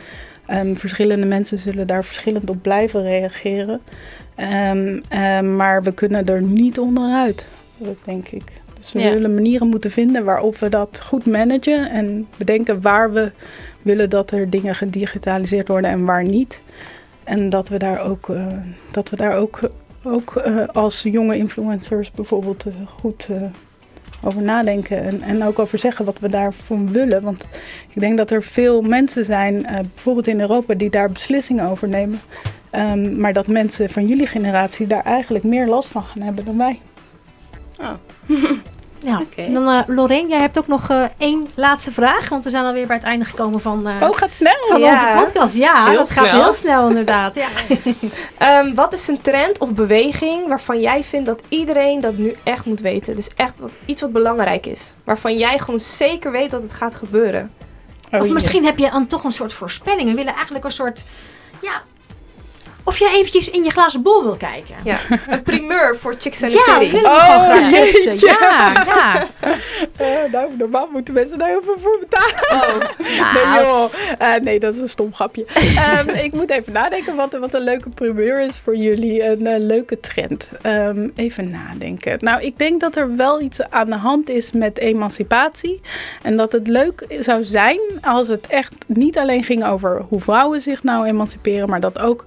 Ehm, 0.46 0.76
verschillende 0.76 1.26
mensen 1.26 1.58
zullen 1.58 1.88
daar 1.88 2.04
verschillend 2.04 2.50
op 2.50 2.62
blijven 2.62 3.04
reageren. 3.04 3.82
Ehm, 4.36 5.56
maar 5.56 5.84
we 5.84 5.94
kunnen 5.94 6.26
er 6.26 6.42
niet 6.42 6.80
onderuit, 6.80 7.48
dat 7.78 7.98
denk 8.04 8.28
ik. 8.28 8.44
Dus 8.86 8.94
we 8.94 9.10
Ja. 9.10 9.12
zullen 9.12 9.34
manieren 9.34 9.68
moeten 9.68 9.92
vinden 9.92 10.24
waarop 10.24 10.58
we 10.58 10.70
dat 10.70 11.02
goed 11.04 11.26
managen 11.26 11.90
en 11.90 12.28
bedenken 12.38 12.82
waar 12.82 13.14
we 13.14 13.32
willen 13.82 14.10
dat 14.10 14.32
er 14.32 14.50
dingen 14.50 14.76
gedigitaliseerd 14.76 15.68
worden 15.68 15.90
en 15.90 16.06
waar 16.06 16.24
niet. 16.24 16.62
En 17.24 17.50
dat 17.50 17.70
we 17.70 17.78
daar 17.78 18.02
ook, 18.02 18.30
eh, 18.30 18.46
dat 18.92 19.10
we 19.10 19.16
daar 19.16 19.38
ook, 19.38 19.60
ook 20.04 20.36
eh, 20.36 20.68
als 20.74 21.02
jonge 21.04 21.38
influencers 21.38 22.12
bijvoorbeeld 22.12 22.66
eh, 22.66 22.74
goed 23.00 23.30
over 24.24 24.42
nadenken. 24.42 25.04
En, 25.04 25.22
en 25.22 25.44
ook 25.44 25.60
over 25.60 25.78
zeggen 25.78 26.06
wat 26.06 26.20
we 26.20 26.30
daarvoor 26.30 26.86
willen. 26.86 27.22
Want 27.22 27.44
ik 27.94 28.00
denk 28.00 28.18
dat 28.18 28.32
er 28.32 28.44
veel 28.44 28.82
mensen 28.82 29.26
zijn, 29.26 29.62
bijvoorbeeld 29.62 30.28
in 30.28 30.42
Europa, 30.42 30.74
die 30.74 30.90
daar 30.90 31.12
beslissingen 31.12 31.70
over 31.70 31.88
nemen. 31.88 32.20
Ehm, 32.70 33.20
maar 33.20 33.34
dat 33.34 33.48
mensen 33.48 33.90
van 33.90 34.06
jullie 34.06 34.28
generatie 34.28 34.88
daar 34.88 35.04
eigenlijk 35.04 35.44
meer 35.44 35.68
last 35.68 35.88
van 35.88 36.04
gaan 36.04 36.22
hebben 36.22 36.46
dan 36.46 36.58
wij. 36.58 36.80
Oh. 37.82 37.94
Nou, 39.06 39.24
Oké. 39.24 39.52
dan 39.54 39.70
eh 39.70 39.80
Lorraine, 39.88 40.30
jij 40.30 40.40
hebt 40.40 40.58
ook 40.58 40.68
nog 40.68 40.90
eh, 40.90 41.04
één 41.18 41.48
laatste 41.56 41.92
vraag. 41.92 42.30
Want 42.30 42.44
we 42.44 42.50
zijn 42.50 42.66
alweer 42.66 42.88
bij 42.88 42.96
het 42.96 43.06
einde 43.06 43.26
gekomen 43.26 43.60
van, 43.60 43.88
eh, 43.88 44.02
Oh, 44.10 44.18
gaat 44.18 44.34
snel. 44.36 44.56
van 44.68 44.80
ja. 44.80 44.92
onze 44.92 45.26
podcast. 45.26 45.56
Ja, 45.56 45.86
Heel 45.90 45.98
dat 45.98 46.12
gaat 46.12 46.28
heel 46.30 46.54
snel 46.54 46.88
inderdaad. 46.90 47.36
Ja. 47.36 47.48
Ehm, 48.38 48.74
wat 48.74 48.94
is 48.94 49.08
een 49.08 49.22
trend 49.22 49.58
of 49.58 49.74
beweging 49.74 50.48
waarvan 50.48 50.80
jij 50.80 51.04
vindt 51.04 51.26
dat 51.26 51.42
iedereen 51.50 52.00
dat 52.00 52.18
nu 52.18 52.36
echt 52.44 52.66
moet 52.66 52.80
weten? 52.82 53.16
Dus 53.16 53.30
echt 53.36 53.60
wat, 53.60 53.72
iets 53.86 54.02
wat 54.02 54.12
belangrijk 54.12 54.66
is. 54.66 54.94
Waarvan 55.04 55.38
jij 55.38 55.60
gewoon 55.60 55.80
zeker 55.80 56.32
weet 56.32 56.52
dat 56.52 56.62
het 56.62 56.74
gaat 56.74 56.96
gebeuren. 56.96 57.52
Oh, 58.12 58.22
Of 58.22 58.30
misschien 58.30 58.66
heb 58.66 58.78
je 58.78 58.90
dan 58.92 59.08
toch 59.08 59.24
een 59.24 59.32
soort 59.32 59.54
voorspelling. 59.54 60.10
We 60.10 60.16
willen 60.16 60.34
eigenlijk 60.34 60.66
een 60.66 60.72
soort, 60.72 61.04
ja... 61.62 61.82
Of 62.88 62.98
jij 62.98 63.14
eventjes 63.14 63.50
in 63.50 63.64
je 63.64 63.70
glazen 63.70 64.02
bol 64.02 64.24
wil 64.24 64.36
kijken. 64.36 64.76
Ja, 64.84 65.00
een 65.28 65.44
primeur 65.44 65.98
voor 65.98 66.16
Chicks 66.20 66.44
and 66.44 66.52
the 66.52 66.64
Ja, 66.68 66.80
City. 66.80 66.96
Oh, 67.06 67.44
graag 67.44 67.70
weten. 67.72 68.12
jeetje. 68.12 68.28
Ja, 68.28 68.72
ja. 68.86 69.28
Eh, 69.96 70.08
nou, 70.32 70.50
normaal 70.58 70.88
moeten 70.92 71.14
mensen 71.14 71.38
daar 71.38 71.48
heel 71.48 71.62
veel 71.64 71.78
voor 71.82 72.00
betalen. 72.00 72.34
Oh, 72.52 72.90
Nee, 73.34 73.44
nou, 73.46 73.62
joh. 73.66 73.90
Eh, 74.18 74.42
nee, 74.42 74.60
dat 74.60 74.76
is 74.76 74.82
een 74.82 74.90
stom 74.90 75.14
grapje. 75.14 75.46
Ehm, 75.76 76.10
ik 76.10 76.34
moet 76.34 76.50
even 76.50 76.74
nadenken 76.74 77.16
wat, 77.16 77.38
wat 77.40 77.54
een 77.54 77.62
leuke 77.64 77.90
primeur 77.90 78.40
is 78.40 78.58
voor 78.58 78.76
jullie. 78.76 79.24
Een 79.24 79.48
eh, 79.48 79.60
leuke 79.60 80.00
trend. 80.00 80.52
Ehm, 80.62 81.10
even 81.16 81.48
nadenken. 81.48 82.18
Nou, 82.22 82.42
ik 82.42 82.58
denk 82.58 82.82
dat 82.82 82.96
er 82.96 83.16
wel 83.16 83.42
iets 83.42 83.70
aan 83.70 83.90
de 83.90 83.96
hand 83.96 84.30
is 84.30 84.52
met 84.52 84.78
emancipatie. 84.80 85.82
En 86.22 86.38
dat 86.38 86.52
het 86.52 86.68
leuk 86.68 87.06
zou 87.20 87.44
zijn 87.44 87.80
als 88.02 88.28
het 88.28 88.48
echt 88.48 88.76
niet 88.88 89.18
alleen 89.18 89.44
ging 89.44 89.66
over 89.66 90.06
hoe 90.10 90.22
vrouwen 90.22 90.62
zich 90.62 90.84
nou 90.84 91.06
emanciperen, 91.06 91.70
maar 91.70 91.80
dat 91.80 92.02
ook 92.02 92.26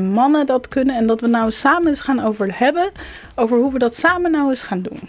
eh, 0.00 0.12
mannen 0.14 0.46
dat 0.46 0.68
kunnen. 0.68 0.96
En 0.96 1.06
dat 1.06 1.20
we 1.20 1.26
nou 1.26 1.50
samen 1.50 1.88
eens 1.88 2.00
gaan 2.00 2.24
over 2.24 2.58
hebben. 2.58 2.90
Over 3.34 3.58
hoe 3.58 3.72
we 3.72 3.78
dat 3.78 3.94
samen 3.94 4.30
nou 4.30 4.48
eens 4.48 4.62
gaan 4.62 4.82
doen. 4.82 5.00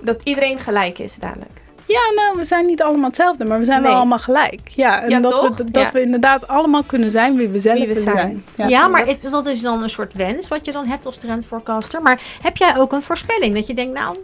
Dat 0.00 0.22
iedereen 0.24 0.58
gelijk 0.58 0.98
is 0.98 1.16
dadelijk. 1.16 1.62
Ja, 1.86 2.00
nou, 2.14 2.36
we 2.36 2.44
zijn 2.44 2.66
niet 2.66 2.82
allemaal 2.82 3.06
hetzelfde, 3.06 3.44
maar 3.44 3.58
we 3.58 3.64
zijn 3.64 3.80
Nee. 3.80 3.90
wel 3.90 3.98
allemaal 3.98 4.18
gelijk. 4.18 4.68
Ja, 4.68 5.02
en 5.02 5.10
Ja, 5.10 5.20
dat, 5.20 5.30
toch? 5.30 5.56
we, 5.56 5.70
dat 5.70 5.82
Ja. 5.82 5.90
we 5.92 6.00
inderdaad 6.02 6.48
allemaal 6.48 6.82
kunnen 6.82 7.10
zijn 7.10 7.36
wie 7.36 7.48
we 7.48 7.60
zelf 7.60 7.78
Wie 7.78 7.86
we 7.88 7.94
willen 7.94 8.12
zijn. 8.16 8.44
Ja, 8.68 8.88
maar 8.88 9.06
dat 9.06 9.22
het- 9.22 9.30
dat 9.32 9.46
is 9.46 9.60
dan 9.60 9.82
een 9.82 9.90
soort 9.90 10.12
wens 10.12 10.48
wat 10.48 10.64
je 10.66 10.72
dan 10.72 10.86
hebt 10.86 11.06
als 11.06 11.16
trendforecaster. 11.18 12.02
Maar 12.02 12.20
heb 12.42 12.56
jij 12.56 12.76
ook 12.76 12.92
een 12.92 13.02
voorspelling? 13.02 13.54
Dat 13.54 13.66
je 13.66 13.74
denkt, 13.74 13.98
nou, 13.98 14.16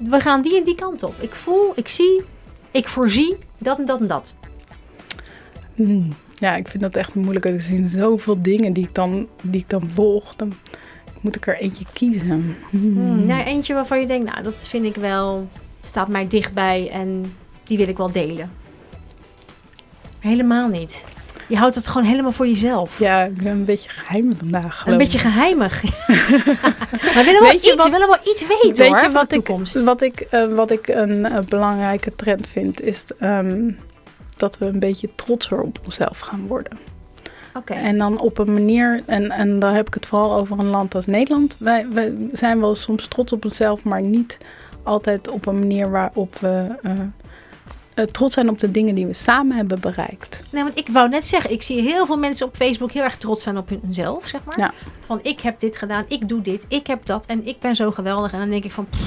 we 0.00 0.20
gaan 0.20 0.42
die 0.42 0.56
en 0.56 0.64
die 0.64 0.74
kant 0.74 1.02
op. 1.02 1.14
Ik 1.20 1.34
voel, 1.34 1.72
ik 1.74 1.88
zie, 1.88 2.24
ik 2.70 2.88
voorzie 2.88 3.38
dat 3.58 3.78
en 3.78 3.84
dat 3.86 4.00
en 4.00 4.06
dat. 4.06 4.36
Hmm. 5.74 6.08
Ja, 6.38 6.56
ik 6.56 6.68
vind 6.68 6.82
dat 6.82 6.96
echt 6.96 7.14
moeilijk. 7.14 7.44
Er 7.44 7.60
zijn 7.60 7.88
zoveel 7.88 8.40
dingen 8.42 8.72
die 8.72 8.84
ik 8.84 8.94
dan, 8.94 9.28
die 9.42 9.60
ik 9.60 9.70
dan 9.70 9.90
volg. 9.94 10.36
Dan 10.36 10.52
moet 11.20 11.36
ik 11.36 11.46
er 11.46 11.58
eentje 11.58 11.84
kiezen. 11.92 12.28
Hmm. 12.30 12.56
Hmm, 12.70 13.26
nou, 13.26 13.42
eentje 13.42 13.74
waarvan 13.74 14.00
je 14.00 14.06
denkt, 14.06 14.30
nou, 14.30 14.42
dat 14.42 14.68
vind 14.68 14.84
ik 14.84 14.96
wel, 14.96 15.48
staat 15.80 16.08
mij 16.08 16.26
dichtbij 16.28 16.90
en 16.92 17.34
die 17.62 17.76
wil 17.78 17.88
ik 17.88 17.96
wel 17.96 18.12
delen. 18.12 18.50
Helemaal 20.20 20.68
niet. 20.68 21.08
Je 21.48 21.56
houdt 21.56 21.74
het 21.74 21.86
gewoon 21.88 22.06
helemaal 22.06 22.32
voor 22.32 22.46
jezelf. 22.46 22.98
Ja, 22.98 23.22
ik 23.24 23.34
ben 23.42 23.52
een 23.52 23.64
beetje 23.64 23.88
geheim 23.90 24.36
vandaag. 24.38 24.84
Een 24.86 24.98
beetje 24.98 25.18
ik. 25.18 25.24
geheimig. 25.24 25.82
maar 25.82 27.14
we 27.24 27.36
willen 27.40 27.54
iets, 27.54 27.74
wat- 27.74 27.84
we 27.84 27.90
willen 27.90 28.08
wel 28.08 28.32
iets 28.32 28.46
weten 28.46 28.76
Weet 28.76 28.88
hoor, 28.88 28.96
je 28.96 29.02
van 29.02 29.12
wat 29.12 29.30
de 29.30 29.36
ik, 29.36 29.44
toekomst. 29.44 29.82
wat 29.82 30.02
ik, 30.02 30.20
eh, 30.20 30.46
wat 30.46 30.70
ik 30.70 30.88
een 30.88 31.24
eh, 31.24 31.38
belangrijke 31.40 32.14
trend 32.14 32.46
vind? 32.48 32.80
Is 32.80 33.04
ehm, 33.18 33.70
dat 34.36 34.58
we 34.58 34.66
een 34.66 34.78
beetje 34.78 35.08
trotser 35.14 35.60
op 35.60 35.78
onszelf 35.84 36.18
gaan 36.18 36.46
worden. 36.46 36.78
Oké. 37.54 37.72
En 37.72 37.98
dan 37.98 38.20
op 38.20 38.38
een 38.38 38.52
manier, 38.52 39.02
en, 39.06 39.30
en 39.30 39.58
daar 39.58 39.74
heb 39.74 39.86
ik 39.86 39.94
het 39.94 40.06
vooral 40.06 40.34
over 40.34 40.58
een 40.58 40.66
land 40.66 40.94
als 40.94 41.06
Nederland. 41.06 41.56
Wij, 41.58 41.86
wij 41.88 42.14
zijn 42.32 42.60
wel 42.60 42.74
soms 42.74 43.08
trots 43.08 43.32
op 43.32 43.44
onszelf, 43.44 43.84
maar 43.84 44.02
niet 44.02 44.38
altijd 44.82 45.28
op 45.28 45.46
een 45.46 45.58
manier 45.58 45.90
waarop 45.90 46.34
we 46.34 46.66
eh, 46.82 46.92
eh, 47.94 48.04
trots 48.04 48.34
zijn 48.34 48.48
op 48.48 48.58
de 48.58 48.70
dingen 48.70 48.94
die 48.94 49.06
we 49.06 49.12
samen 49.12 49.56
hebben 49.56 49.80
bereikt. 49.80 50.42
Nee, 50.50 50.62
want 50.62 50.78
ik 50.78 50.88
wou 50.88 51.08
net 51.08 51.26
zeggen, 51.26 51.50
ik 51.50 51.62
zie 51.62 51.82
heel 51.82 52.06
veel 52.06 52.18
mensen 52.18 52.46
op 52.46 52.56
Facebook 52.56 52.92
heel 52.92 53.02
erg 53.02 53.16
trots 53.16 53.42
zijn 53.42 53.56
op 53.58 53.68
hunzelf, 53.82 54.26
zeg 54.26 54.44
maar. 54.44 54.58
Ja. 54.58 54.72
Van 55.06 55.20
ik 55.22 55.40
heb 55.40 55.60
dit 55.60 55.76
gedaan, 55.76 56.04
ik 56.08 56.28
doe 56.28 56.42
dit, 56.42 56.64
ik 56.68 56.86
heb 56.86 57.06
dat 57.06 57.26
en 57.26 57.46
ik 57.46 57.58
ben 57.60 57.74
zo 57.76 57.90
geweldig. 57.90 58.32
En 58.32 58.38
dan 58.38 58.50
denk 58.50 58.64
ik 58.64 58.72
van, 58.72 58.86
pff, 58.90 59.00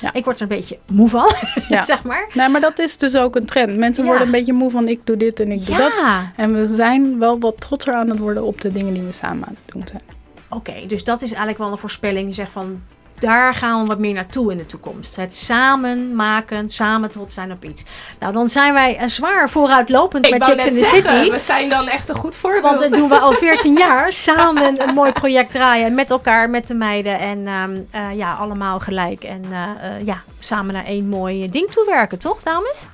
Ja. 0.00 0.12
ik 0.12 0.24
word 0.24 0.36
er 0.36 0.42
een 0.42 0.56
beetje 0.56 0.78
moe 0.90 1.08
van, 1.08 1.30
Ja. 1.68 1.82
zeg 1.92 2.02
maar. 2.02 2.28
Nee, 2.34 2.48
maar 2.48 2.60
dat 2.60 2.78
is 2.78 2.96
dus 2.96 3.16
ook 3.16 3.36
een 3.36 3.46
trend. 3.46 3.76
Mensen 3.76 4.04
worden 4.04 4.22
een 4.22 4.30
beetje 4.32 4.52
moe 4.52 4.70
van 4.70 4.88
ik 4.88 5.00
doe 5.06 5.16
dit 5.16 5.40
en 5.40 5.52
ik 5.52 5.66
doe 5.66 5.76
dat. 5.76 5.92
En 6.36 6.54
we 6.68 6.74
zijn 6.74 7.18
wel 7.18 7.38
wat 7.38 7.60
trotser 7.60 7.94
aan 7.94 8.08
het 8.10 8.18
worden 8.18 8.44
op 8.44 8.60
de 8.60 8.72
dingen 8.72 8.94
die 8.94 9.02
we 9.02 9.12
samen 9.12 9.48
aan 9.48 9.56
het 9.64 9.72
doen 9.72 9.84
zijn. 9.90 10.02
oké, 10.48 10.86
dus 10.86 11.04
dat 11.04 11.22
is 11.22 11.28
eigenlijk 11.28 11.58
wel 11.58 11.70
een 11.72 11.78
voorspelling 11.78 12.34
zegt 12.34 12.50
van, 12.50 12.82
daar 13.20 13.54
gaan 13.54 13.80
we 13.80 13.86
wat 13.86 13.98
meer 13.98 14.14
naartoe 14.14 14.52
in 14.52 14.58
de 14.58 14.66
toekomst. 14.66 15.16
Het 15.16 15.36
samen 15.36 16.14
maken, 16.14 16.68
samen 16.68 17.10
trots 17.10 17.34
zijn 17.34 17.52
op 17.52 17.64
iets. 17.64 17.84
Nou, 18.18 18.32
dan 18.32 18.48
zijn 18.48 18.72
wij 18.72 18.96
eh, 18.96 19.08
zwaar 19.08 19.50
vooruitlopend 19.50 20.26
Ik 20.26 20.32
met 20.32 20.44
Chicks 20.44 20.66
in 20.66 20.72
the 20.72 20.82
zeggen, 20.82 21.16
City. 21.18 21.30
We 21.30 21.38
zijn 21.38 21.68
dan 21.68 21.88
echt 21.88 22.08
een 22.08 22.14
goed 22.14 22.36
voorbeeld. 22.36 22.62
Want 22.62 22.80
dat 22.80 22.92
doen 22.98 23.08
we 23.08 23.18
al 23.18 23.32
14 23.46 23.74
jaar. 23.74 24.12
Samen 24.12 24.88
een 24.88 24.94
mooi 24.94 25.12
project 25.12 25.52
draaien 25.52 25.94
met 25.94 26.10
elkaar, 26.10 26.50
met 26.50 26.66
de 26.66 26.74
meiden. 26.74 27.18
En 27.18 27.46
ehm, 27.46 27.76
eh, 27.90 28.16
ja, 28.16 28.34
allemaal 28.34 28.78
gelijk. 28.78 29.24
En 29.24 29.44
eh, 29.50 30.06
ja, 30.06 30.22
samen 30.38 30.74
naar 30.74 30.84
één 30.84 31.08
mooi 31.08 31.50
ding 31.50 31.70
toe 31.70 31.84
werken, 31.86 32.18
toch, 32.18 32.42
dames? 32.42 32.88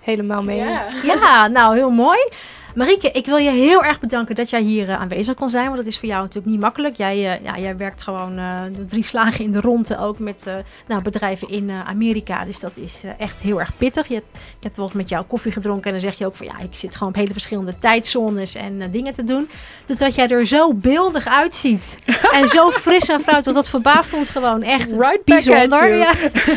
Helemaal 0.00 0.42
mee 0.42 0.56
Ja. 0.58 0.84
eens. 0.84 0.96
Ja, 1.02 1.48
nou, 1.48 1.76
heel 1.76 1.90
mooi. 1.90 2.28
Marieke, 2.76 3.10
ik 3.10 3.26
wil 3.26 3.36
je 3.36 3.50
heel 3.50 3.84
erg 3.84 4.00
bedanken 4.00 4.34
dat 4.34 4.50
jij 4.50 4.60
hier 4.60 4.88
eh, 4.88 5.00
aanwezig 5.00 5.34
kon 5.34 5.50
zijn. 5.50 5.64
Want 5.64 5.76
dat 5.76 5.86
is 5.86 5.98
voor 5.98 6.08
jou 6.08 6.20
natuurlijk 6.20 6.46
niet 6.46 6.60
makkelijk. 6.60 6.96
Jij, 6.96 7.14
eh, 7.14 7.44
ja, 7.44 7.58
jij 7.58 7.76
werkt 7.76 8.02
gewoon 8.02 8.38
eh, 8.38 8.62
drie 8.86 9.02
slagen 9.02 9.44
in 9.44 9.52
de 9.52 9.60
ronde 9.60 9.98
ook 9.98 10.18
met 10.18 10.46
nou, 10.86 11.02
bedrijven 11.02 11.48
in 11.48 11.70
Amerika. 11.70 12.44
Dus 12.44 12.60
dat 12.60 12.76
is 12.76 13.04
echt 13.18 13.40
heel 13.40 13.60
erg 13.60 13.76
pittig. 13.76 14.08
Je 14.08 14.14
hebt, 14.14 14.26
ik 14.34 14.40
heb 14.42 14.60
bijvoorbeeld 14.60 14.94
met 14.94 15.08
jou 15.08 15.24
koffie 15.24 15.52
gedronken 15.52 15.84
en 15.84 15.90
dan 15.90 16.00
zeg 16.00 16.18
je 16.18 16.26
ook 16.26 16.36
van 16.36 16.46
ja, 16.46 16.58
ik 16.58 16.74
zit 16.74 16.96
gewoon 16.96 17.08
op 17.08 17.18
hele 17.18 17.32
verschillende 17.32 17.78
tijdzones 17.78 18.54
en 18.54 18.90
dingen 18.90 19.12
te 19.12 19.24
doen. 19.24 19.48
Dus 19.84 19.96
dat 19.96 20.14
jij 20.14 20.28
er 20.28 20.46
zo 20.46 20.74
beeldig 20.74 21.26
uitziet 21.26 21.98
en 22.32 22.48
zo 22.48 22.70
fris 22.86 23.08
en 23.08 23.20
fruit, 23.20 23.44
dat 23.44 23.68
verbaast 23.68 24.12
ons 24.12 24.30
gewoon 24.30 24.62
echt 24.62 24.92
Right 24.92 25.24
bijzonder. 25.24 25.96
Ja. 25.96 26.12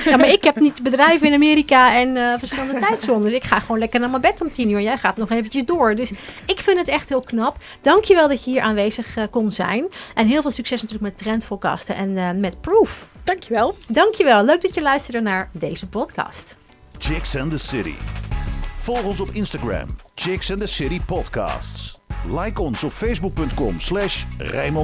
ja, 0.06 0.18
maar 0.18 0.30
ik 0.30 0.44
heb 0.44 0.60
niet 0.60 0.84
bedrijven 0.84 1.28
in 1.28 1.34
Amerika 1.34 1.96
en 1.96 2.40
verschillende 2.40 2.80
tijdzones. 2.80 3.34
Ik 3.34 3.44
ga 3.44 3.60
gewoon 3.60 3.80
lekker 3.80 4.00
naar 4.00 4.10
mijn 4.10 4.22
bed 4.22 4.42
om 4.42 4.50
tien 4.50 4.70
uur. 4.70 4.82
Jij 4.82 4.98
gaat 4.98 5.18
nog 5.18 5.30
eventjes 5.30 5.66
door. 5.66 5.96
Dus 5.96 6.09
ik 6.46 6.60
vind 6.60 6.78
het 6.78 6.88
echt 6.88 7.10
heel 7.10 7.22
knap. 7.22 7.58
Dankjewel 7.82 8.28
dat 8.28 8.44
je 8.44 8.52
hier 8.52 8.62
aanwezig 8.62 9.18
eh, 9.18 9.24
kon 9.32 9.52
zijn. 9.52 9.88
En 10.16 10.28
heel 10.28 10.42
veel 10.42 10.52
succes 10.52 10.82
natuurlijk 10.82 11.12
met 11.12 11.18
trendforecasten 11.22 11.96
en 11.96 12.18
eh, 12.18 12.32
met 12.32 12.62
Proof. 12.62 13.08
Dankjewel. 13.24 13.76
Dankjewel. 13.88 14.46
Leuk 14.46 14.62
dat 14.62 14.74
je 14.74 14.82
luisterde 14.82 15.22
naar 15.22 15.50
deze 15.52 15.90
podcast. 15.90 16.58
Chicks 16.98 17.36
and 17.36 17.52
the 17.52 17.58
City. 17.58 17.96
Volg 18.78 19.04
ons 19.04 19.22
op 19.22 19.30
Instagram, 19.30 19.88
Chicks 20.16 20.52
and 20.52 20.60
the 20.60 20.68
City 20.68 21.00
Podcasts. 21.06 22.02
Like 22.26 22.62
ons 22.62 22.84
op 22.84 22.92
facebook.com 22.92 23.80
slash 23.80 24.24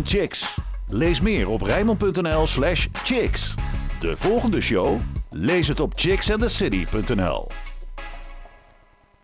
Chicks. 0.03 0.55
Lees 0.87 1.21
meer 1.21 1.49
op 1.49 1.61
rijnmond.nl 1.61 2.47
slash 2.47 2.87
chicks. 3.03 3.53
De 3.99 4.17
volgende 4.17 4.61
show? 4.61 4.99
Lees 5.29 5.67
het 5.67 5.79
op 5.79 5.93
chicksandthecity.nl 5.95 7.47